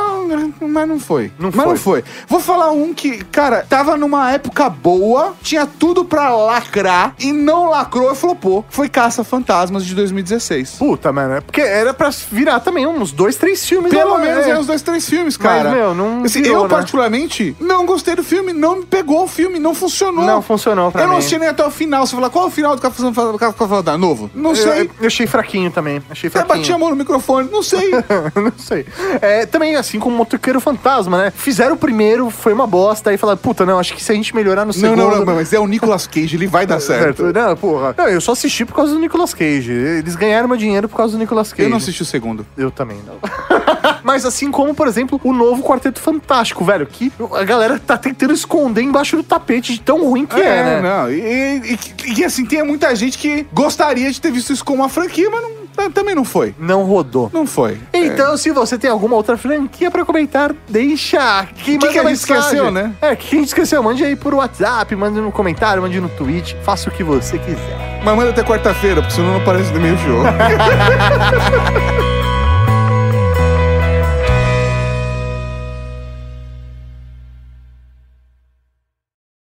não, 0.61 0.69
mas 0.69 0.89
não 0.89 0.99
foi. 0.99 1.31
Não 1.39 1.51
mas 1.55 1.65
foi. 1.65 1.67
não 1.69 1.77
foi. 1.77 2.05
Vou 2.27 2.41
falar 2.41 2.71
um 2.73 2.93
que, 2.95 3.23
cara, 3.27 3.60
tava 3.69 3.97
numa 3.97 4.31
época 4.33 4.69
boa, 4.69 5.35
tinha 5.43 5.67
tudo 5.67 6.05
pra 6.05 6.31
lacrar 6.35 7.15
e 7.19 7.33
não 7.33 7.69
lacrou 7.71 8.13
e 8.13 8.15
flopou. 8.15 8.65
Foi 8.69 8.89
Caça 8.89 9.23
Fantasmas 9.25 9.85
de 9.85 9.95
2016. 9.95 10.77
Puta, 10.79 11.13
mano. 11.13 11.35
é 11.35 11.41
Porque 11.41 11.61
era 11.61 11.93
pra 11.95 12.11
virar 12.31 12.61
também 12.61 12.87
uns 12.87 13.13
dois, 13.13 13.37
três 13.37 13.67
filmes. 13.67 13.91
Pelo 13.93 14.17
né? 14.19 14.27
menos 14.29 14.47
É. 14.47 14.51
é 14.51 14.59
uns 14.59 14.67
dois, 14.67 14.83
três 14.83 15.09
filmes, 15.09 15.37
cara. 15.37 15.71
meu, 15.71 15.95
não 15.95 16.23
Assim, 16.25 16.43
virou, 16.43 16.59
eu, 16.59 16.63
né? 16.65 16.69
particularmente, 16.69 17.57
não 17.61 17.87
gostei 17.87 18.15
do 18.15 18.23
filme, 18.25 18.53
não 18.53 18.77
me 18.77 18.87
pegou 18.87 19.25
o 19.25 19.29
filme, 19.29 19.59
não 19.59 19.75
funcionou. 19.75 20.25
Não 20.25 20.43
funcionou 20.43 20.91
pra 20.91 21.03
Eu 21.03 21.07
não 21.07 21.15
mim. 21.15 21.19
assisti 21.19 21.39
nem 21.39 21.49
até 21.49 21.65
o 21.67 21.71
final. 21.71 22.07
Você 22.07 22.15
fala, 22.15 22.31
qual 22.31 22.45
é 22.45 22.49
o 22.49 22.51
final 22.51 22.75
do 22.77 22.83
Café 22.83 23.03
Fantasma 23.03 23.99
novo? 23.99 24.31
Não 24.35 24.51
Eu, 24.51 24.57
sei. 24.57 24.81
eu, 24.83 24.91
eu 25.01 25.07
achei 25.07 25.27
fraquinho 25.27 25.71
também. 25.71 26.03
Achei 26.11 26.29
Até 26.29 26.39
fraquinho. 26.41 26.59
bati 26.59 26.73
a 26.73 26.79
mão 26.79 26.91
no 26.91 26.97
microfone, 26.97 27.49
não 27.51 27.63
sei. 27.63 27.91
não 28.35 28.53
sei. 28.57 28.87
É, 29.21 29.47
também, 29.47 29.77
assim 29.77 29.99
como 29.99 30.15
o 30.15 30.19
Motoqueiro 30.19 30.61
Fantasma, 30.61 31.17
né? 31.19 31.33
Fizeram 31.35 31.75
o 31.75 31.79
primeiro, 31.79 32.31
foi 32.31 32.53
uma 32.53 32.67
bosta, 32.67 33.11
aí 33.11 33.17
falaram, 33.17 33.39
puta, 33.51 33.67
não, 33.67 33.81
acho 33.81 33.95
que 33.95 34.03
se 34.03 34.13
a 34.13 34.15
gente 34.15 34.33
melhorar 34.33 34.63
no 34.63 34.69
não, 34.69 34.73
segundo... 34.73 34.97
não, 34.97 35.25
não, 35.25 35.35
mas 35.35 35.53
é 35.53 35.59
o 35.59 35.67
Nicolas 35.67 36.07
Cage, 36.07 36.37
ele 36.37 36.47
vai 36.47 36.65
dar 36.65 36.79
certo. 36.81 37.33
Não, 37.33 37.57
porra. 37.57 37.97
Não, 37.99 38.09
eu 38.09 38.21
só 38.21 38.31
assisti 38.31 38.65
por 38.65 38.75
causa 38.77 38.93
do 38.93 39.01
Nicolas 39.01 39.35
Cage. 39.35 39.73
Eles 39.73 40.15
ganharam 40.15 40.47
meu 40.47 40.57
dinheiro 40.57 40.89
por 40.89 40.97
causa 40.97 41.17
do 41.17 41.19
Nicolas 41.19 41.53
Cage. 41.53 41.65
Eu 41.65 41.69
não 41.69 41.79
assisti 41.79 42.01
o 42.03 42.05
segundo. 42.05 42.47
Eu 42.57 42.71
também 42.71 42.99
não. 43.05 43.17
Mas 44.05 44.25
assim 44.25 44.53
como, 44.53 44.73
por 44.73 44.87
exemplo, 44.87 45.21
o 45.25 45.33
novo 45.33 45.65
Quarteto 45.65 46.01
Fantástico, 46.01 46.65
velho, 46.65 46.87
que 46.87 47.13
a 47.33 47.43
galera 47.43 47.79
tá 47.79 47.99
tentando 47.99 48.33
esconder 48.33 48.83
embaixo 48.83 49.17
do 49.17 49.25
tapete 49.25 49.73
de 49.73 49.81
tão 49.81 50.05
ruim 50.05 50.27
que 50.27 50.41
é, 50.41 50.65
né? 50.65 50.81
não. 50.81 51.11
E, 51.11 51.21
e, 51.21 51.79
e, 52.07 52.21
e, 52.21 52.25
assim, 52.25 52.47
tem 52.47 52.63
muita 52.63 52.95
gente 52.95 53.19
que 53.19 53.47
gostaria 53.53 54.11
de 54.13 54.21
ter 54.21 54.31
visto 54.31 54.53
isso 54.53 54.65
como 54.65 54.83
uma 54.83 54.89
franquia, 54.89 55.29
mas 55.29 55.43
não- 55.43 55.60
também 55.89 56.15
não 56.15 56.25
foi. 56.25 56.55
Não 56.59 56.85
rodou. 56.85 57.31
Não 57.33 57.47
foi. 57.47 57.79
Então, 57.93 58.37
se 58.37 58.51
você 58.51 58.77
tem 58.77 58.91
alguma 58.91 59.17
outra 59.17 59.39
franquia 59.39 59.91
pra 59.91 60.05
comentar, 60.05 60.55
deixa 60.69 61.41
aqui. 61.41 61.79
Que 61.79 61.79
que 61.79 61.87
a 61.87 61.93
gente 61.93 62.05
mensagem. 62.05 62.37
esqueceu, 62.43 62.71
né? 62.71 62.93
É, 63.01 63.17
que 63.17 63.37
a 63.37 63.39
gente 63.39 63.49
esqueceu. 63.49 63.83
Mande 63.83 64.05
aí 64.05 64.17
por 64.17 64.35
WhatsApp, 64.35 64.95
mande 64.97 65.21
no 65.21 65.33
comentário, 65.33 65.83
mande 65.83 66.01
no 66.01 66.09
tweet. 66.09 66.57
Faça 66.63 66.91
o 66.91 66.93
que 66.93 67.03
você 67.05 67.39
quiser. 67.39 68.01
Mas 68.05 68.17
manda 68.17 68.31
até 68.31 68.43
quarta-feira, 68.43 69.01
porque 69.01 69.15
senão 69.15 69.33
não 69.35 69.41
aparece 69.41 69.73
no 69.73 69.81
meio 69.81 69.97
show. 69.99 70.23